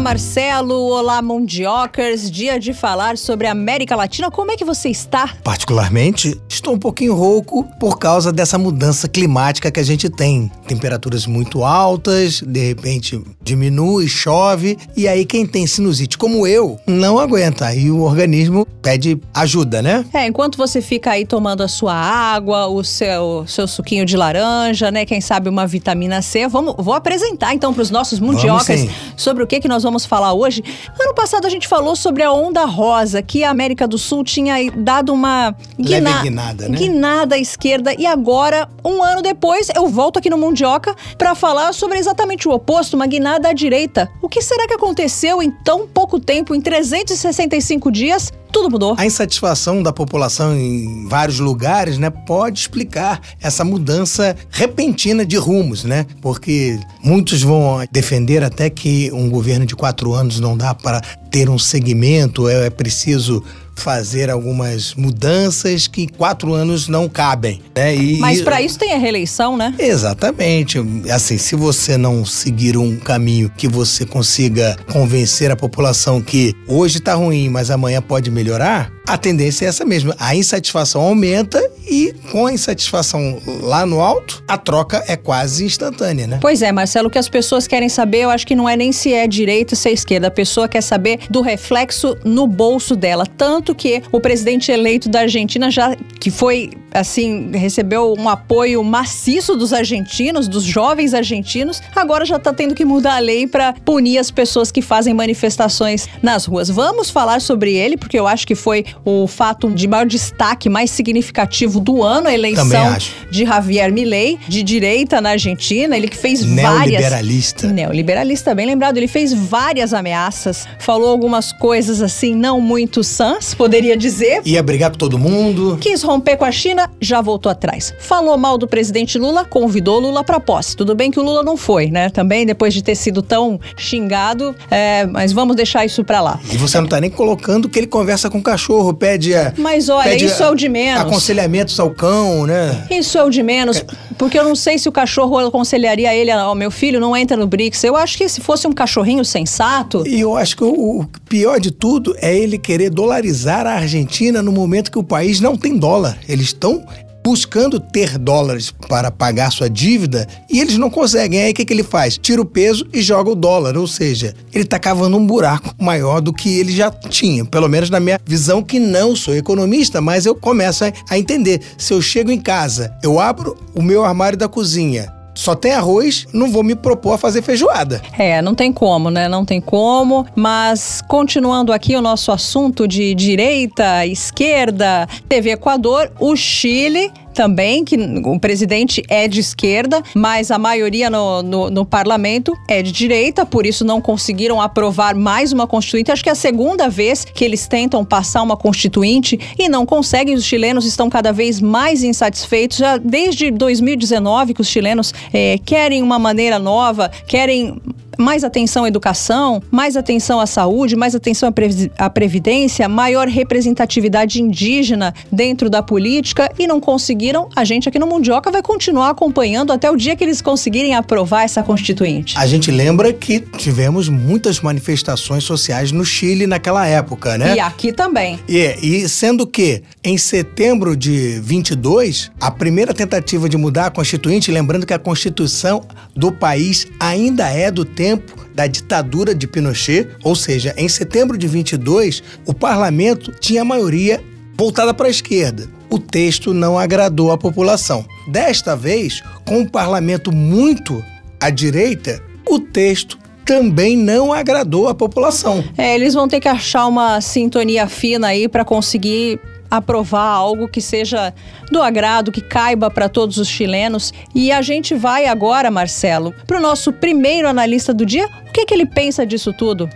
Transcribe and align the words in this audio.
Marcelo, 0.00 0.74
olá 0.74 1.20
Mundiocers, 1.20 2.30
dia 2.30 2.58
de 2.58 2.72
falar 2.72 3.18
sobre 3.18 3.46
a 3.46 3.52
América 3.52 3.94
Latina. 3.94 4.30
Como 4.30 4.50
é 4.50 4.56
que 4.56 4.64
você 4.64 4.88
está? 4.88 5.36
Particularmente, 5.44 6.40
estou 6.48 6.74
um 6.74 6.78
pouquinho 6.78 7.14
rouco 7.14 7.64
por 7.78 7.98
causa 7.98 8.32
dessa 8.32 8.56
mudança 8.56 9.06
climática 9.06 9.70
que 9.70 9.78
a 9.78 9.82
gente 9.82 10.08
tem. 10.08 10.50
Temperaturas 10.66 11.26
muito 11.26 11.62
altas, 11.62 12.40
de 12.40 12.68
repente 12.68 13.22
diminui, 13.42 14.08
chove, 14.08 14.78
e 14.96 15.06
aí 15.06 15.26
quem 15.26 15.46
tem 15.46 15.66
sinusite 15.66 16.16
como 16.16 16.46
eu 16.46 16.78
não 16.86 17.18
aguenta. 17.18 17.66
Aí 17.66 17.90
o 17.90 18.00
organismo 18.00 18.66
pede 18.80 19.20
ajuda, 19.34 19.82
né? 19.82 20.04
É, 20.14 20.26
enquanto 20.26 20.56
você 20.56 20.80
fica 20.80 21.10
aí 21.10 21.26
tomando 21.26 21.62
a 21.62 21.68
sua 21.68 21.94
água, 21.94 22.66
o 22.68 22.82
seu, 22.82 23.44
seu 23.46 23.68
suquinho 23.68 24.06
de 24.06 24.16
laranja, 24.16 24.90
né? 24.90 25.04
Quem 25.04 25.20
sabe 25.20 25.50
uma 25.50 25.66
vitamina 25.66 26.22
C. 26.22 26.48
Vamos, 26.48 26.74
vou 26.78 26.94
apresentar 26.94 27.54
então 27.54 27.74
para 27.74 27.82
os 27.82 27.90
nossos 27.90 28.18
Mundiocers 28.18 28.88
sobre 29.14 29.42
o 29.42 29.46
que, 29.46 29.60
que 29.60 29.68
nós 29.68 29.82
vamos 29.82 29.89
vamos 29.90 30.06
falar 30.06 30.32
hoje. 30.32 30.62
Ano 30.98 31.14
passado 31.14 31.46
a 31.46 31.50
gente 31.50 31.66
falou 31.66 31.96
sobre 31.96 32.22
a 32.22 32.32
onda 32.32 32.64
rosa, 32.64 33.20
que 33.20 33.42
a 33.42 33.50
América 33.50 33.88
do 33.88 33.98
Sul 33.98 34.22
tinha 34.22 34.54
dado 34.70 35.12
uma 35.12 35.54
guina... 35.78 36.22
guinada, 36.22 36.68
né? 36.68 36.78
guinada 36.78 37.34
à 37.34 37.38
esquerda. 37.38 37.92
E 37.98 38.06
agora, 38.06 38.68
um 38.84 39.02
ano 39.02 39.20
depois, 39.20 39.68
eu 39.74 39.88
volto 39.88 40.18
aqui 40.18 40.30
no 40.30 40.38
Mundioca 40.38 40.94
para 41.18 41.34
falar 41.34 41.74
sobre 41.74 41.98
exatamente 41.98 42.48
o 42.48 42.52
oposto, 42.52 42.94
uma 42.94 43.06
guinada 43.06 43.48
à 43.48 43.52
direita. 43.52 44.08
O 44.22 44.28
que 44.28 44.40
será 44.40 44.66
que 44.68 44.74
aconteceu 44.74 45.42
em 45.42 45.50
tão 45.50 45.88
pouco 45.88 46.20
tempo, 46.20 46.54
em 46.54 46.60
365 46.60 47.90
dias? 47.90 48.32
Tudo 48.50 48.70
mudou. 48.70 48.94
A 48.98 49.06
insatisfação 49.06 49.82
da 49.82 49.92
população 49.92 50.56
em 50.56 51.06
vários 51.06 51.38
lugares, 51.38 51.98
né, 51.98 52.10
pode 52.10 52.60
explicar 52.60 53.20
essa 53.40 53.64
mudança 53.64 54.36
repentina 54.50 55.24
de 55.24 55.36
rumos, 55.36 55.84
né? 55.84 56.06
Porque 56.20 56.78
muitos 57.02 57.42
vão 57.42 57.84
defender 57.90 58.42
até 58.42 58.68
que 58.68 59.10
um 59.12 59.28
governo 59.28 59.66
de 59.66 59.74
quatro 59.74 60.12
anos 60.12 60.40
não 60.40 60.56
dá 60.56 60.74
para 60.74 61.00
ter 61.30 61.48
um 61.48 61.58
segmento, 61.58 62.48
é, 62.48 62.66
é 62.66 62.70
preciso 62.70 63.42
fazer 63.80 64.30
algumas 64.30 64.94
mudanças 64.94 65.86
que 65.86 66.02
em 66.02 66.08
quatro 66.08 66.52
anos 66.52 66.88
não 66.88 67.08
cabem. 67.08 67.60
Né? 67.74 67.96
E, 67.96 68.18
Mas 68.18 68.42
para 68.42 68.60
isso 68.60 68.78
tem 68.78 68.92
a 68.92 68.98
reeleição, 68.98 69.56
né? 69.56 69.74
Exatamente. 69.78 70.78
Assim, 71.10 71.38
se 71.38 71.56
você 71.56 71.96
não 71.96 72.24
seguir 72.24 72.76
um 72.76 72.96
caminho 72.96 73.50
que 73.56 73.68
você 73.68 74.04
consiga 74.04 74.76
convencer 74.92 75.50
a 75.50 75.56
população 75.56 76.20
que 76.20 76.54
hoje 76.66 76.98
está 76.98 77.14
ruim, 77.14 77.48
mas 77.48 77.70
amanhã 77.70 78.00
pode 78.00 78.30
melhorar, 78.30 78.92
a 79.10 79.18
tendência 79.18 79.64
é 79.64 79.68
essa 79.68 79.84
mesma. 79.84 80.14
A 80.18 80.36
insatisfação 80.36 81.00
aumenta 81.02 81.60
e 81.88 82.14
com 82.30 82.46
a 82.46 82.52
insatisfação 82.52 83.40
lá 83.60 83.84
no 83.84 84.00
alto, 84.00 84.42
a 84.46 84.56
troca 84.56 85.02
é 85.08 85.16
quase 85.16 85.64
instantânea, 85.64 86.28
né? 86.28 86.38
Pois 86.40 86.62
é, 86.62 86.70
Marcelo, 86.70 87.08
o 87.08 87.10
que 87.10 87.18
as 87.18 87.28
pessoas 87.28 87.66
querem 87.66 87.88
saber, 87.88 88.18
eu 88.18 88.30
acho 88.30 88.46
que 88.46 88.54
não 88.54 88.68
é 88.68 88.76
nem 88.76 88.92
se 88.92 89.12
é 89.12 89.26
direita 89.26 89.74
ou 89.74 89.76
se 89.76 89.88
é 89.88 89.92
esquerda. 89.92 90.28
A 90.28 90.30
pessoa 90.30 90.68
quer 90.68 90.80
saber 90.80 91.20
do 91.28 91.40
reflexo 91.40 92.16
no 92.24 92.46
bolso 92.46 92.94
dela. 92.94 93.26
Tanto 93.26 93.69
que 93.74 94.02
o 94.12 94.20
presidente 94.20 94.70
eleito 94.70 95.08
da 95.08 95.20
Argentina 95.20 95.70
já 95.70 95.94
que 96.18 96.30
foi 96.30 96.70
assim, 96.92 97.50
recebeu 97.52 98.14
um 98.18 98.28
apoio 98.28 98.82
maciço 98.82 99.56
dos 99.56 99.72
argentinos, 99.72 100.48
dos 100.48 100.64
jovens 100.64 101.14
argentinos, 101.14 101.80
agora 101.94 102.24
já 102.24 102.36
está 102.36 102.52
tendo 102.52 102.74
que 102.74 102.84
mudar 102.84 103.16
a 103.16 103.18
lei 103.18 103.46
para 103.46 103.72
punir 103.72 104.18
as 104.18 104.30
pessoas 104.30 104.70
que 104.70 104.82
fazem 104.82 105.14
manifestações 105.14 106.08
nas 106.22 106.44
ruas. 106.44 106.68
Vamos 106.68 107.10
falar 107.10 107.40
sobre 107.40 107.74
ele, 107.74 107.96
porque 107.96 108.18
eu 108.18 108.26
acho 108.26 108.46
que 108.46 108.54
foi 108.54 108.84
o 109.04 109.26
fato 109.26 109.70
de 109.70 109.86
maior 109.86 110.06
destaque, 110.06 110.68
mais 110.68 110.90
significativo 110.90 111.80
do 111.80 112.02
ano, 112.02 112.28
a 112.28 112.34
eleição 112.34 112.96
de 113.30 113.44
Javier 113.44 113.92
Milei, 113.92 114.38
de 114.48 114.62
direita 114.62 115.20
na 115.20 115.30
Argentina. 115.30 115.96
Ele 115.96 116.08
que 116.08 116.16
fez 116.16 116.44
Neoliberalista. 116.44 117.62
várias. 117.62 117.76
Neoliberalista, 117.76 118.54
bem 118.54 118.66
lembrado. 118.66 118.96
Ele 118.96 119.08
fez 119.08 119.32
várias 119.32 119.94
ameaças, 119.94 120.66
falou 120.78 121.08
algumas 121.08 121.52
coisas 121.52 122.02
assim, 122.02 122.34
não 122.34 122.60
muito 122.60 123.02
sãs, 123.04 123.49
poderia 123.54 123.96
dizer. 123.96 124.42
Ia 124.44 124.62
brigar 124.62 124.90
com 124.90 124.98
todo 124.98 125.18
mundo. 125.18 125.78
Quis 125.80 126.02
romper 126.02 126.36
com 126.36 126.44
a 126.44 126.52
China, 126.52 126.90
já 127.00 127.20
voltou 127.20 127.50
atrás. 127.50 127.94
Falou 127.98 128.36
mal 128.36 128.56
do 128.58 128.66
presidente 128.66 129.18
Lula, 129.18 129.44
convidou 129.44 130.00
Lula 130.00 130.24
para 130.24 130.40
posse. 130.40 130.76
Tudo 130.76 130.94
bem 130.94 131.10
que 131.10 131.18
o 131.18 131.22
Lula 131.22 131.42
não 131.42 131.56
foi, 131.56 131.90
né? 131.90 132.10
Também 132.10 132.46
depois 132.46 132.74
de 132.74 132.82
ter 132.82 132.94
sido 132.94 133.22
tão 133.22 133.58
xingado, 133.76 134.54
é, 134.70 135.06
mas 135.06 135.32
vamos 135.32 135.56
deixar 135.56 135.84
isso 135.84 136.04
para 136.04 136.20
lá. 136.20 136.40
E 136.52 136.56
você 136.56 136.80
não 136.80 136.88
tá 136.88 137.00
nem 137.00 137.10
colocando 137.10 137.68
que 137.68 137.78
ele 137.78 137.86
conversa 137.86 138.28
com 138.30 138.38
o 138.38 138.42
cachorro 138.42 138.92
pede. 138.92 139.32
Mas 139.56 139.88
olha, 139.88 140.10
pede 140.10 140.26
isso 140.26 140.42
é 140.42 140.50
o 140.50 140.54
de 140.54 140.68
menos. 140.68 141.02
Aconselhamentos 141.02 141.78
ao 141.78 141.90
cão, 141.90 142.46
né? 142.46 142.86
Isso 142.90 143.16
é 143.18 143.24
o 143.24 143.30
de 143.30 143.42
menos. 143.42 143.82
Porque 144.18 144.38
eu 144.38 144.44
não 144.44 144.54
sei 144.54 144.78
se 144.78 144.88
o 144.88 144.92
cachorro 144.92 145.38
aconselharia 145.38 146.14
ele 146.14 146.30
ao 146.30 146.54
meu 146.54 146.70
filho, 146.70 147.00
não 147.00 147.16
entra 147.16 147.36
no 147.36 147.46
BRICS. 147.46 147.84
Eu 147.84 147.96
acho 147.96 148.18
que 148.18 148.28
se 148.28 148.40
fosse 148.40 148.66
um 148.66 148.72
cachorrinho 148.72 149.24
sensato. 149.24 150.06
E 150.06 150.20
eu 150.20 150.36
acho 150.36 150.56
que 150.56 150.64
o, 150.64 151.00
o 151.00 151.08
pior 151.30 151.60
de 151.60 151.70
tudo 151.70 152.12
é 152.18 152.36
ele 152.36 152.58
querer 152.58 152.90
dolarizar 152.90 153.64
a 153.64 153.74
Argentina 153.74 154.42
no 154.42 154.50
momento 154.50 154.90
que 154.90 154.98
o 154.98 155.04
país 155.04 155.40
não 155.40 155.56
tem 155.56 155.78
dólar. 155.78 156.18
Eles 156.28 156.46
estão 156.46 156.84
buscando 157.22 157.78
ter 157.78 158.18
dólares 158.18 158.72
para 158.88 159.12
pagar 159.12 159.52
sua 159.52 159.70
dívida 159.70 160.26
e 160.50 160.58
eles 160.60 160.76
não 160.76 160.90
conseguem. 160.90 161.40
Aí 161.40 161.52
o 161.52 161.54
que, 161.54 161.64
que 161.64 161.72
ele 161.72 161.84
faz? 161.84 162.18
Tira 162.18 162.42
o 162.42 162.44
peso 162.44 162.84
e 162.92 163.00
joga 163.00 163.30
o 163.30 163.36
dólar, 163.36 163.76
ou 163.76 163.86
seja, 163.86 164.34
ele 164.52 164.64
está 164.64 164.76
cavando 164.76 165.16
um 165.16 165.24
buraco 165.24 165.72
maior 165.78 166.20
do 166.20 166.32
que 166.32 166.58
ele 166.58 166.72
já 166.72 166.90
tinha. 166.90 167.44
Pelo 167.44 167.68
menos 167.68 167.90
na 167.90 168.00
minha 168.00 168.18
visão, 168.26 168.60
que 168.60 168.80
não 168.80 169.14
sou 169.14 169.36
economista, 169.36 170.00
mas 170.00 170.26
eu 170.26 170.34
começo 170.34 170.84
a, 170.84 170.92
a 171.10 171.16
entender. 171.16 171.60
Se 171.78 171.92
eu 171.92 172.02
chego 172.02 172.32
em 172.32 172.40
casa, 172.40 172.92
eu 173.04 173.20
abro 173.20 173.56
o 173.72 173.80
meu 173.80 174.04
armário 174.04 174.36
da 174.36 174.48
cozinha, 174.48 175.19
só 175.34 175.54
tem 175.54 175.72
arroz, 175.72 176.26
não 176.32 176.50
vou 176.50 176.62
me 176.62 176.74
propor 176.74 177.14
a 177.14 177.18
fazer 177.18 177.42
feijoada. 177.42 178.02
É, 178.18 178.42
não 178.42 178.54
tem 178.54 178.72
como, 178.72 179.10
né? 179.10 179.28
Não 179.28 179.44
tem 179.44 179.60
como. 179.60 180.26
Mas 180.34 181.02
continuando 181.08 181.72
aqui 181.72 181.96
o 181.96 182.02
nosso 182.02 182.32
assunto 182.32 182.86
de 182.86 183.14
direita, 183.14 184.06
esquerda, 184.06 185.08
TV 185.28 185.52
Equador, 185.52 186.10
o 186.18 186.36
Chile 186.36 187.12
também, 187.34 187.84
que 187.84 187.96
o 187.96 188.38
presidente 188.38 189.02
é 189.08 189.26
de 189.28 189.40
esquerda, 189.40 190.02
mas 190.14 190.50
a 190.50 190.58
maioria 190.58 191.08
no, 191.08 191.42
no, 191.42 191.70
no, 191.70 191.84
parlamento 191.84 192.56
é 192.68 192.82
de 192.82 192.92
direita, 192.92 193.46
por 193.46 193.66
isso 193.66 193.84
não 193.84 194.00
conseguiram 194.00 194.60
aprovar 194.60 195.14
mais 195.14 195.52
uma 195.52 195.66
constituinte. 195.66 196.10
Acho 196.10 196.22
que 196.22 196.28
é 196.28 196.32
a 196.32 196.36
segunda 196.36 196.88
vez 196.88 197.24
que 197.24 197.44
eles 197.44 197.66
tentam 197.66 198.04
passar 198.04 198.42
uma 198.42 198.56
constituinte 198.56 199.38
e 199.58 199.68
não 199.68 199.86
conseguem. 199.86 200.34
Os 200.34 200.44
chilenos 200.44 200.84
estão 200.84 201.08
cada 201.08 201.32
vez 201.32 201.60
mais 201.60 202.02
insatisfeitos. 202.02 202.78
Já 202.78 202.96
desde 202.96 203.50
2019 203.50 204.54
que 204.54 204.60
os 204.60 204.68
chilenos 204.68 205.12
é, 205.32 205.58
querem 205.64 206.02
uma 206.02 206.18
maneira 206.18 206.58
nova, 206.58 207.10
querem 207.26 207.80
mais 208.20 208.44
atenção 208.44 208.84
à 208.84 208.88
educação, 208.88 209.62
mais 209.70 209.96
atenção 209.96 210.38
à 210.38 210.46
saúde, 210.46 210.94
mais 210.94 211.14
atenção 211.14 211.52
à 211.98 212.10
previdência, 212.10 212.88
maior 212.88 213.26
representatividade 213.26 214.40
indígena 214.40 215.14
dentro 215.32 215.70
da 215.70 215.82
política 215.82 216.50
e 216.58 216.66
não 216.66 216.80
conseguiram, 216.80 217.48
a 217.56 217.64
gente 217.64 217.88
aqui 217.88 217.98
no 217.98 218.06
Mundioca 218.06 218.50
vai 218.50 218.62
continuar 218.62 219.10
acompanhando 219.10 219.72
até 219.72 219.90
o 219.90 219.96
dia 219.96 220.14
que 220.14 220.22
eles 220.22 220.42
conseguirem 220.42 220.94
aprovar 220.94 221.44
essa 221.44 221.62
constituinte. 221.62 222.36
A 222.36 222.46
gente 222.46 222.70
lembra 222.70 223.12
que 223.12 223.40
tivemos 223.40 224.08
muitas 224.08 224.60
manifestações 224.60 225.44
sociais 225.44 225.92
no 225.92 226.04
Chile 226.04 226.46
naquela 226.46 226.86
época, 226.86 227.38
né? 227.38 227.56
E 227.56 227.60
aqui 227.60 227.92
também. 227.92 228.38
E, 228.48 228.76
e 228.82 229.08
sendo 229.08 229.46
que 229.46 229.82
em 230.04 230.18
setembro 230.18 230.96
de 230.96 231.40
22, 231.40 232.30
a 232.40 232.50
primeira 232.50 232.92
tentativa 232.92 233.48
de 233.48 233.56
mudar 233.56 233.86
a 233.86 233.90
constituinte, 233.90 234.50
lembrando 234.50 234.86
que 234.86 234.92
a 234.92 234.98
constituição 234.98 235.82
do 236.14 236.32
país 236.32 236.86
ainda 236.98 237.48
é 237.48 237.70
do 237.70 237.84
tempo 237.84 238.09
tempo 238.10 238.34
da 238.52 238.66
ditadura 238.66 239.34
de 239.34 239.46
Pinochet, 239.46 240.08
ou 240.24 240.34
seja, 240.34 240.74
em 240.76 240.88
setembro 240.88 241.38
de 241.38 241.46
22, 241.46 242.22
o 242.44 242.52
parlamento 242.52 243.32
tinha 243.38 243.64
maioria 243.64 244.20
voltada 244.56 244.92
para 244.92 245.06
a 245.06 245.10
esquerda. 245.10 245.68
O 245.88 245.98
texto 245.98 246.52
não 246.52 246.78
agradou 246.78 247.30
a 247.30 247.38
população. 247.38 248.04
Desta 248.28 248.76
vez, 248.76 249.22
com 249.46 249.62
o 249.62 249.70
parlamento 249.70 250.32
muito 250.32 251.04
à 251.40 251.50
direita, 251.50 252.20
o 252.48 252.58
texto 252.58 253.18
também 253.44 253.96
não 253.96 254.32
agradou 254.32 254.88
a 254.88 254.94
população. 254.94 255.64
É, 255.76 255.94
eles 255.94 256.14
vão 256.14 256.28
ter 256.28 256.40
que 256.40 256.48
achar 256.48 256.86
uma 256.86 257.20
sintonia 257.20 257.88
fina 257.88 258.28
aí 258.28 258.48
para 258.48 258.64
conseguir 258.64 259.40
aprovar 259.70 260.26
algo 260.26 260.68
que 260.68 260.80
seja 260.80 261.32
do 261.70 261.82
agrado, 261.82 262.32
que 262.32 262.40
caiba 262.40 262.90
para 262.90 263.08
todos 263.08 263.36
os 263.36 263.48
chilenos. 263.48 264.12
E 264.34 264.50
a 264.50 264.60
gente 264.62 264.94
vai 264.94 265.26
agora, 265.26 265.70
Marcelo, 265.70 266.34
para 266.46 266.58
o 266.58 266.60
nosso 266.60 266.92
primeiro 266.92 267.48
analista 267.48 267.94
do 267.94 268.04
dia. 268.04 268.28
O 268.48 268.52
que, 268.52 268.66
que 268.66 268.74
ele 268.74 268.86
pensa 268.86 269.24
disso 269.24 269.52
tudo? 269.52 269.88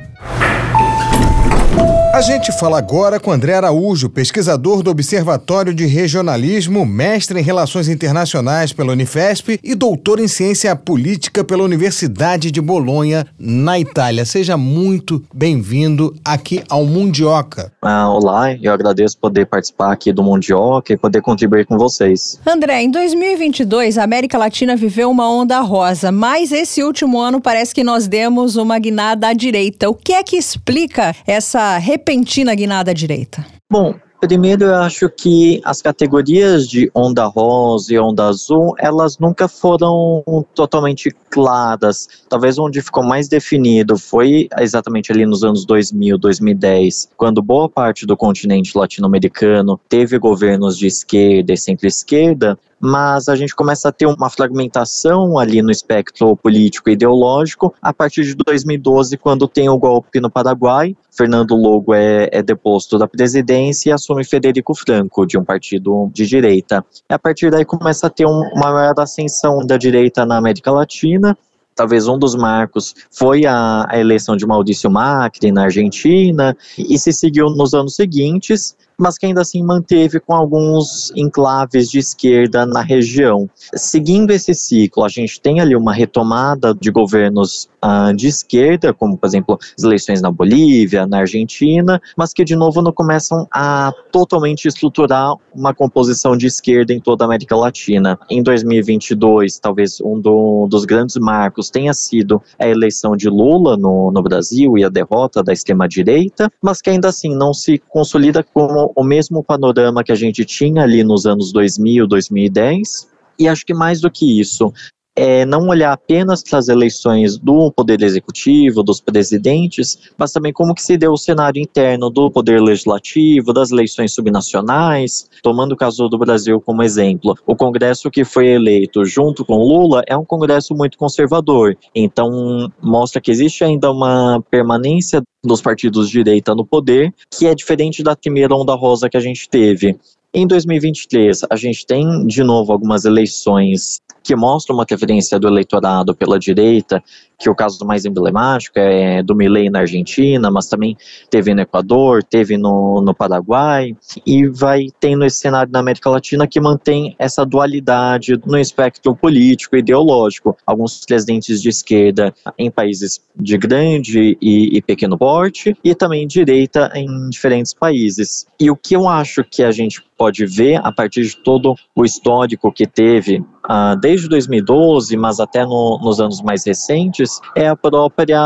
A 2.14 2.20
gente 2.20 2.52
fala 2.52 2.78
agora 2.78 3.18
com 3.18 3.32
André 3.32 3.54
Araújo, 3.54 4.08
pesquisador 4.08 4.84
do 4.84 4.90
Observatório 4.92 5.74
de 5.74 5.84
Regionalismo, 5.84 6.86
mestre 6.86 7.40
em 7.40 7.42
Relações 7.42 7.88
Internacionais 7.88 8.72
pela 8.72 8.92
Unifesp 8.92 9.58
e 9.60 9.74
doutor 9.74 10.20
em 10.20 10.28
Ciência 10.28 10.76
Política 10.76 11.42
pela 11.42 11.64
Universidade 11.64 12.52
de 12.52 12.60
Bolonha, 12.60 13.26
na 13.36 13.80
Itália. 13.80 14.24
Seja 14.24 14.56
muito 14.56 15.24
bem-vindo 15.34 16.14
aqui 16.24 16.62
ao 16.68 16.86
Mundioca. 16.86 17.72
Ah, 17.82 18.08
olá, 18.08 18.52
eu 18.62 18.72
agradeço 18.72 19.18
poder 19.18 19.46
participar 19.46 19.90
aqui 19.90 20.12
do 20.12 20.22
Mundioca 20.22 20.92
e 20.92 20.96
poder 20.96 21.20
contribuir 21.20 21.66
com 21.66 21.76
vocês. 21.76 22.38
André, 22.46 22.82
em 22.82 22.92
2022 22.92 23.98
a 23.98 24.04
América 24.04 24.38
Latina 24.38 24.76
viveu 24.76 25.10
uma 25.10 25.28
onda 25.28 25.58
rosa, 25.62 26.12
mas 26.12 26.52
esse 26.52 26.80
último 26.80 27.18
ano 27.18 27.40
parece 27.40 27.74
que 27.74 27.82
nós 27.82 28.06
demos 28.06 28.54
uma 28.54 28.78
guinada 28.78 29.26
à 29.26 29.32
direita. 29.32 29.90
O 29.90 29.94
que 29.94 30.12
é 30.12 30.22
que 30.22 30.36
explica 30.36 31.12
essa 31.26 31.76
repentina 32.04 32.54
guinada 32.54 32.90
à 32.90 32.94
direita? 32.94 33.44
Bom, 33.72 33.94
Primeiro, 34.20 34.64
eu 34.64 34.76
acho 34.76 35.10
que 35.10 35.60
as 35.66 35.82
categorias 35.82 36.66
de 36.66 36.90
onda 36.94 37.26
rosa 37.26 37.92
e 37.92 37.98
onda 37.98 38.24
azul, 38.24 38.74
elas 38.78 39.18
nunca 39.18 39.46
foram 39.46 40.24
totalmente 40.54 41.14
claras. 41.28 42.08
Talvez 42.26 42.58
onde 42.58 42.80
ficou 42.80 43.04
mais 43.04 43.28
definido 43.28 43.98
foi 43.98 44.48
exatamente 44.58 45.12
ali 45.12 45.26
nos 45.26 45.44
anos 45.44 45.66
2000, 45.66 46.16
2010, 46.16 47.10
quando 47.18 47.42
boa 47.42 47.68
parte 47.68 48.06
do 48.06 48.16
continente 48.16 48.78
latino-americano 48.78 49.78
teve 49.90 50.18
governos 50.18 50.78
de 50.78 50.86
esquerda 50.86 51.52
e 51.52 51.58
centro-esquerda, 51.58 52.58
mas 52.84 53.30
a 53.30 53.34
gente 53.34 53.54
começa 53.54 53.88
a 53.88 53.92
ter 53.92 54.04
uma 54.04 54.28
fragmentação 54.28 55.38
ali 55.38 55.62
no 55.62 55.70
espectro 55.70 56.36
político 56.36 56.90
e 56.90 56.92
ideológico 56.92 57.74
a 57.80 57.94
partir 57.94 58.24
de 58.24 58.34
2012, 58.34 59.16
quando 59.16 59.48
tem 59.48 59.70
o 59.70 59.78
golpe 59.78 60.20
no 60.20 60.30
Paraguai. 60.30 60.94
Fernando 61.10 61.56
Logo 61.56 61.94
é, 61.94 62.28
é 62.30 62.42
deposto 62.42 62.98
da 62.98 63.08
presidência 63.08 63.88
e 63.88 63.92
assume 63.92 64.22
Federico 64.22 64.74
Franco, 64.74 65.24
de 65.24 65.38
um 65.38 65.44
partido 65.44 66.10
de 66.12 66.26
direita. 66.26 66.84
E 67.10 67.14
a 67.14 67.18
partir 67.18 67.50
daí 67.50 67.64
começa 67.64 68.08
a 68.08 68.10
ter 68.10 68.26
um, 68.26 68.42
uma 68.52 68.70
maior 68.70 68.94
ascensão 68.98 69.64
da 69.64 69.78
direita 69.78 70.26
na 70.26 70.36
América 70.36 70.70
Latina, 70.70 71.34
talvez 71.74 72.06
um 72.06 72.18
dos 72.18 72.34
marcos 72.34 72.94
foi 73.10 73.46
a, 73.46 73.86
a, 73.88 73.98
eleição 73.98 74.36
de 74.36 74.46
Maurício 74.46 74.90
Macri 74.90 75.50
na 75.50 75.64
Argentina, 75.64 76.54
e 76.76 76.98
se 76.98 77.14
seguiu 77.14 77.48
nos 77.48 77.72
anos 77.72 77.96
seguintes, 77.96 78.76
mas 78.98 79.18
que 79.18 79.26
ainda 79.26 79.40
assim 79.40 79.62
manteve 79.62 80.20
com 80.20 80.34
alguns 80.34 81.12
enclaves 81.16 81.90
de 81.90 81.98
esquerda 81.98 82.64
na 82.66 82.82
região. 82.82 83.48
Seguindo 83.74 84.30
esse 84.30 84.54
ciclo, 84.54 85.04
a 85.04 85.08
gente 85.08 85.40
tem 85.40 85.60
ali 85.60 85.76
uma 85.76 85.92
retomada 85.92 86.74
de 86.74 86.90
governos 86.90 87.68
uh, 87.84 88.14
de 88.14 88.28
esquerda, 88.28 88.92
como 88.92 89.16
por 89.16 89.26
exemplo 89.26 89.58
as 89.76 89.84
eleições 89.84 90.20
na 90.20 90.30
Bolívia, 90.30 91.06
na 91.06 91.18
Argentina, 91.18 92.00
mas 92.16 92.32
que 92.32 92.44
de 92.44 92.56
novo 92.56 92.82
não 92.82 92.92
começam 92.92 93.46
a 93.52 93.92
totalmente 94.12 94.66
estruturar 94.66 95.34
uma 95.54 95.74
composição 95.74 96.36
de 96.36 96.46
esquerda 96.46 96.92
em 96.92 97.00
toda 97.00 97.24
a 97.24 97.26
América 97.26 97.56
Latina. 97.56 98.18
Em 98.30 98.42
2022, 98.42 99.58
talvez 99.58 100.00
um 100.00 100.20
do, 100.20 100.66
dos 100.68 100.84
grandes 100.84 101.16
marcos 101.16 101.70
tenha 101.70 101.92
sido 101.92 102.42
a 102.58 102.68
eleição 102.68 103.16
de 103.16 103.28
Lula 103.28 103.76
no, 103.76 104.10
no 104.10 104.22
Brasil 104.22 104.76
e 104.78 104.84
a 104.84 104.88
derrota 104.88 105.42
da 105.42 105.52
extrema-direita, 105.52 106.50
mas 106.62 106.80
que 106.80 106.90
ainda 106.90 107.08
assim 107.08 107.34
não 107.34 107.52
se 107.52 107.78
consolida 107.88 108.42
como 108.42 108.83
o 108.96 109.04
mesmo 109.04 109.42
panorama 109.42 110.02
que 110.02 110.12
a 110.12 110.16
gente 110.16 110.44
tinha 110.44 110.82
ali 110.82 111.04
nos 111.04 111.26
anos 111.26 111.52
2000, 111.52 112.06
2010. 112.06 113.08
E 113.38 113.48
acho 113.48 113.64
que 113.66 113.74
mais 113.74 114.00
do 114.00 114.10
que 114.10 114.40
isso, 114.40 114.72
é 115.16 115.44
não 115.46 115.68
olhar 115.68 115.92
apenas 115.92 116.42
para 116.42 116.58
as 116.58 116.68
eleições 116.68 117.38
do 117.38 117.70
poder 117.70 118.02
executivo, 118.02 118.82
dos 118.82 119.00
presidentes, 119.00 119.98
mas 120.18 120.32
também 120.32 120.52
como 120.52 120.74
que 120.74 120.82
se 120.82 120.96
deu 120.96 121.12
o 121.12 121.16
cenário 121.16 121.60
interno 121.60 122.10
do 122.10 122.30
poder 122.30 122.60
legislativo, 122.60 123.52
das 123.52 123.70
eleições 123.70 124.12
subnacionais, 124.12 125.28
tomando 125.42 125.72
o 125.72 125.76
caso 125.76 126.08
do 126.08 126.18
Brasil 126.18 126.60
como 126.60 126.82
exemplo. 126.82 127.36
O 127.46 127.54
Congresso 127.54 128.10
que 128.10 128.24
foi 128.24 128.48
eleito 128.48 129.04
junto 129.04 129.44
com 129.44 129.56
Lula 129.56 130.02
é 130.06 130.16
um 130.16 130.24
Congresso 130.24 130.74
muito 130.74 130.98
conservador, 130.98 131.76
então 131.94 132.70
mostra 132.82 133.20
que 133.20 133.30
existe 133.30 133.62
ainda 133.62 133.90
uma 133.90 134.42
permanência 134.50 135.22
dos 135.42 135.60
partidos 135.60 136.08
de 136.08 136.24
direita 136.24 136.54
no 136.54 136.64
poder, 136.64 137.12
que 137.30 137.46
é 137.46 137.54
diferente 137.54 138.02
da 138.02 138.16
primeira 138.16 138.54
onda 138.54 138.74
rosa 138.74 139.08
que 139.08 139.16
a 139.16 139.20
gente 139.20 139.48
teve. 139.48 139.98
Em 140.36 140.48
2023, 140.48 141.42
a 141.48 141.54
gente 141.54 141.86
tem 141.86 142.26
de 142.26 142.42
novo 142.42 142.72
algumas 142.72 143.04
eleições 143.04 144.00
que 144.20 144.34
mostram 144.34 144.74
uma 144.74 144.84
preferência 144.84 145.38
do 145.38 145.46
eleitorado 145.46 146.12
pela 146.12 146.40
direita, 146.40 147.00
que 147.44 147.50
o 147.50 147.54
caso 147.54 147.84
mais 147.84 148.06
emblemático 148.06 148.78
é 148.78 149.22
do 149.22 149.36
Milei 149.36 149.68
na 149.68 149.80
Argentina, 149.80 150.50
mas 150.50 150.66
também 150.66 150.96
teve 151.28 151.54
no 151.54 151.60
Equador, 151.60 152.24
teve 152.24 152.56
no, 152.56 153.02
no 153.02 153.14
Paraguai, 153.14 153.94
e 154.26 154.46
vai 154.46 154.86
tendo 154.98 155.26
esse 155.26 155.36
cenário 155.36 155.70
na 155.70 155.80
América 155.80 156.08
Latina 156.08 156.46
que 156.46 156.58
mantém 156.58 157.14
essa 157.18 157.44
dualidade 157.44 158.40
no 158.46 158.56
espectro 158.56 159.14
político 159.14 159.76
e 159.76 159.80
ideológico. 159.80 160.56
Alguns 160.66 161.04
presidentes 161.04 161.60
de 161.60 161.68
esquerda 161.68 162.34
em 162.56 162.70
países 162.70 163.20
de 163.36 163.58
grande 163.58 164.38
e, 164.40 164.78
e 164.78 164.80
pequeno 164.80 165.18
porte, 165.18 165.76
e 165.84 165.94
também 165.94 166.26
direita 166.26 166.90
em 166.94 167.28
diferentes 167.28 167.74
países. 167.74 168.46
E 168.58 168.70
o 168.70 168.76
que 168.76 168.96
eu 168.96 169.06
acho 169.06 169.44
que 169.44 169.62
a 169.62 169.70
gente 169.70 170.02
pode 170.16 170.46
ver 170.46 170.80
a 170.82 170.90
partir 170.90 171.24
de 171.24 171.36
todo 171.36 171.74
o 171.94 172.04
histórico 172.06 172.72
que 172.72 172.86
teve 172.86 173.44
uh, 173.64 173.98
desde 174.00 174.28
2012, 174.28 175.16
mas 175.16 175.40
até 175.40 175.64
no, 175.64 175.98
nos 176.02 176.20
anos 176.20 176.40
mais 176.42 176.64
recentes, 176.64 177.40
é 177.56 177.68
a 177.68 177.76
própria 177.76 178.40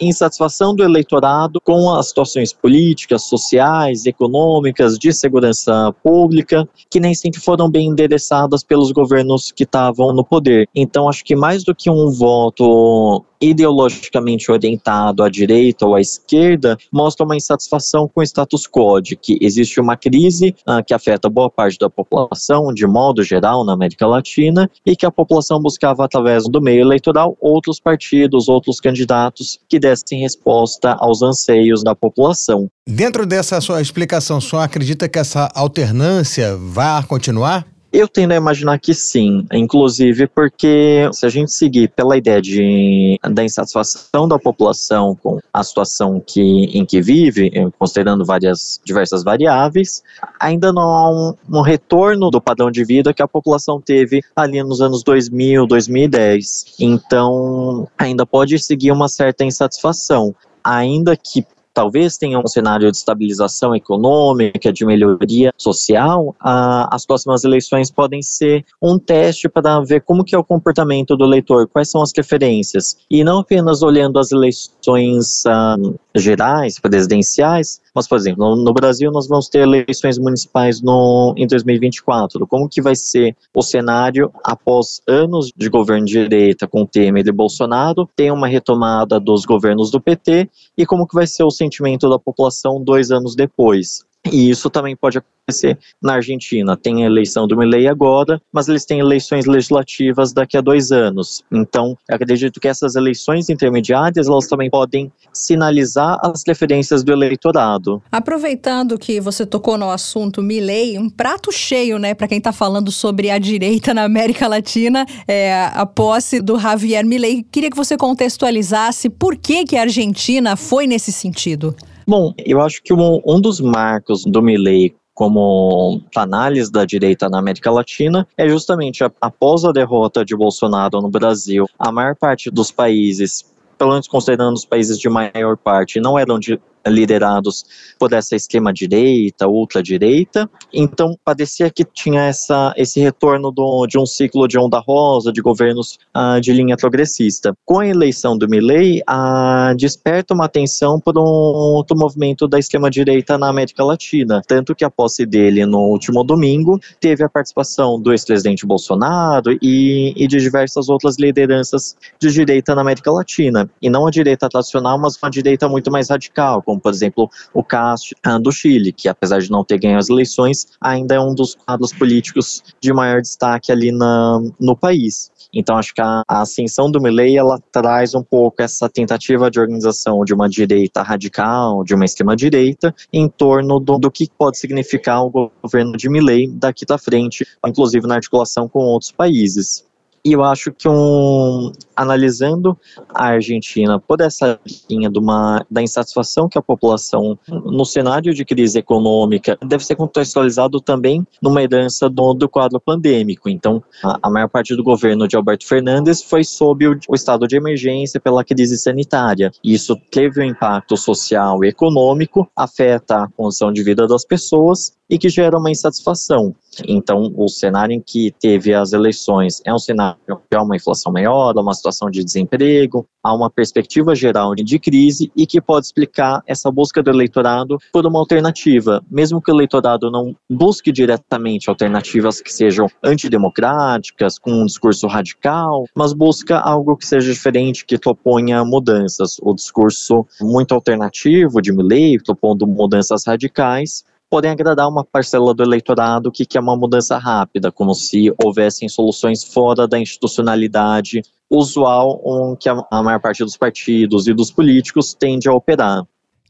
insatisfação 0.00 0.74
do 0.74 0.82
eleitorado 0.82 1.60
com 1.60 1.92
as 1.94 2.08
situações 2.08 2.52
políticas, 2.52 3.22
sociais, 3.24 4.06
econômicas, 4.06 4.98
de 4.98 5.12
segurança 5.12 5.94
pública, 6.02 6.68
que 6.90 7.00
nem 7.00 7.14
sempre 7.14 7.40
foram 7.40 7.70
bem 7.70 7.88
endereçadas 7.88 8.62
pelos 8.62 8.92
governos 8.92 9.52
que 9.52 9.64
estavam 9.64 10.12
no 10.12 10.24
poder. 10.24 10.68
Então, 10.74 11.08
acho 11.08 11.24
que 11.24 11.36
mais 11.36 11.64
do 11.64 11.74
que 11.74 11.90
um 11.90 12.10
voto 12.10 13.24
ideologicamente 13.40 14.50
orientado 14.50 15.22
à 15.22 15.28
direita 15.28 15.86
ou 15.86 15.94
à 15.94 16.00
esquerda, 16.00 16.76
mostra 16.92 17.24
uma 17.24 17.36
insatisfação 17.36 18.08
com 18.08 18.20
o 18.20 18.22
status 18.22 18.66
quo, 18.66 19.00
de 19.00 19.16
que 19.16 19.38
existe 19.40 19.80
uma 19.80 19.96
crise 19.96 20.54
uh, 20.68 20.84
que 20.84 20.92
afeta 20.92 21.28
boa 21.28 21.50
parte 21.50 21.78
da 21.78 21.88
população, 21.88 22.72
de 22.72 22.86
modo 22.86 23.22
geral, 23.22 23.64
na 23.64 23.72
América 23.72 24.06
Latina, 24.06 24.70
e 24.84 24.94
que 24.94 25.06
a 25.06 25.10
população 25.10 25.60
buscava, 25.60 26.04
através 26.04 26.44
do 26.44 26.60
meio 26.60 26.82
eleitoral, 26.82 27.36
outros 27.40 27.80
partidos, 27.80 28.48
outros 28.48 28.80
candidatos 28.80 29.58
que 29.68 29.78
dessem 29.78 30.20
resposta 30.20 30.96
aos 30.98 31.22
anseios 31.22 31.82
da 31.82 31.94
população. 31.94 32.68
Dentro 32.86 33.24
dessa 33.24 33.60
sua 33.60 33.80
explicação, 33.80 34.40
senhor 34.40 34.62
acredita 34.62 35.08
que 35.08 35.18
essa 35.18 35.48
alternância 35.54 36.56
vai 36.56 37.02
continuar? 37.04 37.66
Eu 37.92 38.06
tendo 38.06 38.32
a 38.32 38.36
imaginar 38.36 38.78
que 38.78 38.94
sim, 38.94 39.44
inclusive 39.52 40.28
porque 40.28 41.08
se 41.12 41.26
a 41.26 41.28
gente 41.28 41.52
seguir 41.52 41.88
pela 41.88 42.16
ideia 42.16 42.40
de, 42.40 43.18
da 43.30 43.42
insatisfação 43.42 44.28
da 44.28 44.38
população 44.38 45.16
com 45.16 45.40
a 45.52 45.64
situação 45.64 46.22
que, 46.24 46.40
em 46.40 46.84
que 46.86 47.02
vive, 47.02 47.50
eh, 47.52 47.68
considerando 47.78 48.24
várias 48.24 48.80
diversas 48.84 49.24
variáveis, 49.24 50.04
ainda 50.38 50.72
não 50.72 50.82
há 50.82 51.10
um, 51.10 51.34
um 51.50 51.60
retorno 51.62 52.30
do 52.30 52.40
padrão 52.40 52.70
de 52.70 52.84
vida 52.84 53.12
que 53.12 53.22
a 53.22 53.28
população 53.28 53.80
teve 53.80 54.22
ali 54.36 54.62
nos 54.62 54.80
anos 54.80 55.02
2000, 55.02 55.66
2010. 55.66 56.76
Então, 56.78 57.88
ainda 57.98 58.24
pode 58.24 58.58
seguir 58.60 58.92
uma 58.92 59.08
certa 59.08 59.44
insatisfação 59.44 60.34
ainda 60.62 61.16
que 61.16 61.44
talvez 61.80 62.18
tenha 62.18 62.38
um 62.38 62.46
cenário 62.46 62.90
de 62.90 62.98
estabilização 62.98 63.74
econômica, 63.74 64.70
de 64.70 64.84
melhoria 64.84 65.50
social, 65.56 66.36
ah, 66.38 66.86
as 66.94 67.06
próximas 67.06 67.42
eleições 67.42 67.90
podem 67.90 68.20
ser 68.20 68.66
um 68.82 68.98
teste 68.98 69.48
para 69.48 69.80
ver 69.80 70.02
como 70.02 70.22
que 70.22 70.34
é 70.34 70.38
o 70.38 70.44
comportamento 70.44 71.16
do 71.16 71.24
eleitor, 71.24 71.66
quais 71.66 71.90
são 71.90 72.02
as 72.02 72.12
preferências, 72.12 72.98
e 73.10 73.24
não 73.24 73.38
apenas 73.38 73.82
olhando 73.82 74.18
as 74.18 74.30
eleições 74.30 75.46
ah, 75.46 75.76
gerais, 76.14 76.78
presidenciais, 76.78 77.80
mas, 77.94 78.06
por 78.06 78.16
exemplo, 78.16 78.56
no, 78.56 78.72
Brasil 78.72 79.10
nós 79.10 79.26
vamos 79.26 79.48
ter 79.48 79.60
eleições 79.60 80.18
municipais 80.18 80.80
no, 80.80 81.34
em 81.36 81.46
2024. 81.46 82.46
Como 82.46 82.68
que 82.68 82.80
vai 82.80 82.94
ser 82.94 83.36
o 83.54 83.62
cenário 83.62 84.30
após 84.44 85.02
anos 85.08 85.52
de 85.56 85.68
governo 85.68 86.06
de 86.06 86.12
direita 86.12 86.66
com 86.66 86.86
Temer 86.86 87.26
e 87.26 87.32
Bolsonaro, 87.32 88.08
tem 88.14 88.30
uma 88.30 88.46
retomada 88.46 89.18
dos 89.18 89.44
governos 89.44 89.90
do 89.90 90.00
PT 90.00 90.48
e 90.76 90.86
como 90.86 91.06
que 91.06 91.14
vai 91.14 91.26
ser 91.26 91.44
o 91.44 91.50
sentimento 91.70 92.10
da 92.10 92.18
população 92.18 92.82
dois 92.82 93.12
anos 93.12 93.36
depois? 93.36 94.04
E 94.26 94.50
isso 94.50 94.68
também 94.68 94.94
pode 94.94 95.18
acontecer 95.18 95.78
na 96.00 96.14
Argentina. 96.14 96.76
Tem 96.76 97.02
a 97.02 97.06
eleição 97.06 97.48
do 97.48 97.56
Milei 97.56 97.88
agora, 97.88 98.40
mas 98.52 98.68
eles 98.68 98.84
têm 98.84 99.00
eleições 99.00 99.46
legislativas 99.46 100.32
daqui 100.32 100.56
a 100.56 100.60
dois 100.60 100.92
anos. 100.92 101.42
Então, 101.50 101.96
acredito 102.08 102.60
que 102.60 102.68
essas 102.68 102.96
eleições 102.96 103.48
intermediárias 103.48 104.28
elas 104.28 104.46
também 104.46 104.70
podem 104.70 105.10
sinalizar 105.32 106.18
as 106.22 106.44
preferências 106.44 107.02
do 107.02 107.12
eleitorado. 107.12 108.02
Aproveitando 108.12 108.98
que 108.98 109.20
você 109.20 109.46
tocou 109.46 109.78
no 109.78 109.90
assunto 109.90 110.42
Milei, 110.42 110.98
um 110.98 111.08
prato 111.08 111.50
cheio, 111.50 111.98
né, 111.98 112.14
para 112.14 112.28
quem 112.28 112.38
está 112.38 112.52
falando 112.52 112.92
sobre 112.92 113.30
a 113.30 113.38
direita 113.38 113.94
na 113.94 114.04
América 114.04 114.46
Latina, 114.46 115.06
é 115.26 115.70
a 115.72 115.86
posse 115.86 116.40
do 116.40 116.58
Javier 116.58 117.04
Milei. 117.04 117.44
Queria 117.50 117.70
que 117.70 117.76
você 117.76 117.96
contextualizasse 117.96 119.08
por 119.08 119.36
que 119.36 119.64
que 119.64 119.76
a 119.76 119.82
Argentina 119.82 120.56
foi 120.56 120.86
nesse 120.86 121.10
sentido. 121.10 121.74
Bom, 122.06 122.34
eu 122.38 122.60
acho 122.60 122.82
que 122.82 122.92
um, 122.92 123.20
um 123.26 123.40
dos 123.40 123.60
marcos 123.60 124.24
do 124.24 124.42
Milley 124.42 124.94
como 125.14 126.00
análise 126.16 126.72
da 126.72 126.84
direita 126.84 127.28
na 127.28 127.38
América 127.38 127.70
Latina 127.70 128.26
é 128.38 128.48
justamente 128.48 129.04
após 129.20 129.64
a 129.64 129.72
derrota 129.72 130.24
de 130.24 130.34
Bolsonaro 130.34 131.00
no 131.00 131.10
Brasil, 131.10 131.66
a 131.78 131.92
maior 131.92 132.16
parte 132.16 132.50
dos 132.50 132.70
países 132.70 133.44
pelo 133.80 133.92
menos 133.92 134.06
considerando 134.06 134.54
os 134.54 134.66
países 134.66 134.98
de 134.98 135.08
maior 135.08 135.56
parte, 135.56 136.00
não 136.00 136.18
eram 136.18 136.38
de, 136.38 136.60
liderados 136.86 137.64
por 137.98 138.12
essa 138.12 138.34
extrema-direita, 138.34 139.46
ultra-direita. 139.46 140.48
Então, 140.72 141.16
parecia 141.24 141.70
que 141.70 141.84
tinha 141.84 142.24
essa, 142.24 142.72
esse 142.76 143.00
retorno 143.00 143.50
do, 143.50 143.86
de 143.86 143.98
um 143.98 144.06
ciclo 144.06 144.46
de 144.48 144.58
onda 144.58 144.78
rosa, 144.78 145.32
de 145.32 145.42
governos 145.42 145.98
uh, 146.16 146.40
de 146.40 146.52
linha 146.52 146.76
progressista. 146.76 147.52
Com 147.64 147.80
a 147.80 147.86
eleição 147.86 148.36
do 148.36 148.48
Milley, 148.48 149.00
uh, 149.00 149.76
desperta 149.76 150.34
uma 150.34 150.46
atenção 150.46 151.00
por 151.00 151.18
um 151.18 151.22
outro 151.22 151.96
movimento 151.96 152.48
da 152.48 152.58
extrema-direita 152.58 153.36
na 153.36 153.48
América 153.48 153.84
Latina. 153.84 154.40
Tanto 154.46 154.74
que 154.74 154.84
a 154.84 154.90
posse 154.90 155.26
dele 155.26 155.66
no 155.66 155.80
último 155.80 156.24
domingo 156.24 156.78
teve 157.00 157.24
a 157.24 157.28
participação 157.28 158.00
do 158.00 158.12
ex-presidente 158.12 158.66
Bolsonaro 158.66 159.56
e, 159.62 160.12
e 160.16 160.26
de 160.26 160.38
diversas 160.38 160.88
outras 160.88 161.16
lideranças 161.18 161.96
de 162.20 162.30
direita 162.30 162.74
na 162.74 162.80
América 162.80 163.10
Latina. 163.10 163.70
E 163.80 163.90
não 163.90 164.06
a 164.06 164.10
direita 164.10 164.48
tradicional, 164.48 164.98
mas 164.98 165.18
uma 165.20 165.30
direita 165.30 165.68
muito 165.68 165.90
mais 165.90 166.10
radical, 166.10 166.62
como 166.70 166.80
por 166.80 166.92
exemplo 166.92 167.28
o 167.52 167.64
Castro 167.64 168.16
ah, 168.22 168.38
do 168.38 168.52
Chile, 168.52 168.92
que 168.92 169.08
apesar 169.08 169.40
de 169.40 169.50
não 169.50 169.64
ter 169.64 169.78
ganho 169.78 169.98
as 169.98 170.08
eleições, 170.08 170.68
ainda 170.80 171.16
é 171.16 171.20
um 171.20 171.34
dos 171.34 171.56
quadros 171.56 171.92
políticos 171.92 172.62
de 172.80 172.92
maior 172.92 173.20
destaque 173.20 173.72
ali 173.72 173.90
na, 173.90 174.40
no 174.60 174.76
país. 174.76 175.30
Então 175.52 175.76
acho 175.76 175.92
que 175.92 176.00
a, 176.00 176.22
a 176.28 176.42
ascensão 176.42 176.88
do 176.88 177.00
Milley 177.00 177.36
ela 177.36 177.60
traz 177.72 178.14
um 178.14 178.22
pouco 178.22 178.62
essa 178.62 178.88
tentativa 178.88 179.50
de 179.50 179.58
organização 179.58 180.24
de 180.24 180.32
uma 180.32 180.48
direita 180.48 181.02
radical, 181.02 181.82
de 181.82 181.94
uma 181.94 182.04
extrema 182.04 182.36
direita, 182.36 182.94
em 183.12 183.28
torno 183.28 183.80
do, 183.80 183.98
do 183.98 184.10
que 184.10 184.28
pode 184.38 184.58
significar 184.58 185.24
o 185.24 185.50
governo 185.62 185.96
de 185.96 186.08
Milley 186.08 186.46
daqui 186.46 186.86
para 186.86 186.98
frente, 186.98 187.44
inclusive 187.66 188.06
na 188.06 188.14
articulação 188.14 188.68
com 188.68 188.80
outros 188.80 189.10
países. 189.10 189.89
E 190.24 190.32
eu 190.32 190.44
acho 190.44 190.70
que 190.72 190.88
um, 190.88 191.72
analisando 191.96 192.76
a 193.08 193.26
Argentina 193.28 193.98
por 193.98 194.20
essa 194.20 194.60
linha 194.88 195.10
de 195.10 195.18
uma, 195.18 195.64
da 195.70 195.82
insatisfação 195.82 196.48
que 196.48 196.58
a 196.58 196.62
população 196.62 197.38
no 197.48 197.84
cenário 197.84 198.34
de 198.34 198.44
crise 198.44 198.78
econômica 198.78 199.58
deve 199.66 199.84
ser 199.84 199.96
contextualizado 199.96 200.80
também 200.80 201.26
numa 201.40 201.62
herança 201.62 202.08
do, 202.08 202.34
do 202.34 202.48
quadro 202.48 202.78
pandêmico. 202.78 203.48
Então, 203.48 203.82
a, 204.04 204.18
a, 204.22 204.30
maior 204.30 204.48
parte 204.48 204.76
do 204.76 204.82
governo 204.82 205.26
de 205.26 205.36
Alberto 205.36 205.66
Fernandes 205.66 206.22
foi 206.22 206.44
sob 206.44 206.86
o, 206.86 206.98
o 207.08 207.14
estado 207.14 207.46
de 207.46 207.56
emergência 207.56 208.20
pela 208.20 208.44
crise 208.44 208.76
sanitária. 208.76 209.50
Isso 209.64 209.96
teve 210.10 210.40
um 210.40 210.44
impacto 210.44 210.96
social 210.96 211.64
e 211.64 211.68
econômico, 211.68 212.50
afeta 212.54 213.24
a 213.24 213.28
condição 213.28 213.72
de 213.72 213.82
vida 213.82 214.06
das 214.06 214.24
pessoas 214.24 214.92
e 215.08 215.18
que 215.18 215.28
gera 215.28 215.58
uma 215.58 215.70
insatisfação. 215.70 216.54
Então, 216.86 217.32
o 217.36 217.48
cenário 217.48 217.92
em 217.92 218.00
que 218.00 218.32
teve 218.40 218.72
as 218.72 218.92
eleições 218.92 219.60
é 219.64 219.74
um 219.74 219.78
cenário 219.78 220.09
que 220.26 220.56
há 220.56 220.62
uma 220.62 220.76
inflação 220.76 221.12
maior, 221.12 221.56
há 221.56 221.60
uma 221.60 221.74
situação 221.74 222.10
de 222.10 222.24
desemprego, 222.24 223.06
há 223.22 223.34
uma 223.34 223.50
perspectiva 223.50 224.14
geral 224.14 224.54
de 224.54 224.78
crise 224.78 225.30
e 225.36 225.46
que 225.46 225.60
pode 225.60 225.86
explicar 225.86 226.42
essa 226.46 226.70
busca 226.70 227.02
do 227.02 227.10
eleitorado 227.10 227.78
por 227.92 228.06
uma 228.06 228.18
alternativa, 228.18 229.02
mesmo 229.10 229.40
que 229.40 229.50
o 229.50 229.54
eleitorado 229.54 230.10
não 230.10 230.34
busque 230.48 230.92
diretamente 230.92 231.68
alternativas 231.68 232.40
que 232.40 232.52
sejam 232.52 232.86
antidemocráticas, 233.02 234.38
com 234.38 234.52
um 234.52 234.66
discurso 234.66 235.06
radical, 235.06 235.84
mas 235.94 236.12
busca 236.12 236.58
algo 236.58 236.96
que 236.96 237.06
seja 237.06 237.32
diferente, 237.32 237.84
que 237.84 237.98
proponha 237.98 238.64
mudanças. 238.64 239.36
O 239.42 239.54
discurso 239.54 240.26
muito 240.40 240.74
alternativo 240.74 241.60
de 241.60 241.72
Milley, 241.72 242.18
propondo 242.22 242.66
mudanças 242.66 243.24
radicais, 243.26 244.04
podem 244.30 244.52
agradar 244.52 244.88
uma 244.88 245.04
parcela 245.04 245.52
do 245.52 245.64
eleitorado 245.64 246.30
que 246.30 246.46
quer 246.46 246.60
uma 246.60 246.76
mudança 246.76 247.18
rápida, 247.18 247.72
como 247.72 247.92
se 247.94 248.32
houvessem 248.42 248.88
soluções 248.88 249.42
fora 249.42 249.88
da 249.88 249.98
institucionalidade 249.98 251.22
usual 251.50 252.22
um, 252.24 252.54
que 252.54 252.68
a, 252.68 253.02
maior 253.02 253.20
parte 253.20 253.42
dos 253.42 253.56
partidos 253.56 254.28
e 254.28 254.32
dos 254.32 254.52
políticos 254.52 255.12
tende 255.12 255.48
a 255.48 255.52
operar. 255.52 256.04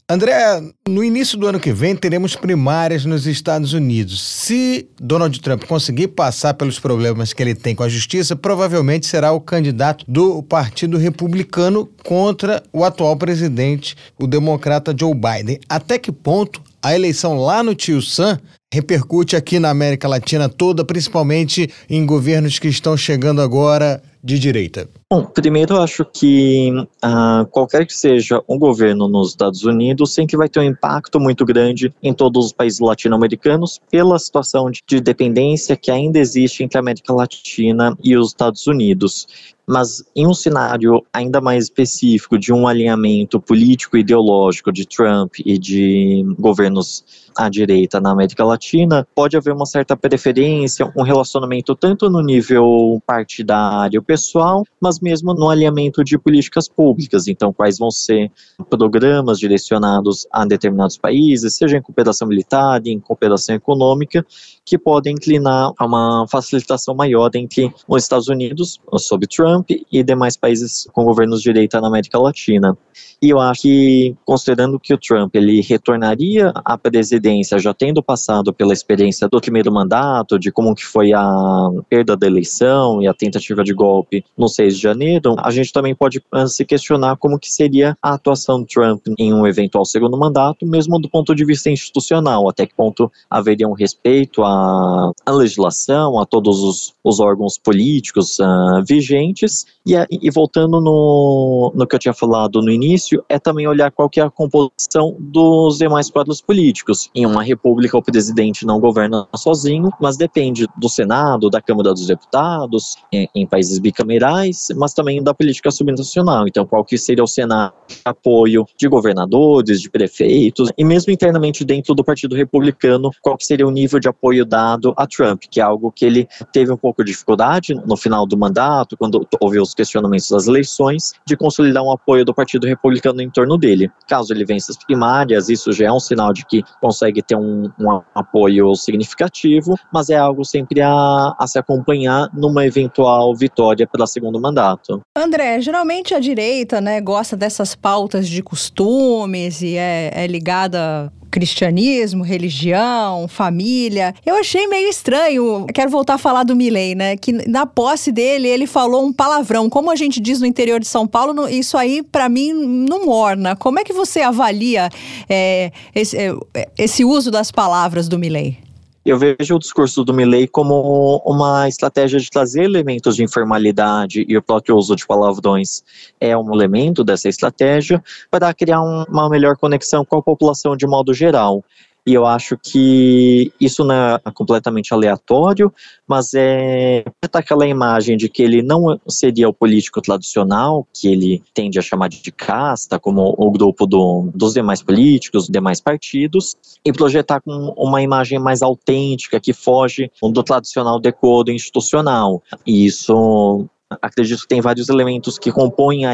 André, 0.07 0.61
no 0.87 1.05
início 1.05 1.37
do 1.37 1.47
ano 1.47 1.59
que 1.59 1.71
vem 1.71 1.95
teremos 1.95 2.35
primárias 2.35 3.05
nos 3.05 3.25
Estados 3.25 3.71
Unidos. 3.71 4.21
Se 4.21 4.89
Donald 4.99 5.39
Trump 5.39 5.63
conseguir 5.63 6.09
passar 6.09 6.53
pelos 6.53 6.77
problemas 6.77 7.31
que 7.31 7.41
ele 7.41 7.55
tem 7.55 7.73
com 7.73 7.81
a 7.81 7.89
justiça, 7.89 8.35
provavelmente 8.35 9.05
será 9.05 9.31
o 9.31 9.39
candidato 9.39 10.03
do 10.05 10.43
Partido 10.43 10.97
Republicano 10.97 11.89
contra 12.03 12.61
o 12.73 12.83
atual 12.83 13.15
presidente, 13.15 13.95
o 14.19 14.27
democrata 14.27 14.93
Joe 14.97 15.13
Biden. 15.13 15.61
Até 15.69 15.97
que 15.97 16.11
ponto 16.11 16.61
a 16.83 16.95
eleição 16.95 17.37
lá 17.37 17.61
no 17.61 17.75
Tio 17.75 18.01
Sam 18.01 18.39
repercute 18.73 19.35
aqui 19.35 19.59
na 19.59 19.69
América 19.69 20.07
Latina 20.07 20.47
toda, 20.47 20.85
principalmente 20.85 21.69
em 21.89 22.05
governos 22.05 22.57
que 22.57 22.69
estão 22.69 22.95
chegando 22.95 23.41
agora 23.41 24.01
de 24.23 24.39
direita? 24.39 24.87
Bom, 25.11 25.25
primeiro 25.25 25.75
eu 25.75 25.81
acho 25.81 26.05
que 26.05 26.71
uh, 27.03 27.45
qualquer 27.47 27.85
que 27.85 27.93
seja 27.93 28.41
um 28.47 28.57
governo 28.57 29.09
nos 29.09 29.29
Estados 29.29 29.63
Unidos 29.63 30.13
sempre 30.13 30.37
vai 30.37 30.47
ter 30.47 30.59
um 30.59 30.63
impacto 30.63 31.19
muito 31.19 31.43
grande 31.43 31.93
em 32.01 32.13
todos 32.13 32.45
os 32.45 32.53
países 32.53 32.79
latino-americanos 32.79 33.81
pela 33.91 34.17
situação 34.17 34.71
de 34.71 35.01
dependência 35.01 35.75
que 35.75 35.91
ainda 35.91 36.19
existe 36.19 36.63
entre 36.63 36.77
a 36.77 36.81
América 36.81 37.13
Latina 37.13 37.97
e 38.01 38.15
os 38.15 38.29
Estados 38.29 38.67
Unidos 38.67 39.27
mas 39.71 40.03
em 40.13 40.27
um 40.27 40.33
cenário 40.33 41.01
ainda 41.13 41.39
mais 41.39 41.63
específico 41.63 42.37
de 42.37 42.51
um 42.51 42.67
alinhamento 42.67 43.39
político 43.39 43.95
ideológico 43.95 44.69
de 44.69 44.85
Trump 44.85 45.35
e 45.45 45.57
de 45.57 46.25
governos 46.37 47.30
à 47.37 47.49
direita 47.49 47.99
na 47.99 48.11
América 48.11 48.43
Latina, 48.43 49.07
pode 49.15 49.37
haver 49.37 49.53
uma 49.53 49.65
certa 49.65 49.95
preferência, 49.95 50.91
um 50.95 51.03
relacionamento 51.03 51.75
tanto 51.75 52.09
no 52.09 52.21
nível 52.21 53.01
partidário 53.05 54.01
pessoal, 54.01 54.63
mas 54.79 54.99
mesmo 54.99 55.33
no 55.33 55.49
alinhamento 55.49 56.03
de 56.03 56.17
políticas 56.17 56.67
públicas. 56.67 57.27
Então, 57.27 57.53
quais 57.53 57.77
vão 57.77 57.91
ser 57.91 58.31
programas 58.69 59.39
direcionados 59.39 60.27
a 60.31 60.45
determinados 60.45 60.97
países, 60.97 61.55
seja 61.55 61.77
em 61.77 61.81
cooperação 61.81 62.27
militar, 62.27 62.81
em 62.85 62.99
cooperação 62.99 63.55
econômica, 63.55 64.25
que 64.65 64.77
podem 64.77 65.13
inclinar 65.13 65.71
a 65.77 65.85
uma 65.85 66.25
facilitação 66.27 66.95
maior 66.95 67.29
entre 67.35 67.73
os 67.87 68.03
Estados 68.03 68.27
Unidos, 68.27 68.79
sob 68.97 69.27
Trump, 69.27 69.69
e 69.91 70.03
demais 70.03 70.37
países 70.37 70.87
com 70.91 71.03
governos 71.03 71.39
de 71.39 71.51
direita 71.51 71.81
na 71.81 71.87
América 71.87 72.19
Latina. 72.19 72.77
E 73.23 73.29
eu 73.29 73.39
acho 73.39 73.61
que, 73.61 74.15
considerando 74.25 74.79
que 74.79 74.93
o 74.93 74.97
Trump 74.97 75.35
ele 75.35 75.61
retornaria 75.61 76.51
à 76.65 76.75
presidência 76.75 77.59
já 77.59 77.71
tendo 77.71 78.01
passado 78.01 78.51
pela 78.51 78.73
experiência 78.73 79.29
do 79.29 79.39
primeiro 79.39 79.71
mandato, 79.71 80.39
de 80.39 80.51
como 80.51 80.73
que 80.73 80.83
foi 80.83 81.13
a 81.13 81.69
perda 81.87 82.17
da 82.17 82.25
eleição 82.25 82.99
e 82.99 83.07
a 83.07 83.13
tentativa 83.13 83.63
de 83.63 83.75
golpe 83.75 84.25
no 84.35 84.47
6 84.47 84.75
de 84.75 84.81
janeiro, 84.81 85.35
a 85.37 85.51
gente 85.51 85.71
também 85.71 85.93
pode 85.93 86.19
ah, 86.31 86.47
se 86.47 86.65
questionar 86.65 87.15
como 87.17 87.37
que 87.37 87.51
seria 87.51 87.95
a 88.01 88.15
atuação 88.15 88.61
do 88.61 88.65
Trump 88.65 89.05
em 89.19 89.31
um 89.31 89.45
eventual 89.45 89.85
segundo 89.85 90.17
mandato, 90.17 90.65
mesmo 90.65 90.99
do 90.99 91.07
ponto 91.07 91.35
de 91.35 91.45
vista 91.45 91.69
institucional, 91.69 92.49
até 92.49 92.65
que 92.65 92.73
ponto 92.73 93.11
haveria 93.29 93.67
um 93.67 93.73
respeito 93.73 94.41
à, 94.41 95.11
à 95.23 95.31
legislação, 95.31 96.19
a 96.19 96.25
todos 96.25 96.63
os, 96.63 96.93
os 97.03 97.19
órgãos 97.19 97.59
políticos 97.59 98.39
uh, 98.39 98.83
vigentes, 98.83 99.65
e, 99.85 99.93
e 100.09 100.31
voltando 100.31 100.81
no, 100.81 101.71
no 101.75 101.85
que 101.85 101.95
eu 101.95 101.99
tinha 101.99 102.13
falado 102.13 102.61
no 102.61 102.71
início, 102.71 103.10
difícil 103.11 103.25
é 103.27 103.37
também 103.37 103.67
olhar 103.67 103.91
qual 103.91 104.09
que 104.09 104.19
é 104.19 104.23
a 104.23 104.29
composição 104.29 105.15
dos 105.19 105.77
demais 105.77 106.09
quadros 106.09 106.41
políticos. 106.41 107.09
Em 107.13 107.25
uma 107.25 107.43
república, 107.43 107.97
o 107.97 108.01
presidente 108.01 108.65
não 108.65 108.79
governa 108.79 109.27
sozinho, 109.35 109.89
mas 109.99 110.17
depende 110.17 110.67
do 110.77 110.89
Senado, 110.89 111.49
da 111.49 111.61
Câmara 111.61 111.93
dos 111.93 112.07
Deputados, 112.07 112.95
em, 113.11 113.27
em 113.35 113.45
países 113.45 113.79
bicamerais, 113.79 114.67
mas 114.75 114.93
também 114.93 115.21
da 115.21 115.33
política 115.33 115.71
subnacional. 115.71 116.47
Então, 116.47 116.65
qual 116.65 116.85
que 116.85 116.97
seria 116.97 117.23
o 117.23 117.27
Senado 117.27 117.73
apoio 118.05 118.65
de 118.77 118.87
governadores, 118.87 119.81
de 119.81 119.89
prefeitos, 119.89 120.69
e 120.77 120.83
mesmo 120.83 121.11
internamente 121.11 121.65
dentro 121.65 121.93
do 121.93 122.03
Partido 122.03 122.35
Republicano, 122.35 123.11
qual 123.21 123.37
que 123.37 123.45
seria 123.45 123.67
o 123.67 123.71
nível 123.71 123.99
de 123.99 124.07
apoio 124.07 124.45
dado 124.45 124.93
a 124.97 125.05
Trump, 125.05 125.43
que 125.49 125.59
é 125.59 125.63
algo 125.63 125.91
que 125.91 126.05
ele 126.05 126.27
teve 126.53 126.71
um 126.71 126.77
pouco 126.77 127.03
de 127.03 127.11
dificuldade 127.11 127.73
no 127.85 127.97
final 127.97 128.25
do 128.25 128.37
mandato, 128.37 128.95
quando 128.97 129.27
houve 129.39 129.59
os 129.59 129.73
questionamentos 129.73 130.29
das 130.29 130.47
eleições, 130.47 131.13
de 131.25 131.35
consolidar 131.35 131.83
um 131.83 131.91
apoio 131.91 132.23
do 132.23 132.33
Partido 132.33 132.65
Republicano 132.67 133.00
ficando 133.01 133.21
em 133.21 133.29
torno 133.29 133.57
dele. 133.57 133.89
Caso 134.07 134.31
ele 134.31 134.45
vença 134.45 134.71
as 134.71 134.77
primárias, 134.77 135.49
isso 135.49 135.73
já 135.73 135.87
é 135.87 135.91
um 135.91 135.99
sinal 135.99 136.31
de 136.31 136.45
que 136.45 136.63
consegue 136.79 137.21
ter 137.21 137.35
um, 137.35 137.69
um 137.79 138.01
apoio 138.13 138.75
significativo, 138.75 139.73
mas 139.91 140.09
é 140.09 140.17
algo 140.17 140.45
sempre 140.45 140.81
a, 140.81 141.35
a 141.37 141.47
se 141.47 141.57
acompanhar 141.57 142.29
numa 142.33 142.65
eventual 142.65 143.35
vitória 143.35 143.87
pelo 143.87 144.05
segundo 144.05 144.39
mandato. 144.39 145.01
André, 145.17 145.59
geralmente 145.61 146.13
a 146.13 146.19
direita 146.19 146.79
né, 146.79 147.01
gosta 147.01 147.35
dessas 147.35 147.75
pautas 147.75 148.29
de 148.29 148.43
costumes 148.43 149.61
e 149.61 149.75
é, 149.75 150.11
é 150.13 150.27
ligada 150.27 151.11
cristianismo, 151.31 152.23
religião, 152.23 153.27
família. 153.27 154.13
Eu 154.25 154.35
achei 154.35 154.67
meio 154.67 154.89
estranho. 154.89 155.65
Quero 155.73 155.89
voltar 155.89 156.15
a 156.15 156.17
falar 156.17 156.43
do 156.43 156.55
Milley, 156.55 156.93
né? 156.93 157.15
Que 157.15 157.31
na 157.47 157.65
posse 157.65 158.11
dele 158.11 158.47
ele 158.47 158.67
falou 158.67 159.05
um 159.05 159.13
palavrão. 159.13 159.69
Como 159.69 159.89
a 159.89 159.95
gente 159.95 160.19
diz 160.19 160.41
no 160.41 160.45
interior 160.45 160.79
de 160.79 160.87
São 160.87 161.07
Paulo, 161.07 161.47
isso 161.47 161.77
aí 161.77 162.03
para 162.03 162.27
mim 162.27 162.53
não 162.53 163.05
morna. 163.05 163.55
Como 163.55 163.79
é 163.79 163.83
que 163.83 163.93
você 163.93 164.21
avalia 164.21 164.89
é, 165.29 165.71
esse, 165.95 166.17
é, 166.17 166.35
esse 166.77 167.05
uso 167.05 167.31
das 167.31 167.51
palavras 167.51 168.07
do 168.09 168.19
Milley? 168.19 168.70
Eu 169.03 169.17
vejo 169.17 169.55
o 169.55 169.59
discurso 169.59 170.03
do 170.03 170.13
Milley 170.13 170.47
como 170.47 171.23
uma 171.25 171.67
estratégia 171.67 172.19
de 172.19 172.29
trazer 172.29 172.63
elementos 172.63 173.15
de 173.15 173.23
informalidade 173.23 174.23
e 174.27 174.37
o 174.37 174.43
próprio 174.43 174.75
uso 174.75 174.95
de 174.95 175.07
palavrões 175.07 175.83
é 176.19 176.37
um 176.37 176.53
elemento 176.53 177.03
dessa 177.03 177.27
estratégia 177.27 178.03
para 178.29 178.53
criar 178.53 178.79
um, 178.79 179.03
uma 179.09 179.27
melhor 179.27 179.57
conexão 179.57 180.05
com 180.05 180.17
a 180.17 180.21
população 180.21 180.77
de 180.77 180.85
modo 180.85 181.15
geral. 181.15 181.65
E 182.05 182.13
eu 182.15 182.25
acho 182.25 182.57
que 182.57 183.51
isso 183.59 183.83
não 183.83 183.93
é 183.93 184.19
completamente 184.33 184.91
aleatório, 184.91 185.71
mas 186.07 186.33
é 186.33 187.03
aquela 187.31 187.67
imagem 187.67 188.17
de 188.17 188.27
que 188.27 188.41
ele 188.41 188.63
não 188.63 188.99
seria 189.07 189.47
o 189.47 189.53
político 189.53 190.01
tradicional, 190.01 190.87
que 190.93 191.07
ele 191.07 191.43
tende 191.53 191.77
a 191.77 191.81
chamar 191.81 192.09
de 192.09 192.31
casta, 192.31 192.99
como 192.99 193.35
o 193.37 193.51
grupo 193.51 193.85
do, 193.85 194.31
dos 194.33 194.53
demais 194.53 194.81
políticos, 194.81 195.47
demais 195.47 195.79
partidos, 195.79 196.55
e 196.83 196.91
projetar 196.91 197.39
com 197.39 197.73
uma 197.77 198.01
imagem 198.01 198.39
mais 198.39 198.63
autêntica, 198.63 199.39
que 199.39 199.53
foge 199.53 200.11
do 200.21 200.43
tradicional 200.43 200.99
decoro 200.99 201.51
institucional. 201.51 202.41
E 202.65 202.85
isso 202.85 203.67
acredito 204.01 204.41
que 204.41 204.47
tem 204.47 204.61
vários 204.61 204.89
elementos 204.89 205.37
que 205.37 205.51
compõem 205.51 206.05
a 206.05 206.13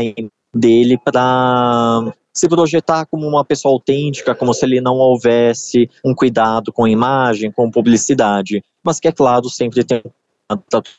dele 0.53 0.97
para 0.97 2.13
se 2.37 2.47
projetar 2.47 3.05
como 3.07 3.27
uma 3.27 3.43
pessoa 3.43 3.73
autêntica, 3.73 4.35
como 4.35 4.53
se 4.53 4.63
ele 4.63 4.79
não 4.79 4.95
houvesse 4.95 5.89
um 6.05 6.13
cuidado 6.13 6.71
com 6.71 6.85
a 6.85 6.89
imagem, 6.89 7.51
com 7.51 7.71
publicidade, 7.71 8.63
mas 8.83 8.99
que, 8.99 9.07
é 9.07 9.11
claro, 9.11 9.49
sempre 9.49 9.83
tem 9.83 10.03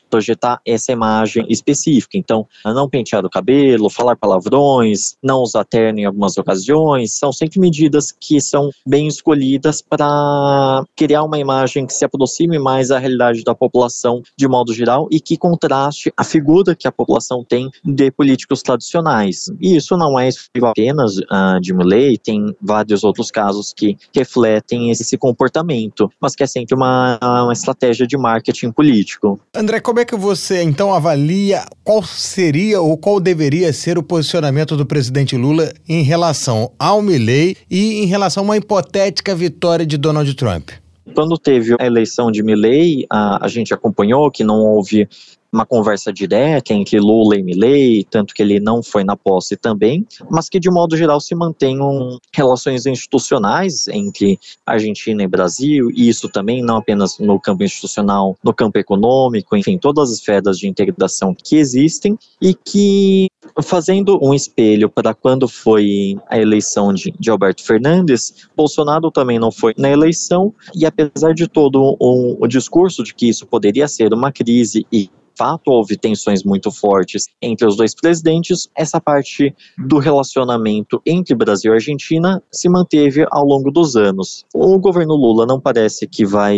projetar 0.09 0.59
essa 0.65 0.91
imagem 0.91 1.45
específica. 1.49 2.17
Então, 2.17 2.47
não 2.65 2.89
pentear 2.89 3.25
o 3.25 3.29
cabelo, 3.29 3.89
falar 3.89 4.15
palavrões, 4.15 5.15
não 5.23 5.41
usar 5.41 5.63
terno 5.63 5.99
em 5.99 6.05
algumas 6.05 6.37
ocasiões, 6.37 7.13
são 7.13 7.31
sempre 7.31 7.59
medidas 7.59 8.11
que 8.11 8.39
são 8.41 8.69
bem 8.85 9.07
escolhidas 9.07 9.81
para 9.81 10.83
criar 10.95 11.23
uma 11.23 11.39
imagem 11.39 11.85
que 11.85 11.93
se 11.93 12.05
aproxime 12.05 12.59
mais 12.59 12.91
à 12.91 12.99
realidade 12.99 13.43
da 13.43 13.55
população 13.55 14.21
de 14.37 14.47
modo 14.47 14.73
geral 14.73 15.07
e 15.11 15.19
que 15.19 15.37
contraste 15.37 16.11
a 16.15 16.23
figura 16.23 16.75
que 16.75 16.87
a 16.87 16.91
população 16.91 17.43
tem 17.43 17.69
de 17.83 18.11
políticos 18.11 18.61
tradicionais. 18.61 19.51
E 19.59 19.75
isso 19.75 19.97
não 19.97 20.19
é 20.19 20.29
apenas 20.63 21.17
uh, 21.17 21.59
de 21.61 21.73
Milley, 21.73 22.17
tem 22.17 22.55
vários 22.61 23.03
outros 23.03 23.31
casos 23.31 23.73
que 23.73 23.97
refletem 24.13 24.89
esse 24.89 25.17
comportamento, 25.17 26.11
mas 26.19 26.35
que 26.35 26.43
é 26.43 26.47
sempre 26.47 26.75
uma, 26.75 27.17
uma 27.21 27.53
estratégia 27.53 28.05
de 28.05 28.17
marketing 28.17 28.71
político. 28.71 29.38
André, 29.53 29.79
como 29.79 29.99
é 29.99 30.05
que 30.05 30.15
você 30.15 30.61
então 30.61 30.93
avalia 30.93 31.65
qual 31.83 32.03
seria 32.03 32.81
ou 32.81 32.97
qual 32.97 33.19
deveria 33.19 33.73
ser 33.73 33.97
o 33.97 34.03
posicionamento 34.03 34.77
do 34.77 34.85
presidente 34.85 35.35
Lula 35.35 35.71
em 35.87 36.03
relação 36.03 36.71
ao 36.77 37.01
Milley 37.01 37.57
e 37.69 38.03
em 38.03 38.05
relação 38.05 38.43
a 38.43 38.45
uma 38.45 38.57
hipotética 38.57 39.33
vitória 39.33 39.85
de 39.85 39.97
Donald 39.97 40.31
Trump? 40.35 40.69
Quando 41.15 41.37
teve 41.37 41.75
a 41.79 41.85
eleição 41.85 42.31
de 42.31 42.43
Milley, 42.43 43.05
a, 43.09 43.43
a 43.43 43.47
gente 43.47 43.73
acompanhou 43.73 44.29
que 44.29 44.43
não 44.43 44.59
houve 44.59 45.09
uma 45.51 45.65
conversa 45.65 46.13
direta 46.13 46.73
entre 46.73 46.99
Lula 46.99 47.35
e 47.35 47.43
Milley, 47.43 48.03
tanto 48.03 48.33
que 48.33 48.41
ele 48.41 48.59
não 48.59 48.83
foi 48.83 49.03
na 49.03 49.15
posse 49.15 49.57
também, 49.57 50.05
mas 50.29 50.49
que 50.49 50.59
de 50.59 50.69
modo 50.69 50.95
geral 50.95 51.19
se 51.19 51.33
mantenham 51.35 52.19
relações 52.33 52.85
institucionais 52.85 53.87
entre 53.87 54.39
Argentina 54.65 55.23
e 55.23 55.27
Brasil, 55.27 55.89
e 55.91 56.07
isso 56.07 56.29
também 56.29 56.61
não 56.61 56.77
apenas 56.77 57.17
no 57.19 57.39
campo 57.39 57.63
institucional, 57.63 58.37
no 58.43 58.53
campo 58.53 58.77
econômico, 58.77 59.55
enfim, 59.55 59.77
todas 59.77 60.09
as 60.09 60.17
esferas 60.17 60.57
de 60.57 60.67
integração 60.67 61.35
que 61.35 61.57
existem 61.57 62.17
e 62.41 62.53
que 62.53 63.27
fazendo 63.63 64.19
um 64.21 64.33
espelho 64.33 64.89
para 64.89 65.13
quando 65.13 65.47
foi 65.47 66.17
a 66.29 66.37
eleição 66.37 66.93
de, 66.93 67.13
de 67.19 67.29
Alberto 67.29 67.63
Fernandes, 67.63 68.49
Bolsonaro 68.55 69.11
também 69.11 69.39
não 69.39 69.51
foi 69.51 69.73
na 69.77 69.89
eleição 69.89 70.53
e 70.75 70.85
apesar 70.85 71.33
de 71.33 71.47
todo 71.47 71.95
o, 71.99 72.37
o 72.43 72.47
discurso 72.47 73.03
de 73.03 73.13
que 73.13 73.27
isso 73.29 73.45
poderia 73.47 73.87
ser 73.87 74.13
uma 74.13 74.31
crise 74.31 74.85
e 74.91 75.09
fato 75.39 75.71
houve 75.71 75.95
tensões 75.95 76.43
muito 76.43 76.69
fortes 76.69 77.27
entre 77.41 77.65
os 77.65 77.77
dois 77.77 77.95
presidentes, 77.95 78.69
essa 78.75 78.99
parte 78.99 79.55
do 79.77 79.97
relacionamento 79.97 81.01
entre 81.05 81.33
Brasil 81.33 81.71
e 81.71 81.75
Argentina 81.75 82.43
se 82.51 82.67
manteve 82.67 83.25
ao 83.31 83.45
longo 83.45 83.71
dos 83.71 83.95
anos. 83.95 84.45
O 84.53 84.77
governo 84.77 85.15
Lula 85.15 85.45
não 85.45 85.57
parece 85.57 86.05
que 86.05 86.25
vai 86.25 86.57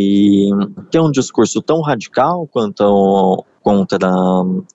ter 0.89 0.99
um 0.99 1.11
discurso 1.11 1.61
tão 1.61 1.81
radical 1.81 2.47
quanto 2.47 3.45
contra, 3.61 4.09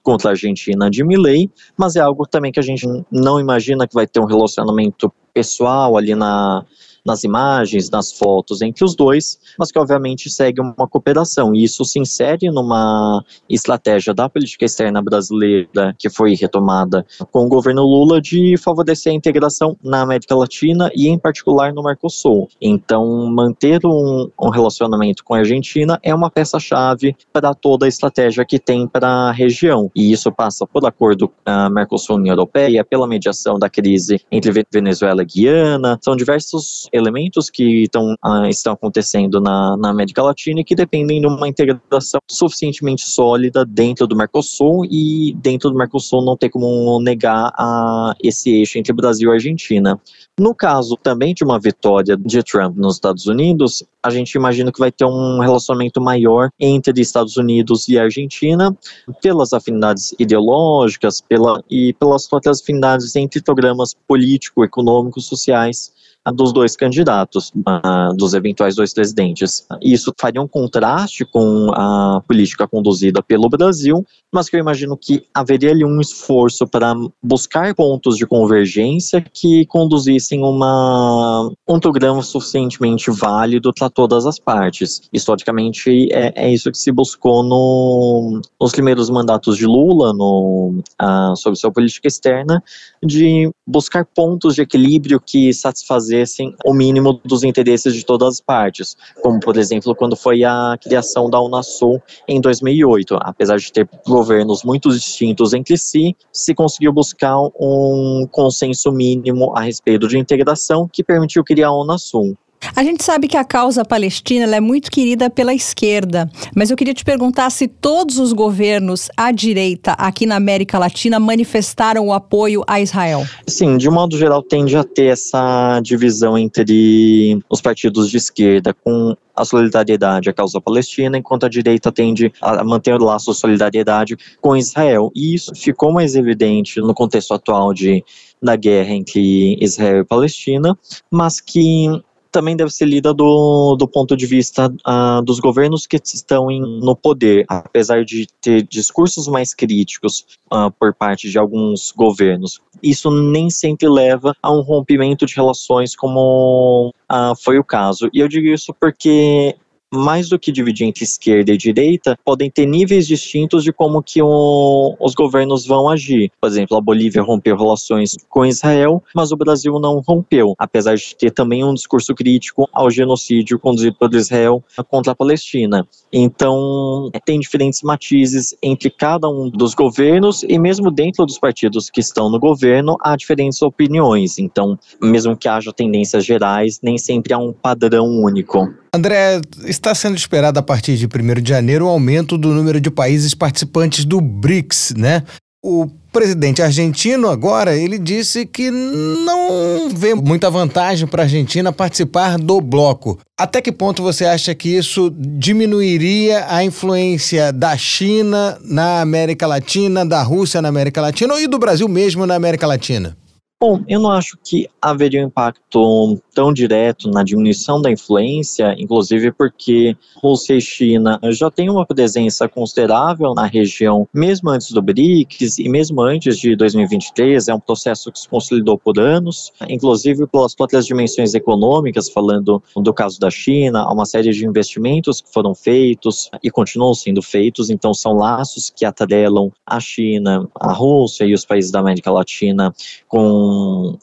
contra 0.05 0.29
a 0.29 0.33
Argentina 0.33 0.89
de 0.89 1.03
Milley, 1.03 1.51
mas 1.77 1.97
é 1.97 2.01
algo 2.01 2.25
também 2.29 2.53
que 2.53 2.61
a 2.61 2.63
gente 2.63 2.87
não 3.11 3.41
imagina 3.41 3.89
que 3.89 3.95
vai 3.95 4.07
ter 4.07 4.21
um 4.21 4.27
relacionamento 4.27 5.13
pessoal 5.35 5.97
ali 5.97 6.15
na, 6.15 6.65
nas 7.07 7.25
imagens, 7.25 7.91
nas 7.91 8.13
fotos 8.13 8.61
entre 8.61 8.85
os 8.85 8.95
dois, 8.95 9.39
mas 9.59 9.71
que 9.71 9.79
obviamente 9.79 10.29
segue 10.29 10.61
uma 10.61 10.89
cooperação. 10.89 11.55
E 11.55 11.65
isso 11.65 11.85
se 11.85 11.99
insere 11.99 12.51
numa 12.51 13.25
estratégia 13.49 14.13
da 14.13 14.29
política 14.29 14.65
externa 14.65 15.01
brasileira 15.01 15.95
que 15.99 16.11
foi 16.11 16.35
retomada 16.35 17.07
com 17.31 17.47
o 17.47 17.49
governo 17.49 17.83
Lula 17.83 18.21
de 18.21 18.57
favorecer 18.59 19.13
a 19.13 19.17
integração 19.17 19.77
na 19.83 20.03
América 20.03 20.35
Latina 20.35 20.91
e 20.95 21.09
em 21.09 21.19
particular 21.19 21.73
no 21.73 21.83
Mercosul. 21.83 22.49
Então, 22.61 23.27
manter 23.31 23.81
um, 23.85 24.29
um 24.41 24.51
relacionamento 24.51 25.25
com 25.25 25.35
a 25.35 25.39
Argentina 25.39 25.99
é 26.03 26.15
uma 26.15 26.31
peça-chave 26.31 27.17
para 27.33 27.55
toda 27.55 27.87
a 27.87 27.89
estratégia 27.89 28.45
que 28.45 28.59
tem 28.59 28.87
para 28.87 29.09
a 29.09 29.33
região. 29.33 29.91
E 29.95 30.13
isso 30.13 30.33
passa 30.33 30.67
por 30.67 30.85
acordo 30.87 31.31
Mercosul-União 31.71 32.33
Europeia, 32.33 32.85
pela 32.85 33.07
mediação 33.07 33.59
da 33.59 33.69
crise 33.69 34.21
entre 34.31 34.65
Venezuela 34.73 35.23
e 35.23 35.27
Guiana. 35.27 35.99
São 36.03 36.17
diversos 36.17 36.89
elementos 36.97 37.51
que 37.51 37.83
estão, 37.85 38.15
uh, 38.25 38.47
estão 38.49 38.73
acontecendo 38.73 39.41
na, 39.41 39.77
na 39.77 39.91
América 39.91 40.23
Latina 40.23 40.61
e 40.61 40.65
que 40.65 40.75
dependem 40.75 41.21
de 41.21 41.27
uma 41.27 41.49
integração 41.49 42.21
suficientemente 42.29 43.03
sólida 43.03 43.65
dentro 43.65 44.07
do 44.07 44.17
Mercosul 44.17 44.85
e 44.85 45.35
dentro 45.41 45.71
do 45.71 45.77
Mercosul 45.77 46.25
não 46.25 46.37
tem 46.37 46.51
como 46.51 47.01
negar 47.01 47.53
a, 47.57 48.15
esse 48.23 48.51
eixo 48.51 48.79
entre 48.79 48.93
Brasil 48.93 49.31
e 49.31 49.35
Argentina. 49.35 50.01
No 50.39 50.55
caso 50.55 50.97
também 50.97 51.33
de 51.33 51.45
uma 51.45 51.59
vitória 51.59 52.17
de 52.17 52.43
Trump 52.43 52.77
nos 52.77 52.97
Estados 52.97 53.27
Unidos, 53.27 53.85
a 54.07 54.11
gente 54.11 54.35
imagina 54.35 54.71
que 54.71 54.79
vai 54.79 54.93
ter 54.93 55.05
um 55.05 55.41
relacionamento 55.41 56.01
maior 56.01 56.49
entre 56.61 57.01
Estados 57.01 57.37
Unidos 57.37 57.89
e 57.89 57.99
Argentina, 57.99 58.77
pelas 59.21 59.53
afinidades 59.53 60.15
ideológicas 60.19 61.21
pela, 61.21 61.63
e 61.69 61.93
pelas 61.95 62.29
próprias 62.29 62.61
afinidades 62.63 63.17
entre 63.17 63.43
programas 63.43 63.95
político, 64.07 64.65
econômicos, 64.65 65.27
sociais 65.27 65.93
dos 66.33 66.53
dois 66.53 66.77
candidatos, 66.77 67.51
uh, 67.51 68.15
dos 68.17 68.35
eventuais 68.35 68.75
dois 68.75 68.93
presidentes. 68.93 69.67
Isso 69.81 70.13
faria 70.19 70.43
um 70.43 70.49
contraste 70.49 71.25
com 71.25 71.71
a 71.73 72.21
política 72.27 72.67
conduzida 72.67 73.23
pelo 73.23 73.49
Brasil, 73.49 74.05
mas 74.37 74.49
que 74.49 74.57
eu 74.57 74.61
imagino 74.61 74.97
que 74.97 75.27
haveria 75.35 75.71
ali 75.71 75.85
um 75.85 76.01
esforço 76.01 76.67
para 76.67 76.95
buscar 77.23 77.75
pontos 77.75 78.17
de 78.17 78.27
convergência 78.27 79.21
que 79.21 79.67
conduzissem 79.67 80.43
uma, 80.43 81.51
um 81.69 81.81
programa 81.81 82.23
suficientemente 82.23 83.11
válido 83.11 83.73
para 83.73 83.91
todas 83.91 84.27
as 84.27 84.39
partes. 84.39 85.03
Historicamente, 85.13 86.09
é, 86.13 86.33
é 86.37 86.53
isso 86.53 86.71
que 86.71 86.79
se 86.79 86.93
buscou 86.93 87.43
no, 87.43 88.41
nos 88.61 88.73
primeiros 88.73 89.11
mandatos 89.11 89.57
de 89.57 89.67
Lula 89.67 90.13
no, 90.13 90.81
uh, 91.01 91.37
sobre 91.37 91.59
sua 91.59 91.73
política 91.73 92.07
externa, 92.07 92.63
de 93.03 93.51
buscar 93.67 94.05
pontos 94.05 94.55
de 94.55 94.63
equilíbrio 94.63 95.21
que 95.21 95.53
satisfazer 95.53 95.97
fazessem 95.97 96.55
o 96.65 96.73
mínimo 96.73 97.21
dos 97.25 97.43
interesses 97.43 97.95
de 97.95 98.05
todas 98.05 98.35
as 98.35 98.41
partes, 98.41 98.97
como 99.23 99.41
por 99.41 99.57
exemplo 99.57 99.95
quando 99.95 100.17
foi 100.17 100.45
a 100.45 100.77
criação 100.81 101.29
da 101.29 101.41
Unasul 101.41 102.03
em 102.29 102.41
2008. 102.41 103.17
Apesar 103.21 103.57
de 103.57 103.73
ter 103.73 103.89
governos 104.27 104.65
muito 104.65 104.91
distintos 104.91 105.55
entre 105.55 105.79
si, 105.79 106.17
se 106.33 106.53
conseguiu 106.53 106.93
buscar 106.93 107.39
um 107.39 108.27
consenso 108.31 108.91
mínimo 108.91 109.57
a 109.57 109.61
respeito 109.61 110.09
de 110.09 110.19
integração 110.19 110.89
que 110.93 111.05
permitiu 111.05 111.45
criar 111.45 111.69
a 111.69 111.81
Unasul. 111.81 112.37
A 112.75 112.83
gente 112.83 113.03
sabe 113.03 113.29
que 113.29 113.37
a 113.37 113.45
causa 113.45 113.85
palestina 113.85 114.55
é 114.55 114.61
muito 114.61 114.91
querida 114.91 115.31
pela 115.31 115.55
esquerda, 115.55 116.31
mas 116.55 116.71
eu 116.71 116.77
queria 116.77 116.95
te 116.95 117.05
perguntar 117.05 117.51
se 117.51 117.69
todos 117.69 118.19
os 118.19 118.33
governos 118.33 119.09
à 119.17 119.33
direita 119.33 119.93
aqui 119.93 120.27
na 120.27 120.37
América 120.37 120.79
Latina 120.79 121.19
manifestaram 121.19 122.07
o 122.07 122.13
apoio 122.13 122.63
a 122.67 122.81
Israel. 122.81 123.25
Sim, 123.47 123.77
de 123.77 123.89
modo 123.89 124.19
geral 124.19 124.43
tende 124.43 124.77
a 124.77 124.85
ter 124.85 125.07
essa 125.07 125.81
divisão 125.81 126.37
entre 126.37 127.39
os 127.49 127.61
partidos 127.61 128.11
de 128.11 128.17
esquerda 128.17 128.75
com 128.75 129.17
a 129.35 129.45
solidariedade 129.45 130.31
à 130.31 130.33
causa 130.33 130.61
palestina, 130.61 131.19
enquanto 131.19 131.45
a 131.45 131.49
direita 131.49 131.93
tende 131.93 132.33
a 132.41 132.65
manter 132.65 132.99
laço 132.99 133.33
de 133.33 133.39
solidariedade 133.39 134.17
com 134.41 134.57
Israel. 134.57 135.11
E 135.15 135.35
isso 135.35 135.55
ficou 135.55 135.93
mais 135.93 136.17
evidente 136.17 136.81
no 136.81 136.95
contexto 136.95 137.35
atual 137.35 137.75
de, 137.75 138.03
da 138.43 138.57
guerra 138.57 138.93
entre 138.93 139.59
Israel 139.61 140.01
e 140.01 140.05
Palestina, 140.05 140.77
mas 141.11 141.41
que 141.41 142.03
também 142.37 142.55
deve 142.55 142.71
ser 142.71 142.85
lida 142.85 143.15
do, 143.15 143.77
do 143.77 143.89
ponto 143.89 144.15
de 144.15 144.27
vista 144.27 144.71
uh, 144.87 145.23
dos 145.23 145.41
governos 145.41 145.87
que 145.87 145.97
estão 145.97 146.51
em, 146.51 146.61
no 146.61 146.95
poder, 146.95 147.47
apesar 147.49 148.05
de 148.05 148.27
ter 148.43 148.63
discursos 148.63 149.27
mais 149.27 149.55
críticos 149.55 150.27
uh, 150.53 150.71
por 150.79 150.93
parte 150.93 151.31
de 151.31 151.39
alguns 151.39 151.93
governos. 151.93 152.61
Isso 152.83 153.11
nem 153.11 153.49
sempre 153.49 153.89
leva 153.89 154.37
a 154.43 154.53
um 154.53 154.61
rompimento 154.61 155.25
de 155.25 155.35
relações 155.35 155.97
como 155.97 156.93
uh, 157.11 157.35
foi 157.43 157.59
o 157.59 157.65
caso. 157.65 158.11
E 158.13 158.21
eu 158.21 158.29
digo 158.29 158.49
isso 158.49 158.75
porque 158.79 159.57
mais 159.93 160.29
do 160.29 160.39
que 160.39 160.53
dividir 160.53 160.87
entre 160.87 161.05
esquerda 161.05 161.53
e 161.53 161.57
direita, 161.57 162.19
podem 162.25 162.51
ter 162.51 162.67
níveis 162.67 163.07
distintos 163.07 163.63
de 163.63 163.73
como 163.73 164.03
que 164.03 164.21
os 164.23 165.15
governos 165.15 165.67
vão 165.67 165.89
agir. 165.89 166.31
Por 166.41 166.49
exemplo, 166.49 166.77
a 166.77 166.81
Bolívia 166.81 167.23
rompeu 167.23 167.57
relações 167.57 168.17
com 168.29 168.45
Israel, 168.45 169.03
mas 169.15 169.33
o 169.33 169.37
Brasil 169.37 169.79
não 169.79 170.01
rompeu, 170.01 170.55
apesar 170.59 170.97
de 170.97 171.15
ter 171.17 171.31
também 171.31 171.65
um 171.65 171.75
discurso 171.75 172.15
crítico 172.15 172.69
ao 172.73 172.91
genocídio 172.91 173.59
conduzido 173.59 173.97
por 173.97 174.13
Israel 174.15 174.63
contra 174.89 175.13
a 175.13 175.17
Palestina. 175.17 175.87
Então, 176.13 177.11
tem 177.25 177.39
diferentes 177.39 177.83
matizes 177.83 178.57
entre 178.63 178.91
cada 178.91 179.29
um 179.29 179.49
dos 179.49 179.75
governos 179.75 180.43
e 180.43 180.59
mesmo 180.59 180.91
dentro 180.91 181.25
dos 181.25 181.39
partidos 181.39 181.91
que 181.91 182.01
estão 182.01 182.31
no 182.31 182.39
governo, 182.39 182.97
há 183.01 183.17
diferentes 183.17 183.63
opiniões. 183.63 184.39
Então, 184.39 184.79
mesmo 185.01 185.37
que 185.37 185.49
haja 185.49 185.73
tendências 185.73 186.25
gerais, 186.25 186.81
nem 186.83 186.99
sempre 186.99 187.33
há 187.33 187.39
um 187.39 187.53
padrão 187.53 188.07
único. 188.07 188.69
André, 188.97 189.41
está 189.65 189.95
sendo 189.95 190.17
esperado 190.17 190.59
a 190.59 190.63
partir 190.63 190.97
de 190.97 191.07
1 191.07 191.41
de 191.43 191.51
janeiro 191.51 191.85
o 191.85 191.89
aumento 191.89 192.39
do 192.39 192.53
número 192.53 192.81
de 192.81 192.91
países 192.91 193.35
participantes 193.35 194.05
do 194.05 194.21
BRICS, 194.21 194.95
né? 194.97 195.23
O 195.63 195.87
presidente 196.13 196.63
argentino 196.63 197.29
agora, 197.29 197.77
ele 197.77 197.99
disse 197.99 198.47
que 198.47 198.71
não 198.71 199.91
vê 199.91 200.15
muita 200.15 200.49
vantagem 200.49 201.07
para 201.07 201.23
a 201.23 201.27
Argentina 201.27 201.71
participar 201.73 202.39
do 202.39 202.59
bloco. 202.61 203.19
Até 203.39 203.61
que 203.61 203.71
ponto 203.71 204.03
você 204.03 204.25
acha 204.25 204.55
que 204.55 204.71
isso 204.71 205.13
diminuiria 205.15 206.47
a 206.49 206.65
influência 206.65 207.53
da 207.53 207.77
China 207.77 208.57
na 208.65 209.03
América 209.03 209.47
Latina, 209.47 210.07
da 210.07 210.23
Rússia 210.23 210.63
na 210.63 210.69
América 210.69 211.03
Latina 211.03 211.39
e 211.39 211.47
do 211.47 211.59
Brasil 211.59 211.87
mesmo 211.87 212.25
na 212.25 212.35
América 212.35 212.67
Latina? 212.67 213.15
Bom, 213.59 213.83
eu 213.89 213.99
não 213.99 214.11
acho 214.11 214.37
que 214.45 214.69
haveria 214.83 215.25
um 215.25 215.29
impacto 215.29 216.21
tão 216.35 216.53
direto 216.53 217.11
na 217.11 217.23
diminuição 217.23 217.81
da 217.81 217.91
influência, 217.91 218.77
inclusive 218.79 219.33
porque 219.33 219.97
Rússia 220.23 220.53
e 220.53 220.61
China 220.61 221.19
já 221.31 221.51
têm 221.51 221.71
uma 221.71 221.87
presença 221.87 222.47
considerável 222.51 223.33
na 223.33 223.47
região, 223.47 224.07
mesmo 224.13 224.51
antes 224.51 224.73
do 224.73 224.83
BRICS 224.83 225.59
e 225.59 225.71
mesmo 225.71 226.03
antes 226.03 226.39
de 226.39 226.55
2023. 226.55 227.49
É 227.49 227.55
um 227.55 227.59
processo 227.59 228.13
que 228.13 228.19
se 228.19 228.29
consolidou 228.29 228.77
por 228.77 228.99
anos, 229.01 229.51
inclusive 229.71 230.27
pelas 230.27 230.55
próprias 230.55 230.85
dimensões 230.85 231.33
econômicas, 231.33 232.11
falando 232.11 232.63
do 232.77 232.93
caso 232.93 233.19
da 233.19 233.31
China, 233.31 233.85
há 233.85 233.91
uma 233.91 234.05
série 234.05 234.33
de 234.33 234.45
investimentos 234.45 235.23
que 235.23 235.33
foram 235.33 235.55
feitos 235.55 236.29
e 236.43 236.51
continuam 236.51 236.93
sendo 236.93 237.23
feitos, 237.23 237.71
então 237.71 237.95
são 237.95 238.13
laços 238.13 238.69
que 238.69 238.85
atrelam 238.85 239.51
a 239.65 239.81
China, 239.81 240.47
a 240.61 240.75
Rússia 240.75 241.25
e 241.25 241.33
os 241.33 241.47
países 241.47 241.71
da 241.71 241.81
América 241.81 242.11
Latina 242.11 242.71
com 243.09 243.46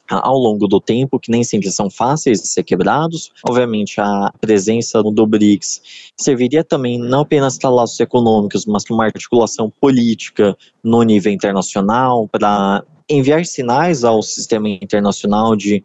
ao 0.10 0.38
longo 0.38 0.68
do 0.68 0.80
tempo, 0.80 1.20
que 1.20 1.32
nem 1.32 1.44
sempre 1.44 1.72
são 1.72 1.90
fáceis 1.90 2.42
de 2.42 2.48
ser 2.48 2.64
quebrados. 2.64 3.32
Obviamente, 3.48 4.00
a 4.00 4.32
presença 4.40 5.02
do 5.02 5.28
BRICS 5.28 5.82
serviria 6.20 6.64
também 6.64 7.00
não 7.00 7.22
apenas 7.22 7.58
para 7.58 7.70
laços 7.70 8.00
econômicos, 8.00 8.66
mas 8.66 8.84
para 8.84 8.94
uma 8.94 9.06
articulação 9.06 9.72
política 9.82 10.58
no 10.84 11.04
nível 11.04 11.32
internacional, 11.32 12.28
para 12.28 12.84
enviar 13.10 13.46
sinais 13.46 14.04
ao 14.04 14.22
sistema 14.22 14.70
internacional 14.70 15.56
de 15.56 15.84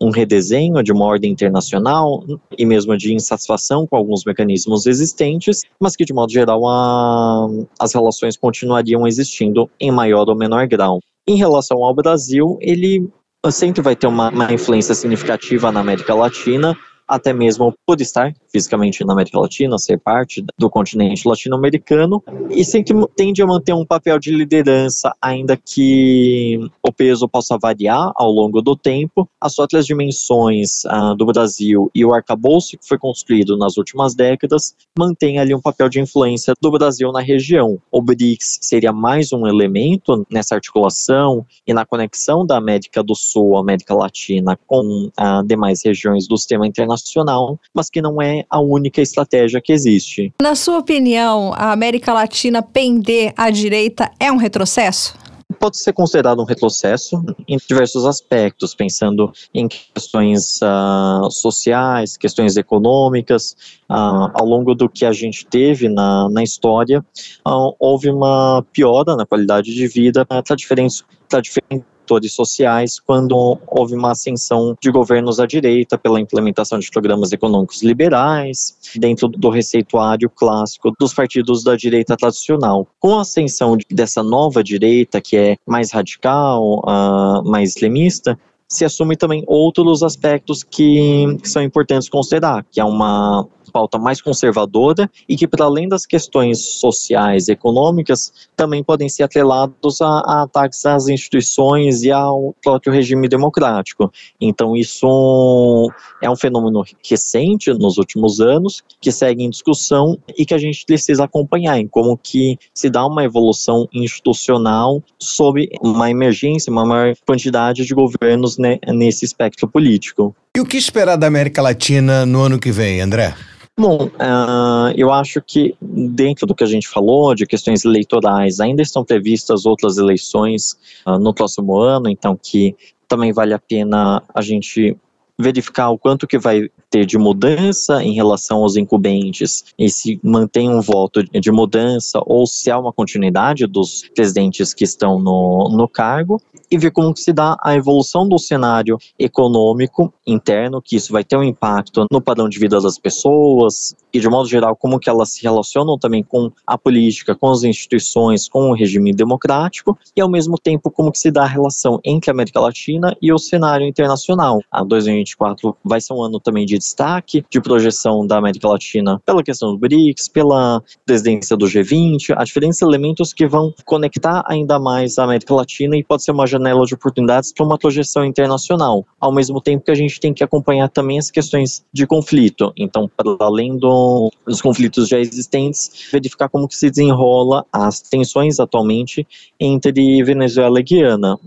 um 0.00 0.10
redesenho 0.10 0.82
de 0.82 0.92
uma 0.92 1.04
ordem 1.04 1.30
internacional 1.30 2.24
e 2.56 2.64
mesmo 2.64 2.96
de 2.96 3.14
insatisfação 3.14 3.86
com 3.86 3.96
alguns 3.96 4.24
mecanismos 4.24 4.86
existentes, 4.86 5.62
mas 5.80 5.96
que 5.96 6.04
de 6.04 6.12
modo 6.12 6.32
geral 6.32 6.66
a, 6.66 7.46
as 7.78 7.94
relações 7.94 8.36
continuariam 8.36 9.06
existindo 9.06 9.70
em 9.78 9.90
maior 9.90 10.28
ou 10.28 10.36
menor 10.36 10.66
grau. 10.66 11.00
Em 11.26 11.36
relação 11.36 11.82
ao 11.82 11.94
Brasil, 11.94 12.58
ele 12.60 13.08
sempre 13.50 13.80
vai 13.82 13.96
ter 13.96 14.06
uma, 14.06 14.30
uma 14.30 14.52
influência 14.52 14.94
significativa 14.94 15.72
na 15.72 15.80
América 15.80 16.14
Latina, 16.14 16.76
até 17.06 17.32
mesmo 17.32 17.74
por 17.86 18.00
estar 18.00 18.34
fisicamente 18.50 19.04
na 19.04 19.12
América 19.12 19.38
Latina, 19.38 19.78
ser 19.78 19.98
parte 19.98 20.44
do 20.58 20.70
continente 20.70 21.28
latino-americano, 21.28 22.22
e 22.50 22.64
sempre 22.64 22.94
tende 23.16 23.42
a 23.42 23.46
manter 23.46 23.72
um 23.72 23.84
papel 23.84 24.18
de 24.18 24.30
liderança, 24.30 25.14
ainda 25.20 25.56
que 25.56 26.58
o 26.82 26.92
peso 26.92 27.28
possa 27.28 27.58
variar 27.58 28.12
ao 28.14 28.30
longo 28.30 28.62
do 28.62 28.76
tempo. 28.76 29.28
As 29.40 29.58
outras 29.58 29.86
dimensões 29.86 30.84
ah, 30.86 31.14
do 31.14 31.26
Brasil 31.26 31.90
e 31.94 32.04
o 32.04 32.14
arcabouço 32.14 32.78
que 32.78 32.86
foi 32.86 32.98
construído 32.98 33.56
nas 33.56 33.76
últimas 33.76 34.14
décadas 34.14 34.74
mantém 34.96 35.38
ali 35.38 35.54
um 35.54 35.60
papel 35.60 35.88
de 35.88 36.00
influência 36.00 36.54
do 36.60 36.70
Brasil 36.70 37.10
na 37.12 37.20
região. 37.20 37.78
O 37.90 38.00
BRICS 38.00 38.60
seria 38.62 38.92
mais 38.92 39.32
um 39.32 39.46
elemento 39.46 40.24
nessa 40.30 40.54
articulação 40.54 41.44
e 41.66 41.74
na 41.74 41.84
conexão 41.84 42.46
da 42.46 42.56
América 42.56 43.02
do 43.02 43.14
Sul, 43.14 43.56
América 43.56 43.94
Latina, 43.94 44.58
com 44.66 45.10
ah, 45.16 45.42
demais 45.44 45.84
regiões 45.84 46.28
do 46.28 46.36
sistema 46.36 46.66
internacional 46.66 46.93
internacional, 46.94 47.58
mas 47.72 47.90
que 47.90 48.00
não 48.00 48.20
é 48.20 48.44
a 48.48 48.60
única 48.60 49.00
estratégia 49.00 49.60
que 49.60 49.72
existe. 49.72 50.32
Na 50.40 50.54
sua 50.54 50.78
opinião, 50.78 51.52
a 51.54 51.72
América 51.72 52.12
Latina 52.12 52.62
pender 52.62 53.32
à 53.36 53.50
direita 53.50 54.10
é 54.18 54.30
um 54.30 54.36
retrocesso? 54.36 55.14
pode 55.60 55.78
ser 55.78 55.92
considerado 55.92 56.40
um 56.42 56.44
retrocesso 56.44 57.22
em 57.46 57.56
diversos 57.56 58.04
aspectos, 58.04 58.74
pensando 58.74 59.32
em 59.54 59.68
questões 59.68 60.58
uh, 60.60 61.30
sociais, 61.30 62.16
questões 62.16 62.56
econômicas. 62.56 63.56
Uh, 63.88 64.28
ao 64.34 64.44
longo 64.44 64.74
do 64.74 64.88
que 64.88 65.06
a 65.06 65.12
gente 65.12 65.46
teve 65.46 65.88
na, 65.88 66.28
na 66.28 66.42
história, 66.42 67.04
uh, 67.46 67.74
houve 67.78 68.10
uma 68.10 68.64
piora 68.72 69.14
na 69.16 69.24
qualidade 69.24 69.72
de 69.72 69.86
vida 69.86 70.26
para 70.26 70.42
diferentes, 70.56 71.04
diferentes 71.42 71.86
atores 72.04 72.32
sociais 72.32 73.00
quando 73.00 73.58
houve 73.66 73.94
uma 73.94 74.12
ascensão 74.12 74.76
de 74.80 74.90
governos 74.90 75.40
à 75.40 75.46
direita 75.46 75.96
pela 75.96 76.20
implementação 76.20 76.78
de 76.78 76.90
programas 76.90 77.32
econômicos 77.32 77.82
liberais 77.82 78.76
dentro 78.96 79.28
do 79.28 79.48
receituário 79.48 80.28
clássico 80.28 80.92
dos 81.00 81.14
partidos 81.14 81.64
da 81.64 81.74
direita 81.74 82.16
tradicional. 82.16 82.86
Com 83.00 83.18
a 83.18 83.22
ascensão 83.22 83.76
dessa 83.90 84.22
nova 84.22 84.62
direita, 84.62 85.20
que 85.20 85.36
é 85.36 85.56
mais 85.66 85.90
radical, 85.90 86.80
uh, 86.80 87.42
mais 87.44 87.70
extremista, 87.70 88.38
se 88.68 88.84
assume 88.84 89.16
também 89.16 89.44
outros 89.46 90.02
aspectos 90.02 90.62
que, 90.62 91.36
que 91.40 91.48
são 91.48 91.62
importantes 91.62 92.08
considerar, 92.08 92.64
que 92.70 92.80
é 92.80 92.84
uma 92.84 93.46
pauta 93.74 93.98
mais 93.98 94.22
conservadora 94.22 95.10
e 95.28 95.36
que, 95.36 95.48
para 95.48 95.64
além 95.64 95.88
das 95.88 96.06
questões 96.06 96.60
sociais 96.78 97.48
e 97.48 97.52
econômicas, 97.52 98.32
também 98.54 98.84
podem 98.84 99.08
ser 99.08 99.24
atrelados 99.24 100.00
a, 100.00 100.06
a 100.06 100.42
ataques 100.42 100.86
às 100.86 101.08
instituições 101.08 102.04
e 102.04 102.12
ao 102.12 102.54
próprio 102.62 102.92
regime 102.92 103.28
democrático. 103.28 104.12
Então, 104.40 104.76
isso 104.76 105.90
é 106.22 106.30
um 106.30 106.36
fenômeno 106.36 106.84
recente 107.04 107.72
nos 107.72 107.98
últimos 107.98 108.40
anos, 108.40 108.80
que 109.00 109.10
segue 109.10 109.42
em 109.42 109.50
discussão 109.50 110.16
e 110.38 110.46
que 110.46 110.54
a 110.54 110.58
gente 110.58 110.86
precisa 110.86 111.24
acompanhar 111.24 111.76
em 111.76 111.88
como 111.88 112.16
que 112.16 112.56
se 112.72 112.88
dá 112.88 113.04
uma 113.04 113.24
evolução 113.24 113.88
institucional 113.92 115.02
sob 115.18 115.68
uma 115.82 116.08
emergência, 116.08 116.70
uma 116.70 116.86
maior 116.86 117.14
quantidade 117.26 117.84
de 117.84 117.92
governos 117.92 118.56
né, 118.56 118.78
nesse 118.86 119.24
espectro 119.24 119.66
político. 119.66 120.32
E 120.56 120.60
o 120.60 120.64
que 120.64 120.76
esperar 120.76 121.16
da 121.16 121.26
América 121.26 121.60
Latina 121.60 122.24
no 122.24 122.40
ano 122.40 122.60
que 122.60 122.70
vem, 122.70 123.00
André? 123.00 123.34
Bom, 123.76 124.06
uh, 124.06 124.94
eu 124.96 125.12
acho 125.12 125.42
que 125.42 125.74
dentro 125.82 126.46
do 126.46 126.54
que 126.54 126.62
a 126.62 126.66
gente 126.66 126.88
falou 126.88 127.34
de 127.34 127.44
questões 127.44 127.84
eleitorais, 127.84 128.60
ainda 128.60 128.82
estão 128.82 129.04
previstas 129.04 129.66
outras 129.66 129.98
eleições 129.98 130.78
uh, 131.04 131.18
no 131.18 131.34
próximo 131.34 131.76
ano, 131.76 132.08
então 132.08 132.38
que 132.40 132.76
também 133.08 133.32
vale 133.32 133.52
a 133.52 133.58
pena 133.58 134.22
a 134.32 134.40
gente 134.40 134.96
verificar 135.36 135.90
o 135.90 135.98
quanto 135.98 136.26
que 136.26 136.38
vai 136.38 136.70
ter 136.94 137.04
de 137.04 137.18
mudança 137.18 138.04
em 138.04 138.14
relação 138.14 138.58
aos 138.58 138.76
incumbentes 138.76 139.64
e 139.76 139.90
se 139.90 140.20
mantém 140.22 140.70
um 140.70 140.80
voto 140.80 141.24
de 141.24 141.50
mudança 141.50 142.20
ou 142.24 142.46
se 142.46 142.70
há 142.70 142.78
uma 142.78 142.92
continuidade 142.92 143.66
dos 143.66 144.08
presidentes 144.14 144.72
que 144.72 144.84
estão 144.84 145.18
no, 145.18 145.68
no 145.76 145.88
cargo 145.88 146.40
e 146.70 146.78
ver 146.78 146.92
como 146.92 147.16
se 147.16 147.32
dá 147.32 147.56
a 147.62 147.74
evolução 147.74 148.28
do 148.28 148.38
cenário 148.38 148.96
econômico 149.18 150.12
interno, 150.24 150.80
que 150.80 150.94
isso 150.94 151.12
vai 151.12 151.24
ter 151.24 151.36
um 151.36 151.42
impacto 151.42 152.06
no 152.10 152.20
padrão 152.20 152.48
de 152.48 152.58
vida 152.60 152.80
das 152.80 152.96
pessoas 152.96 153.94
e 154.12 154.20
de 154.20 154.28
modo 154.28 154.48
geral 154.48 154.76
como 154.76 155.00
que 155.00 155.10
elas 155.10 155.32
se 155.32 155.42
relacionam 155.42 155.98
também 155.98 156.22
com 156.22 156.50
a 156.64 156.78
política, 156.78 157.34
com 157.34 157.50
as 157.50 157.64
instituições, 157.64 158.48
com 158.48 158.70
o 158.70 158.74
regime 158.74 159.12
democrático 159.12 159.98
e 160.16 160.20
ao 160.20 160.30
mesmo 160.30 160.56
tempo 160.56 160.90
como 160.90 161.10
que 161.10 161.18
se 161.18 161.30
dá 161.30 161.42
a 161.42 161.48
relação 161.48 161.98
entre 162.04 162.30
a 162.30 162.34
América 162.34 162.60
Latina 162.60 163.16
e 163.20 163.32
o 163.32 163.38
cenário 163.38 163.86
internacional. 163.86 164.60
A 164.70 164.84
2024 164.84 165.76
vai 165.84 166.00
ser 166.00 166.14
um 166.14 166.22
ano 166.22 166.38
também 166.38 166.64
de 166.64 166.76
destaque 166.84 167.44
de 167.50 167.60
projeção 167.60 168.26
da 168.26 168.36
América 168.36 168.68
Latina 168.68 169.20
pela 169.24 169.42
questão 169.42 169.72
do 169.72 169.78
BRICS, 169.78 170.28
pela 170.28 170.82
presidência 171.06 171.56
do 171.56 171.66
G20, 171.66 172.34
há 172.36 172.44
diferentes 172.44 172.82
elementos 172.82 173.32
que 173.32 173.46
vão 173.46 173.72
conectar 173.86 174.44
ainda 174.46 174.78
mais 174.78 175.18
a 175.18 175.24
América 175.24 175.54
Latina 175.54 175.96
e 175.96 176.04
pode 176.04 176.22
ser 176.22 176.32
uma 176.32 176.46
janela 176.46 176.84
de 176.84 176.94
oportunidades 176.94 177.52
para 177.52 177.64
uma 177.64 177.78
projeção 177.78 178.24
internacional, 178.24 179.06
ao 179.18 179.32
mesmo 179.32 179.60
tempo 179.60 179.84
que 179.84 179.90
a 179.90 179.94
gente 179.94 180.20
tem 180.20 180.34
que 180.34 180.44
acompanhar 180.44 180.88
também 180.88 181.18
as 181.18 181.30
questões 181.30 181.84
de 181.92 182.06
conflito. 182.06 182.72
Então, 182.76 183.10
para 183.16 183.36
além 183.40 183.78
do, 183.78 184.30
dos 184.46 184.60
conflitos 184.60 185.08
já 185.08 185.18
existentes, 185.18 185.90
verificar 186.12 186.48
como 186.48 186.68
que 186.68 186.76
se 186.76 186.90
desenrola 186.90 187.64
as 187.72 188.00
tensões 188.00 188.60
atualmente 188.60 189.26
entre 189.58 190.22
Venezuela 190.22 190.80
e 190.80 190.82
Guiana, 190.82 191.38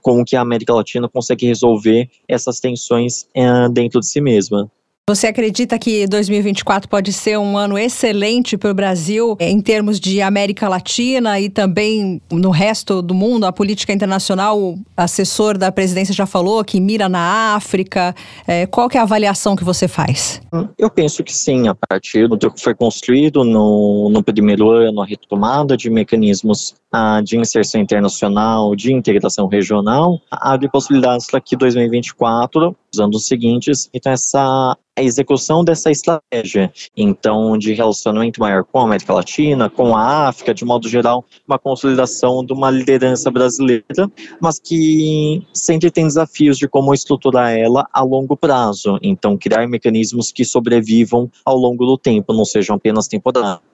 como 0.00 0.24
que 0.24 0.36
a 0.36 0.40
América 0.40 0.72
Latina 0.72 1.08
consegue 1.08 1.46
resolver 1.46 2.08
essas 2.26 2.60
tensões 2.60 3.26
é, 3.34 3.68
dentro 3.68 4.00
de 4.00 4.06
si 4.06 4.20
mesma. 4.20 4.61
Você 5.10 5.26
acredita 5.26 5.76
que 5.80 6.06
2024 6.06 6.88
pode 6.88 7.12
ser 7.12 7.36
um 7.36 7.58
ano 7.58 7.76
excelente 7.76 8.56
para 8.56 8.70
o 8.70 8.74
Brasil 8.74 9.36
em 9.40 9.60
termos 9.60 9.98
de 9.98 10.22
América 10.22 10.68
Latina 10.68 11.40
e 11.40 11.48
também 11.48 12.22
no 12.30 12.50
resto 12.50 13.02
do 13.02 13.12
mundo? 13.12 13.44
A 13.44 13.52
política 13.52 13.92
internacional, 13.92 14.56
o 14.56 14.78
assessor 14.96 15.58
da 15.58 15.72
presidência 15.72 16.14
já 16.14 16.24
falou 16.24 16.62
que 16.62 16.78
mira 16.80 17.08
na 17.08 17.56
África. 17.56 18.14
É, 18.46 18.64
qual 18.64 18.88
que 18.88 18.96
é 18.96 19.00
a 19.00 19.02
avaliação 19.02 19.56
que 19.56 19.64
você 19.64 19.88
faz? 19.88 20.40
Eu 20.78 20.88
penso 20.88 21.24
que 21.24 21.34
sim, 21.34 21.66
a 21.66 21.74
partir 21.74 22.28
do 22.28 22.38
que 22.38 22.62
foi 22.62 22.72
construído 22.72 23.42
no, 23.42 24.08
no 24.08 24.22
primeiro 24.22 24.70
ano, 24.70 25.02
a 25.02 25.04
retomada 25.04 25.76
de 25.76 25.90
mecanismos 25.90 26.76
ah, 26.92 27.20
de 27.24 27.36
inserção 27.36 27.80
internacional, 27.80 28.76
de 28.76 28.92
integração 28.92 29.48
regional, 29.48 30.20
abre 30.30 30.70
possibilidades 30.70 31.26
para 31.26 31.40
que 31.40 31.56
2024, 31.56 32.76
os 32.92 33.00
anos 33.00 33.26
seguintes, 33.26 33.88
então 33.92 34.12
essa 34.12 34.76
a 34.94 35.02
execução 35.02 35.64
dessa 35.64 35.90
estratégia, 35.90 36.70
então, 36.94 37.56
de 37.56 37.72
relacionamento 37.72 38.38
maior 38.38 38.62
com 38.62 38.78
a 38.78 38.84
América 38.84 39.14
Latina, 39.14 39.70
com 39.70 39.96
a 39.96 40.28
África, 40.28 40.52
de 40.52 40.66
modo 40.66 40.86
geral, 40.86 41.24
uma 41.48 41.58
consolidação 41.58 42.44
de 42.44 42.52
uma 42.52 42.70
liderança 42.70 43.30
brasileira, 43.30 44.10
mas 44.38 44.58
que 44.58 45.42
sempre 45.54 45.90
tem 45.90 46.06
desafios 46.06 46.58
de 46.58 46.68
como 46.68 46.92
estruturar 46.92 47.56
ela 47.56 47.88
a 47.90 48.02
longo 48.02 48.36
prazo, 48.36 48.98
então, 49.02 49.38
criar 49.38 49.66
mecanismos 49.66 50.30
que 50.30 50.44
sobrevivam 50.44 51.30
ao 51.42 51.56
longo 51.56 51.86
do 51.86 51.96
tempo, 51.96 52.34
não 52.34 52.44
sejam 52.44 52.76
apenas 52.76 53.08
temporários. 53.08 53.71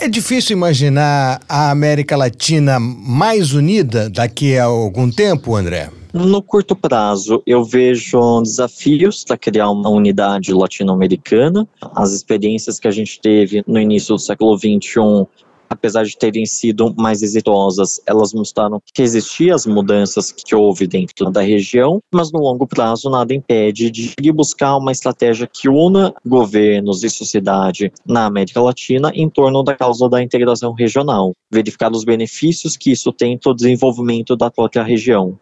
É 0.00 0.08
difícil 0.08 0.56
imaginar 0.56 1.40
a 1.48 1.70
América 1.70 2.16
Latina 2.16 2.78
mais 2.80 3.52
unida 3.52 4.08
daqui 4.08 4.56
a 4.56 4.64
algum 4.64 5.10
tempo, 5.10 5.54
André? 5.54 5.90
No 6.12 6.42
curto 6.42 6.76
prazo, 6.76 7.42
eu 7.46 7.64
vejo 7.64 8.42
desafios 8.42 9.24
para 9.24 9.36
criar 9.36 9.70
uma 9.70 9.88
unidade 9.88 10.52
latino-americana. 10.52 11.66
As 11.94 12.12
experiências 12.12 12.78
que 12.78 12.86
a 12.86 12.90
gente 12.90 13.18
teve 13.20 13.62
no 13.66 13.80
início 13.80 14.14
do 14.14 14.18
século 14.18 14.56
XXI 14.58 15.26
apesar 15.72 16.04
de 16.04 16.16
terem 16.16 16.46
sido 16.46 16.94
mais 16.96 17.22
exitosas, 17.22 18.00
elas 18.06 18.32
mostraram 18.32 18.80
que 18.94 19.02
existiam 19.02 19.54
as 19.54 19.66
mudanças 19.66 20.30
que 20.32 20.54
houve 20.54 20.86
dentro 20.86 21.30
da 21.30 21.42
região, 21.42 22.00
mas 22.12 22.30
no 22.30 22.40
longo 22.40 22.66
prazo 22.66 23.10
nada 23.10 23.34
impede 23.34 23.90
de 23.90 24.32
buscar 24.32 24.76
uma 24.76 24.92
estratégia 24.92 25.46
que 25.46 25.68
una 25.68 26.14
governos 26.24 27.02
e 27.02 27.10
sociedade 27.10 27.92
na 28.06 28.26
América 28.26 28.60
Latina 28.60 29.10
em 29.14 29.28
torno 29.28 29.62
da 29.62 29.74
causa 29.74 30.08
da 30.08 30.22
integração 30.22 30.72
regional, 30.72 31.32
verificar 31.50 31.90
os 31.90 32.04
benefícios 32.04 32.76
que 32.76 32.92
isso 32.92 33.12
tem 33.12 33.38
para 33.38 33.52
o 33.52 33.54
desenvolvimento 33.54 34.36
da 34.36 34.50
própria 34.50 34.82
região. 34.82 35.38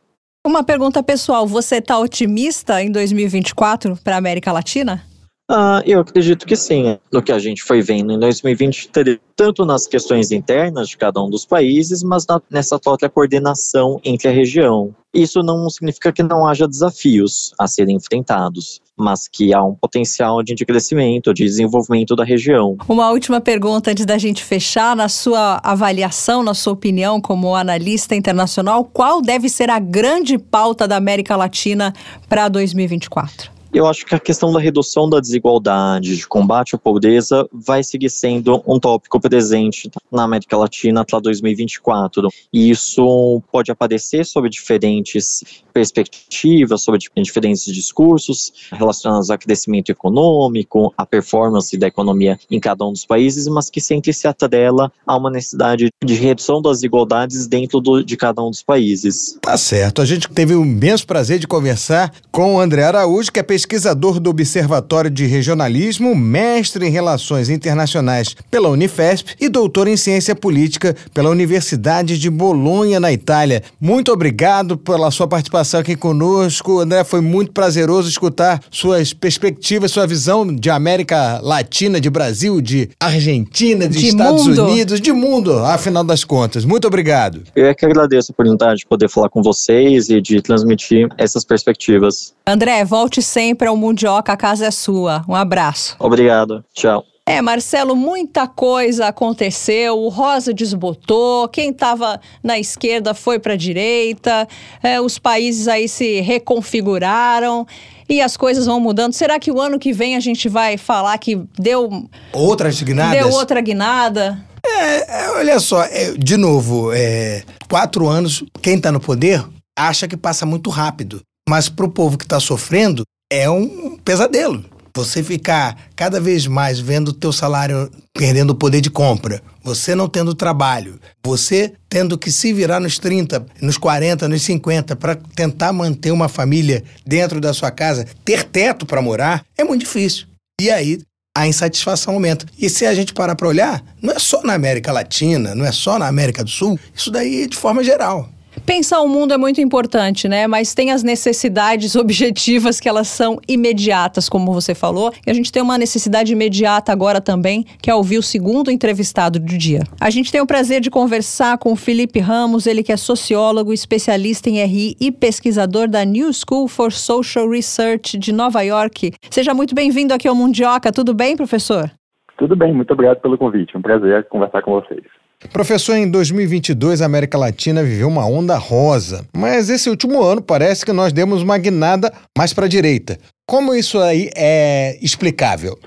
Uma 0.46 0.64
pergunta 0.64 1.02
pessoal: 1.02 1.46
você 1.46 1.76
está 1.76 1.98
otimista 1.98 2.82
em 2.82 2.90
2024 2.90 3.98
para 4.02 4.14
a 4.14 4.18
América 4.18 4.52
Latina? 4.52 5.09
Ah, 5.52 5.82
eu 5.84 5.98
acredito 5.98 6.46
que 6.46 6.54
sim. 6.54 6.96
No 7.12 7.20
que 7.20 7.32
a 7.32 7.38
gente 7.40 7.64
foi 7.64 7.82
vendo 7.82 8.12
em 8.12 8.18
2023, 8.20 9.18
tanto 9.34 9.64
nas 9.64 9.84
questões 9.88 10.30
internas 10.30 10.90
de 10.90 10.96
cada 10.96 11.20
um 11.20 11.28
dos 11.28 11.44
países, 11.44 12.04
mas 12.04 12.24
na, 12.24 12.40
nessa 12.48 12.78
própria 12.78 13.08
coordenação 13.08 14.00
entre 14.04 14.28
a 14.28 14.30
região. 14.30 14.94
Isso 15.12 15.40
não 15.40 15.68
significa 15.68 16.12
que 16.12 16.22
não 16.22 16.46
haja 16.46 16.68
desafios 16.68 17.52
a 17.58 17.66
serem 17.66 17.96
enfrentados, 17.96 18.80
mas 18.96 19.26
que 19.26 19.52
há 19.52 19.60
um 19.60 19.74
potencial 19.74 20.40
de 20.40 20.64
crescimento, 20.64 21.34
de 21.34 21.42
desenvolvimento 21.42 22.14
da 22.14 22.22
região. 22.22 22.76
Uma 22.88 23.10
última 23.10 23.40
pergunta 23.40 23.90
antes 23.90 24.06
da 24.06 24.18
gente 24.18 24.44
fechar. 24.44 24.94
Na 24.94 25.08
sua 25.08 25.60
avaliação, 25.64 26.44
na 26.44 26.54
sua 26.54 26.74
opinião, 26.74 27.20
como 27.20 27.56
analista 27.56 28.14
internacional, 28.14 28.84
qual 28.84 29.20
deve 29.20 29.48
ser 29.48 29.68
a 29.68 29.80
grande 29.80 30.38
pauta 30.38 30.86
da 30.86 30.96
América 30.96 31.34
Latina 31.34 31.92
para 32.28 32.48
2024? 32.48 33.59
Eu 33.72 33.86
acho 33.86 34.04
que 34.04 34.14
a 34.14 34.18
questão 34.18 34.52
da 34.52 34.58
redução 34.58 35.08
da 35.08 35.20
desigualdade, 35.20 36.16
de 36.16 36.26
combate 36.26 36.74
à 36.74 36.78
pobreza, 36.78 37.48
vai 37.52 37.84
seguir 37.84 38.10
sendo 38.10 38.62
um 38.66 38.80
tópico 38.80 39.20
presente 39.20 39.88
na 40.10 40.24
América 40.24 40.56
Latina 40.56 41.02
até 41.02 41.20
2024. 41.20 42.28
E 42.52 42.70
isso 42.70 43.40
pode 43.52 43.70
aparecer 43.70 44.26
sob 44.26 44.48
diferentes 44.48 45.62
perspectivas, 45.72 46.82
sobre 46.82 47.00
diferentes 47.22 47.64
discursos 47.64 48.52
relacionados 48.72 49.30
ao 49.30 49.38
crescimento 49.38 49.90
econômico, 49.90 50.92
à 50.96 51.06
performance 51.06 51.76
da 51.76 51.86
economia 51.86 52.38
em 52.50 52.58
cada 52.58 52.84
um 52.84 52.92
dos 52.92 53.06
países, 53.06 53.46
mas 53.46 53.70
que 53.70 53.80
sempre 53.80 54.12
se 54.12 54.26
atrela 54.26 54.92
a 55.06 55.16
uma 55.16 55.30
necessidade 55.30 55.90
de 56.04 56.14
redução 56.14 56.60
das 56.60 56.78
desigualdades 56.78 57.46
dentro 57.46 57.80
do, 57.80 58.02
de 58.02 58.16
cada 58.16 58.42
um 58.42 58.50
dos 58.50 58.62
países. 58.62 59.38
Tá 59.40 59.56
certo. 59.56 60.02
A 60.02 60.04
gente 60.04 60.28
teve 60.28 60.54
o 60.54 60.64
imenso 60.64 61.06
prazer 61.06 61.38
de 61.38 61.46
conversar 61.46 62.12
com 62.32 62.56
o 62.56 62.60
André 62.60 62.82
Araújo, 62.82 63.30
que 63.30 63.38
é 63.38 63.42
pesquisador 63.60 64.18
do 64.18 64.30
Observatório 64.30 65.10
de 65.10 65.26
Regionalismo, 65.26 66.14
mestre 66.16 66.86
em 66.86 66.90
Relações 66.90 67.50
Internacionais 67.50 68.34
pela 68.50 68.70
Unifesp 68.70 69.34
e 69.38 69.50
doutor 69.50 69.86
em 69.86 69.98
Ciência 69.98 70.34
Política 70.34 70.96
pela 71.12 71.28
Universidade 71.28 72.18
de 72.18 72.30
Bolonha, 72.30 72.98
na 72.98 73.12
Itália. 73.12 73.62
Muito 73.78 74.10
obrigado 74.12 74.78
pela 74.78 75.10
sua 75.10 75.28
participação 75.28 75.80
aqui 75.80 75.94
conosco. 75.94 76.80
André, 76.80 77.04
foi 77.04 77.20
muito 77.20 77.52
prazeroso 77.52 78.08
escutar 78.08 78.62
suas 78.70 79.12
perspectivas, 79.12 79.90
sua 79.90 80.06
visão 80.06 80.46
de 80.46 80.70
América 80.70 81.38
Latina, 81.42 82.00
de 82.00 82.08
Brasil, 82.08 82.62
de 82.62 82.88
Argentina, 82.98 83.86
de, 83.86 83.98
de 83.98 84.06
Estados 84.06 84.46
mundo. 84.46 84.64
Unidos, 84.64 85.00
de 85.02 85.12
mundo, 85.12 85.58
afinal 85.58 86.02
das 86.02 86.24
contas. 86.24 86.64
Muito 86.64 86.86
obrigado. 86.86 87.42
Eu 87.54 87.66
é 87.66 87.74
que 87.74 87.84
agradeço 87.84 88.30
a 88.30 88.32
oportunidade 88.32 88.80
de 88.80 88.86
poder 88.86 89.10
falar 89.10 89.28
com 89.28 89.42
vocês 89.42 90.08
e 90.08 90.18
de 90.22 90.40
transmitir 90.40 91.08
essas 91.18 91.44
perspectivas. 91.44 92.32
André, 92.46 92.84
volte 92.84 93.20
sempre 93.20 93.49
ao 93.68 93.76
Mundioca, 93.76 94.32
a 94.32 94.36
casa 94.36 94.66
é 94.66 94.70
sua. 94.70 95.24
Um 95.28 95.34
abraço. 95.34 95.96
Obrigado. 95.98 96.64
Tchau. 96.74 97.04
É, 97.30 97.40
Marcelo, 97.40 97.94
muita 97.94 98.48
coisa 98.48 99.06
aconteceu. 99.06 99.96
O 99.96 100.08
Rosa 100.08 100.52
desbotou, 100.52 101.48
quem 101.48 101.70
estava 101.70 102.20
na 102.42 102.58
esquerda 102.58 103.14
foi 103.14 103.38
para 103.38 103.52
a 103.52 103.56
direita, 103.56 104.48
é, 104.82 105.00
os 105.00 105.16
países 105.16 105.68
aí 105.68 105.88
se 105.88 106.20
reconfiguraram 106.20 107.64
e 108.08 108.20
as 108.20 108.36
coisas 108.36 108.66
vão 108.66 108.80
mudando. 108.80 109.12
Será 109.12 109.38
que 109.38 109.52
o 109.52 109.60
ano 109.60 109.78
que 109.78 109.92
vem 109.92 110.16
a 110.16 110.20
gente 110.20 110.48
vai 110.48 110.76
falar 110.76 111.16
que 111.18 111.40
deu. 111.56 112.08
Outras 112.32 112.82
guinadas? 112.82 113.22
Deu 113.22 113.32
outra 113.32 113.60
guinada? 113.60 114.44
É, 114.66 115.22
é 115.22 115.30
olha 115.30 115.60
só, 115.60 115.84
é, 115.84 116.12
de 116.18 116.36
novo, 116.36 116.90
é, 116.92 117.44
quatro 117.68 118.08
anos, 118.08 118.42
quem 118.60 118.76
está 118.76 118.90
no 118.90 118.98
poder 118.98 119.44
acha 119.78 120.08
que 120.08 120.16
passa 120.16 120.44
muito 120.44 120.68
rápido. 120.68 121.20
Mas 121.48 121.68
para 121.68 121.86
o 121.86 121.90
povo 121.90 122.18
que 122.18 122.24
está 122.24 122.40
sofrendo, 122.40 123.04
é 123.30 123.48
um 123.48 123.96
pesadelo. 123.96 124.64
Você 124.94 125.22
ficar 125.22 125.88
cada 125.94 126.20
vez 126.20 126.48
mais 126.48 126.80
vendo 126.80 127.08
o 127.08 127.12
teu 127.12 127.32
salário 127.32 127.88
perdendo 128.12 128.50
o 128.50 128.54
poder 128.56 128.80
de 128.80 128.90
compra, 128.90 129.40
você 129.62 129.94
não 129.94 130.08
tendo 130.08 130.34
trabalho, 130.34 130.98
você 131.24 131.72
tendo 131.88 132.18
que 132.18 132.32
se 132.32 132.52
virar 132.52 132.80
nos 132.80 132.98
30, 132.98 133.46
nos 133.62 133.78
40, 133.78 134.28
nos 134.28 134.42
50 134.42 134.96
para 134.96 135.14
tentar 135.14 135.72
manter 135.72 136.10
uma 136.10 136.28
família 136.28 136.82
dentro 137.06 137.40
da 137.40 137.54
sua 137.54 137.70
casa, 137.70 138.04
ter 138.24 138.42
teto 138.42 138.84
para 138.84 139.00
morar, 139.00 139.44
é 139.56 139.62
muito 139.62 139.82
difícil. 139.82 140.26
E 140.60 140.68
aí 140.70 140.98
a 141.36 141.46
insatisfação 141.46 142.14
aumenta. 142.14 142.44
E 142.58 142.68
se 142.68 142.84
a 142.84 142.92
gente 142.92 143.14
parar 143.14 143.36
para 143.36 143.46
olhar, 143.46 143.82
não 144.02 144.12
é 144.12 144.18
só 144.18 144.42
na 144.42 144.54
América 144.54 144.90
Latina, 144.90 145.54
não 145.54 145.64
é 145.64 145.70
só 145.70 145.98
na 146.00 146.08
América 146.08 146.42
do 146.42 146.50
Sul, 146.50 146.78
isso 146.94 147.12
daí 147.12 147.44
é 147.44 147.46
de 147.46 147.56
forma 147.56 147.84
geral. 147.84 148.28
Pensar 148.66 149.00
o 149.00 149.08
mundo 149.08 149.32
é 149.32 149.38
muito 149.38 149.60
importante, 149.60 150.28
né? 150.28 150.46
Mas 150.46 150.74
tem 150.74 150.90
as 150.90 151.02
necessidades 151.02 151.94
objetivas 151.96 152.80
que 152.80 152.88
elas 152.88 153.08
são 153.08 153.38
imediatas, 153.48 154.28
como 154.28 154.52
você 154.52 154.74
falou. 154.74 155.12
E 155.26 155.30
a 155.30 155.34
gente 155.34 155.52
tem 155.52 155.62
uma 155.62 155.78
necessidade 155.78 156.32
imediata 156.32 156.92
agora 156.92 157.20
também, 157.20 157.64
que 157.82 157.90
é 157.90 157.94
ouvir 157.94 158.18
o 158.18 158.22
segundo 158.22 158.70
entrevistado 158.70 159.38
do 159.38 159.46
dia. 159.46 159.82
A 160.00 160.10
gente 160.10 160.30
tem 160.30 160.40
o 160.40 160.46
prazer 160.46 160.80
de 160.80 160.90
conversar 160.90 161.58
com 161.58 161.72
o 161.72 161.76
Felipe 161.76 162.18
Ramos, 162.20 162.66
ele 162.66 162.82
que 162.82 162.92
é 162.92 162.96
sociólogo, 162.96 163.72
especialista 163.72 164.48
em 164.48 164.62
RI 164.64 164.96
e 165.00 165.10
pesquisador 165.10 165.88
da 165.88 166.04
New 166.04 166.30
School 166.32 166.68
for 166.68 166.92
Social 166.92 167.48
Research 167.48 168.18
de 168.18 168.32
Nova 168.32 168.62
York. 168.62 169.12
Seja 169.30 169.54
muito 169.54 169.74
bem-vindo 169.74 170.14
aqui 170.14 170.28
ao 170.28 170.34
Mundioca. 170.34 170.92
Tudo 170.92 171.14
bem, 171.14 171.36
professor? 171.36 171.90
Tudo 172.36 172.56
bem, 172.56 172.72
muito 172.72 172.92
obrigado 172.92 173.20
pelo 173.20 173.36
convite. 173.36 173.76
Um 173.76 173.82
prazer 173.82 174.26
conversar 174.28 174.62
com 174.62 174.72
vocês. 174.72 175.19
Professor, 175.48 175.96
em 175.96 176.08
2022 176.08 177.00
a 177.00 177.06
América 177.06 177.38
Latina 177.38 177.82
viveu 177.82 178.08
uma 178.08 178.26
onda 178.26 178.58
rosa, 178.58 179.24
mas 179.34 179.70
esse 179.70 179.88
último 179.88 180.22
ano 180.22 180.42
parece 180.42 180.84
que 180.84 180.92
nós 180.92 181.12
demos 181.12 181.42
uma 181.42 181.56
guinada 181.56 182.12
mais 182.36 182.52
para 182.52 182.66
a 182.66 182.68
direita. 182.68 183.18
Como 183.48 183.74
isso 183.74 183.98
aí 183.98 184.30
é 184.36 184.98
explicável? 185.00 185.78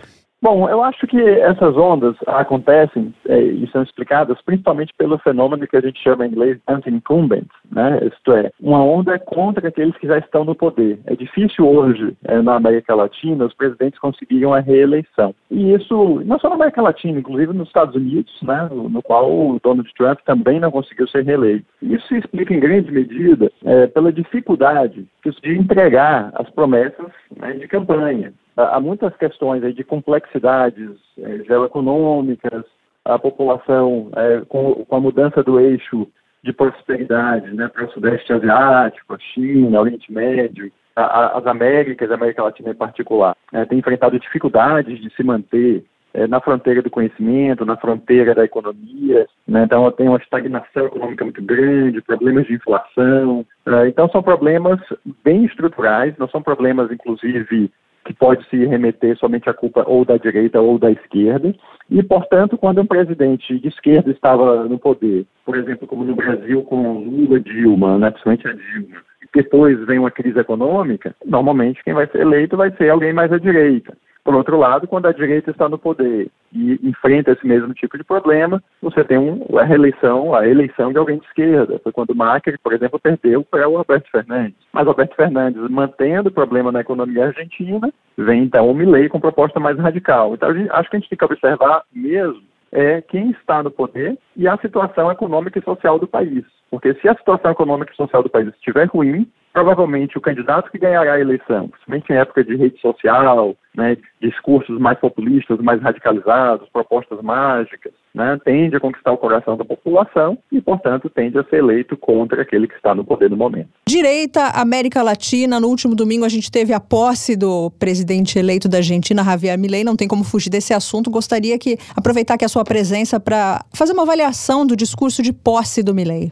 Bom, 0.43 0.67
eu 0.67 0.83
acho 0.83 1.07
que 1.07 1.17
essas 1.17 1.77
ondas 1.77 2.17
acontecem 2.27 3.13
é, 3.29 3.39
e 3.39 3.65
são 3.71 3.81
explicadas 3.81 4.41
principalmente 4.41 4.93
pelo 4.97 5.17
fenômeno 5.19 5.65
que 5.65 5.77
a 5.77 5.79
gente 5.79 6.03
chama 6.03 6.25
em 6.25 6.31
inglês 6.31 6.59
anti-incumbent, 6.67 7.47
né? 7.71 8.01
Isto 8.05 8.33
é, 8.33 8.51
uma 8.59 8.83
onda 8.83 9.17
contra 9.17 9.69
aqueles 9.69 9.95
que 9.95 10.05
já 10.05 10.17
estão 10.17 10.43
no 10.43 10.53
poder. 10.53 10.99
É 11.05 11.15
difícil 11.15 11.65
hoje, 11.65 12.17
é, 12.25 12.41
na 12.41 12.55
América 12.55 12.93
Latina, 12.93 13.45
os 13.45 13.53
presidentes 13.53 13.97
conseguirem 13.97 14.53
a 14.53 14.59
reeleição. 14.59 15.33
E 15.49 15.73
isso, 15.73 16.21
não 16.25 16.37
só 16.37 16.49
na 16.49 16.55
América 16.55 16.81
Latina, 16.81 17.19
inclusive 17.19 17.53
nos 17.53 17.69
Estados 17.69 17.95
Unidos, 17.95 18.37
né, 18.41 18.67
no, 18.69 18.89
no 18.89 19.01
qual 19.01 19.31
o 19.31 19.61
Donald 19.63 19.89
Trump 19.93 20.19
também 20.25 20.59
não 20.59 20.71
conseguiu 20.71 21.07
ser 21.07 21.23
reeleito. 21.23 21.65
Isso 21.81 22.05
se 22.09 22.17
explica 22.17 22.53
em 22.53 22.59
grande 22.59 22.91
medida 22.91 23.49
é, 23.63 23.87
pela 23.87 24.11
dificuldade 24.11 25.07
de 25.41 25.57
entregar 25.57 26.31
as 26.35 26.49
promessas 26.49 27.07
né, 27.37 27.53
de 27.53 27.65
campanha 27.65 28.33
há 28.55 28.79
muitas 28.79 29.15
questões 29.17 29.63
aí 29.63 29.73
de 29.73 29.83
complexidades 29.83 30.91
é, 31.17 31.37
geoeconômicas, 31.43 32.63
a 33.05 33.19
população 33.19 34.09
é, 34.15 34.41
com, 34.47 34.85
com, 34.85 34.95
a 34.95 34.99
mudança 34.99 35.43
do 35.43 35.59
eixo 35.59 36.07
de 36.43 36.53
prosperidade 36.53 37.53
né, 37.53 37.67
para 37.67 37.85
o 37.85 37.91
Sudeste 37.91 38.31
Asiático, 38.33 39.13
a 39.13 39.19
China, 39.19 39.81
Oriente 39.81 40.11
Médio, 40.11 40.71
a, 40.95 41.03
a, 41.03 41.37
as 41.39 41.47
Américas, 41.47 42.11
a 42.11 42.15
América 42.15 42.43
Latina 42.43 42.71
em 42.71 42.75
particular, 42.75 43.35
é, 43.51 43.65
tem 43.65 43.79
enfrentado 43.79 44.19
dificuldades 44.19 44.99
de 45.01 45.09
se 45.15 45.23
manter 45.23 45.83
é, 46.13 46.27
na 46.27 46.39
fronteira 46.39 46.81
do 46.81 46.89
conhecimento, 46.89 47.65
na 47.65 47.75
fronteira 47.75 48.35
da 48.35 48.45
economia, 48.45 49.25
né? 49.47 49.63
então 49.63 49.89
tem 49.91 50.07
uma 50.07 50.17
estagnação 50.17 50.85
econômica 50.85 51.23
muito 51.23 51.41
grande, 51.41 52.01
problemas 52.01 52.45
de 52.45 52.53
inflação, 52.53 53.45
é, 53.65 53.87
então 53.87 54.07
são 54.09 54.21
problemas 54.21 54.79
bem 55.23 55.45
estruturais, 55.45 56.15
não 56.17 56.27
são 56.29 56.41
problemas, 56.41 56.91
inclusive, 56.91 57.71
que 58.05 58.13
pode 58.13 58.47
se 58.49 58.65
remeter 58.65 59.17
somente 59.17 59.49
à 59.49 59.53
culpa 59.53 59.83
ou 59.87 60.03
da 60.03 60.17
direita 60.17 60.61
ou 60.61 60.77
da 60.77 60.91
esquerda. 60.91 61.53
E, 61.89 62.01
portanto, 62.03 62.57
quando 62.57 62.81
um 62.81 62.85
presidente 62.85 63.57
de 63.59 63.67
esquerda 63.67 64.11
estava 64.11 64.65
no 64.65 64.77
poder, 64.77 65.25
por 65.45 65.57
exemplo, 65.57 65.87
como 65.87 66.03
no 66.03 66.15
Brasil 66.15 66.61
com 66.63 66.99
Lula 66.99 67.39
Dilma, 67.39 67.97
né, 67.97 68.11
principalmente 68.11 68.47
a 68.47 68.53
Dilma, 68.53 68.97
depois 69.33 69.83
vem 69.85 69.99
uma 69.99 70.11
crise 70.11 70.39
econômica, 70.39 71.15
normalmente 71.25 71.83
quem 71.83 71.93
vai 71.93 72.07
ser 72.07 72.21
eleito 72.21 72.55
vai 72.55 72.71
ser 72.71 72.89
alguém 72.89 73.13
mais 73.13 73.31
à 73.31 73.37
direita. 73.37 73.97
Por 74.23 74.35
outro 74.35 74.57
lado, 74.57 74.87
quando 74.87 75.05
a 75.05 75.11
direita 75.11 75.51
está 75.51 75.67
no 75.67 75.77
poder 75.77 76.29
e 76.53 76.79
enfrenta 76.81 77.31
esse 77.31 77.45
mesmo 77.45 77.73
tipo 77.73 77.97
de 77.97 78.03
problema, 78.03 78.63
você 78.81 79.03
tem 79.03 79.17
um, 79.17 79.45
a 79.57 79.63
reeleição, 79.63 80.33
a 80.33 80.47
eleição 80.47 80.91
de 80.91 80.97
alguém 80.97 81.17
de 81.17 81.25
esquerda. 81.25 81.79
Foi 81.83 81.91
quando 81.91 82.15
Macri, 82.15 82.57
por 82.57 82.73
exemplo, 82.73 82.99
perdeu 82.99 83.43
para 83.43 83.67
o 83.67 83.77
Alberto 83.77 84.09
Fernandes. 84.09 84.55
Mas 84.71 84.87
Alberto 84.87 85.15
Fernandes, 85.15 85.61
mantendo 85.69 86.29
o 86.29 86.33
problema 86.33 86.71
na 86.71 86.81
economia 86.81 87.25
argentina, 87.25 87.91
vem 88.17 88.43
então 88.43 88.69
o 88.69 88.73
Milley 88.73 89.09
com 89.09 89.19
proposta 89.19 89.59
mais 89.59 89.77
radical. 89.77 90.33
Então, 90.33 90.49
acho 90.49 90.89
que 90.89 90.95
a 90.95 90.99
gente 90.99 91.09
tem 91.09 91.17
que 91.17 91.25
observar 91.25 91.83
mesmo 91.93 92.53
é 92.73 93.01
quem 93.01 93.29
está 93.29 93.61
no 93.61 93.69
poder 93.69 94.17
e 94.35 94.47
a 94.47 94.57
situação 94.57 95.11
econômica 95.11 95.59
e 95.59 95.63
social 95.63 95.99
do 95.99 96.07
país. 96.07 96.43
Porque 96.73 96.95
se 96.95 97.07
a 97.07 97.13
situação 97.13 97.51
econômica 97.51 97.93
e 97.93 97.95
social 97.95 98.23
do 98.23 98.31
país 98.31 98.47
estiver 98.47 98.87
ruim, 98.87 99.27
provavelmente 99.53 100.17
o 100.17 100.21
candidato 100.21 100.71
que 100.71 100.79
ganhará 100.79 101.13
a 101.13 101.19
eleição, 101.19 101.67
principalmente 101.67 102.11
em 102.11 102.15
época 102.15 102.43
de 102.43 102.55
rede 102.55 102.81
social, 102.81 103.55
né, 103.75 103.95
discursos 104.19 104.79
mais 104.79 104.97
populistas, 104.97 105.59
mais 105.59 105.79
radicalizados, 105.79 106.67
propostas 106.69 107.21
mágicas, 107.21 107.93
né, 108.11 108.39
tende 108.43 108.75
a 108.75 108.79
conquistar 108.79 109.11
o 109.11 109.17
coração 109.17 109.55
da 109.55 109.63
população 109.63 110.35
e, 110.51 110.59
portanto, 110.59 111.11
tende 111.11 111.37
a 111.37 111.43
ser 111.43 111.57
eleito 111.57 111.95
contra 111.95 112.41
aquele 112.41 112.67
que 112.67 112.73
está 112.73 112.95
no 112.95 113.05
poder 113.05 113.29
no 113.29 113.37
momento. 113.37 113.69
Direita, 113.87 114.41
América 114.55 115.03
Latina, 115.03 115.59
no 115.59 115.67
último 115.67 115.93
domingo 115.93 116.25
a 116.25 116.29
gente 116.29 116.51
teve 116.51 116.73
a 116.73 116.79
posse 116.79 117.35
do 117.35 117.69
presidente 117.77 118.39
eleito 118.39 118.67
da 118.67 118.77
Argentina, 118.77 119.23
Javier 119.23 119.59
Milei, 119.59 119.83
não 119.83 119.95
tem 119.95 120.07
como 120.07 120.23
fugir 120.23 120.49
desse 120.49 120.73
assunto. 120.73 121.11
Gostaria 121.11 121.59
que 121.59 121.77
aproveitar 121.95 122.35
que 122.35 122.45
a 122.45 122.49
sua 122.49 122.63
presença 122.63 123.19
para 123.19 123.63
fazer 123.71 123.93
uma 123.93 124.01
avaliação 124.01 124.65
do 124.65 124.75
discurso 124.75 125.21
de 125.21 125.31
posse 125.31 125.83
do 125.83 125.93
Milei. 125.93 126.31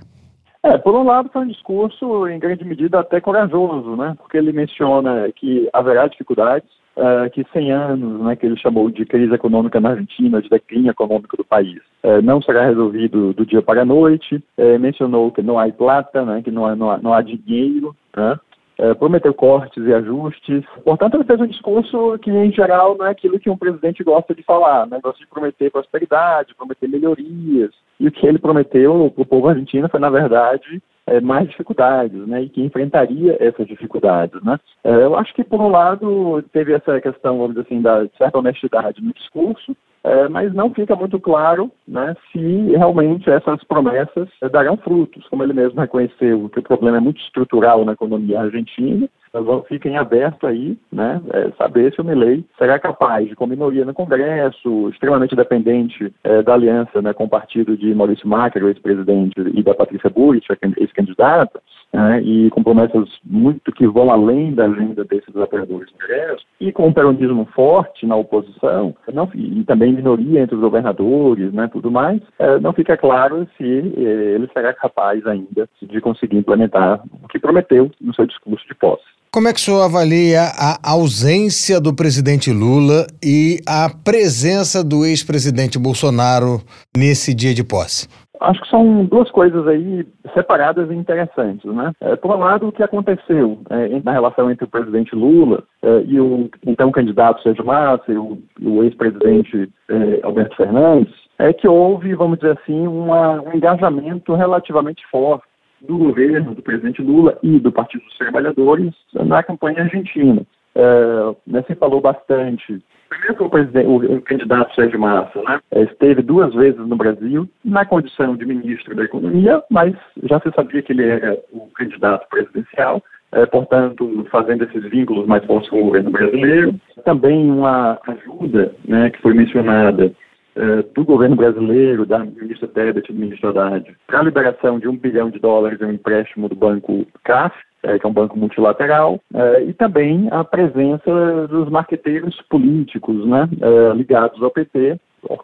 É, 0.64 0.78
por 0.78 0.94
um 0.94 1.04
lado 1.04 1.30
foi 1.34 1.42
um 1.42 1.48
discurso 1.48 2.28
em 2.28 2.38
grande 2.38 2.64
medida 2.64 3.00
até 3.00 3.20
corajoso, 3.20 3.96
né? 3.96 4.14
Porque 4.18 4.38
ele 4.38 4.52
menciona 4.52 5.32
que 5.36 5.68
haverá 5.74 6.06
dificuldades, 6.06 6.70
uh, 6.96 7.28
que 7.32 7.44
100 7.52 7.72
anos, 7.72 8.22
né, 8.22 8.36
que 8.36 8.46
ele 8.46 8.56
chamou 8.58 8.92
de 8.92 9.04
crise 9.04 9.34
econômica 9.34 9.80
na 9.80 9.90
Argentina, 9.90 10.40
de 10.40 10.50
declínio 10.50 10.92
econômico 10.92 11.36
do 11.36 11.44
país, 11.44 11.82
uh, 12.04 12.22
não 12.22 12.40
será 12.44 12.64
resolvido 12.64 13.34
do 13.34 13.44
dia 13.44 13.64
para 13.64 13.82
a 13.82 13.86
noite. 13.86 14.36
Uh, 14.56 14.78
mencionou 14.80 15.32
que 15.32 15.42
não 15.42 15.58
há 15.58 15.68
plata, 15.72 16.24
né? 16.24 16.44
Que 16.44 16.52
não 16.52 16.68
há, 16.68 16.76
não 16.76 16.92
há, 16.92 16.98
não 17.00 17.14
há 17.14 17.24
dinheiro, 17.24 17.96
né? 18.16 18.40
É, 18.82 18.96
prometeu 18.96 19.32
cortes 19.34 19.86
e 19.86 19.94
ajustes. 19.94 20.66
Portanto, 20.84 21.14
ele 21.14 21.24
fez 21.24 21.40
um 21.40 21.46
discurso 21.46 22.18
que, 22.20 22.32
em 22.32 22.52
geral, 22.52 22.98
não 22.98 23.06
é 23.06 23.12
aquilo 23.12 23.40
que 23.40 23.50
um 23.50 23.58
presidente 23.58 24.04
gosta 24.04 24.34
de 24.34 24.42
falar, 24.42 24.88
né? 24.88 25.00
Gosta 25.02 25.20
de 25.20 25.28
prometer 25.28 25.70
prosperidade, 25.72 26.56
prometer 26.56 26.90
melhorias. 26.90 27.70
E 28.00 28.08
o 28.08 28.12
que 28.12 28.26
ele 28.26 28.40
prometeu 28.40 29.12
para 29.14 29.22
o 29.22 29.26
povo 29.26 29.48
argentino 29.48 29.88
foi, 29.88 30.00
na 30.00 30.10
verdade, 30.10 30.82
é, 31.06 31.22
mais 31.22 31.48
dificuldades, 31.48 32.28
né? 32.28 32.42
E 32.42 32.50
que 32.50 32.64
enfrentaria 32.64 33.38
essas 33.40 33.68
dificuldades, 33.68 34.42
né? 34.44 34.60
É, 34.84 34.92
eu 34.92 35.16
acho 35.16 35.32
que, 35.36 35.44
por 35.44 35.62
um 35.62 35.70
lado, 35.70 36.44
teve 36.52 36.74
essa 36.74 37.00
questão, 37.00 37.38
vamos 37.38 37.56
dizer 37.56 37.68
assim, 37.68 37.82
da 37.82 38.08
certa 38.18 38.40
honestidade 38.40 39.00
no 39.00 39.14
discurso, 39.14 39.78
é, 40.04 40.28
mas 40.28 40.54
não 40.54 40.74
fica 40.74 40.96
muito 40.96 41.20
claro 41.20 41.72
né, 41.88 42.16
se 42.32 42.76
realmente 42.76 43.30
essas 43.30 43.64
promessas 43.64 44.30
darão 44.52 44.78
frutos, 44.78 45.28
como 45.28 45.44
ele 45.44 45.54
mesmo 45.54 45.80
reconheceu 45.80 46.50
que 46.50 46.60
o 46.60 46.64
problema 46.64 46.98
é 46.98 47.00
muito 47.00 47.22
estrutural 47.22 47.86
na 47.86 47.94
economia 47.94 48.42
argentina, 48.42 49.08
nós 49.34 49.66
fica 49.68 49.88
em 49.88 49.98
aberto 49.98 50.46
aí, 50.46 50.78
né, 50.92 51.22
é, 51.34 51.52
saber 51.58 51.94
se 51.94 52.02
o 52.02 52.04
Milley 52.04 52.44
será 52.58 52.78
capaz 52.78 53.28
de, 53.28 53.36
com 53.36 53.48
minoria 53.48 53.86
no 53.86 53.94
Congresso, 53.94 54.90
extremamente 54.90 55.36
dependente 55.36 56.14
é, 56.24 56.42
da 56.42 56.54
aliança 56.54 57.02
né, 57.02 57.14
com 57.14 57.24
o 57.26 57.30
partido 57.30 57.78
de 57.78 57.94
Maurício 57.96 58.28
Macri, 58.28 58.64
o 58.64 58.68
ex-presidente, 58.68 59.40
e 59.54 59.64
da 59.64 59.74
Patrícia 59.74 60.10
Bullrich, 60.10 60.46
ex-candidata, 60.78 61.62
né, 61.94 62.22
e 62.22 62.50
com 62.50 62.64
promessas 62.64 63.08
muito 63.24 63.72
que 63.72 63.88
vão 63.88 64.12
além 64.12 64.54
da 64.54 64.66
agenda 64.66 65.06
desses 65.06 65.36
apoiadores 65.36 65.90
do 65.92 66.00
Congresso, 66.00 66.46
e 66.60 66.72
com 66.72 66.88
um 66.88 66.94
peronismo 66.94 67.46
forte 67.54 68.06
na 68.06 68.16
oposição, 68.16 68.94
não, 69.14 69.30
e 69.34 69.64
também 69.64 69.91
minoria 69.92 70.42
entre 70.42 70.56
os 70.56 70.62
governadores, 70.62 71.54
né, 71.54 71.70
tudo 71.72 71.92
mais, 71.92 72.22
é, 72.40 72.60
não 72.60 72.74
fica 72.74 72.98
claro 72.98 73.48
se 73.58 73.64
é, 73.64 74.36
ele 74.36 74.50
será 74.54 74.74
capaz 74.74 75.26
ainda 75.26 75.70
de 75.82 76.02
conseguir 76.02 76.38
implementar 76.38 77.02
o 77.24 77.28
que 77.28 77.40
prometeu 77.40 77.92
no 78.00 78.14
seu 78.14 78.26
discurso 78.26 78.66
de 78.68 78.76
posse. 78.76 79.04
Como 79.34 79.48
é 79.48 79.54
que 79.54 79.60
o 79.60 79.64
senhor 79.64 79.82
avalia 79.82 80.42
a 80.42 80.92
ausência 80.92 81.80
do 81.80 81.96
presidente 81.96 82.52
Lula 82.52 83.08
e 83.24 83.62
a 83.66 83.90
presença 83.90 84.84
do 84.84 85.06
ex-presidente 85.06 85.80
Bolsonaro 85.80 86.62
nesse 86.96 87.34
dia 87.34 87.54
de 87.54 87.64
posse? 87.64 88.10
Acho 88.42 88.60
que 88.62 88.70
são 88.70 89.06
duas 89.06 89.30
coisas 89.30 89.68
aí 89.68 90.06
separadas 90.34 90.90
e 90.90 90.96
interessantes, 90.96 91.72
né? 91.72 91.92
É, 92.02 92.16
por 92.16 92.36
um 92.36 92.40
lado, 92.40 92.68
o 92.68 92.72
que 92.72 92.82
aconteceu 92.82 93.60
é, 93.70 94.02
na 94.04 94.12
relação 94.12 94.50
entre 94.50 94.66
o 94.66 94.70
presidente 94.70 95.16
Lula 95.16 95.64
é, 95.84 96.04
e 96.08 96.20
o 96.20 96.50
então 96.66 96.92
candidato 96.92 97.42
Sérgio 97.44 97.64
Massa 97.64 98.12
e 98.12 98.18
o, 98.18 98.42
o 98.60 98.84
ex-presidente 98.84 99.70
é, 99.90 100.20
Alberto 100.24 100.56
Fernandes, 100.56 101.14
é 101.38 101.54
que 101.54 101.68
houve, 101.68 102.16
vamos 102.16 102.40
dizer 102.40 102.58
assim, 102.60 102.88
uma, 102.88 103.42
um 103.42 103.54
engajamento 103.54 104.34
relativamente 104.34 105.06
forte 105.12 105.46
do 105.80 105.98
governo, 105.98 106.56
do 106.56 106.64
presidente 106.64 107.02
Lula 107.02 107.38
e 107.44 107.60
do 107.60 107.72
Partido 107.72 108.04
dos 108.04 108.18
Trabalhadores 108.18 108.94
na 109.14 109.44
campanha 109.44 109.84
argentina. 109.84 110.42
É, 110.74 111.36
né, 111.46 111.64
se 111.68 111.76
falou 111.76 112.02
bastante. 112.02 112.82
Primeiro 113.12 113.36
que 113.36 113.44
o, 113.44 113.50
presidente, 113.50 113.88
o, 113.88 113.96
o 113.98 114.22
candidato 114.22 114.74
Sérgio 114.74 114.98
Massa 114.98 115.42
né, 115.42 115.60
é, 115.72 115.84
esteve 115.84 116.22
duas 116.22 116.54
vezes 116.54 116.80
no 116.80 116.96
Brasil 116.96 117.46
na 117.64 117.84
condição 117.84 118.38
de 118.38 118.46
ministro 118.46 118.96
da 118.96 119.04
Economia, 119.04 119.62
mas 119.70 119.94
já 120.24 120.40
se 120.40 120.50
sabia 120.56 120.82
que 120.82 120.94
ele 120.94 121.06
era 121.06 121.38
o 121.52 121.68
candidato 121.76 122.26
presidencial, 122.30 123.04
é, 123.34 123.46
portanto, 123.46 124.26
fazendo 124.32 124.64
esses 124.64 124.90
vínculos 124.90 125.28
mais 125.28 125.44
fortes 125.44 125.70
com 125.70 125.82
o 125.82 125.86
governo 125.88 126.10
brasileiro. 126.10 126.74
Também 127.04 127.52
uma 127.52 128.00
ajuda 128.08 128.74
né, 128.88 129.10
que 129.10 129.22
foi 129.22 129.34
mencionada 129.34 130.10
eh, 130.54 130.84
do 130.94 131.06
governo 131.06 131.36
brasileiro, 131.38 132.06
da 132.06 132.20
ministra 132.20 132.68
Tebet 132.68 133.10
e 133.10 133.14
do 133.14 133.20
ministro 133.20 133.50
Haddad, 133.50 133.96
para 134.06 134.20
a 134.20 134.24
liberação 134.24 134.80
de 134.80 134.88
um 134.88 134.98
bilhão 134.98 135.30
de 135.30 135.40
dólares 135.40 135.82
em 135.82 135.86
um 135.86 135.94
empréstimo 135.94 136.50
do 136.50 136.56
banco 136.56 137.06
CAF, 137.24 137.56
eh, 137.84 138.00
que 138.00 138.06
é 138.06 138.10
um 138.10 138.14
banco 138.14 138.38
multilateral, 138.38 139.20
eh, 139.34 139.66
e 139.68 139.74
também 139.74 140.28
a 140.32 140.44
presença 140.44 141.48
dos 141.48 141.70
marqueteiros 141.70 142.40
políticos 142.50 143.26
né, 143.28 143.50
ligados 143.96 144.42
ao 144.42 144.52
PT, 144.52 145.00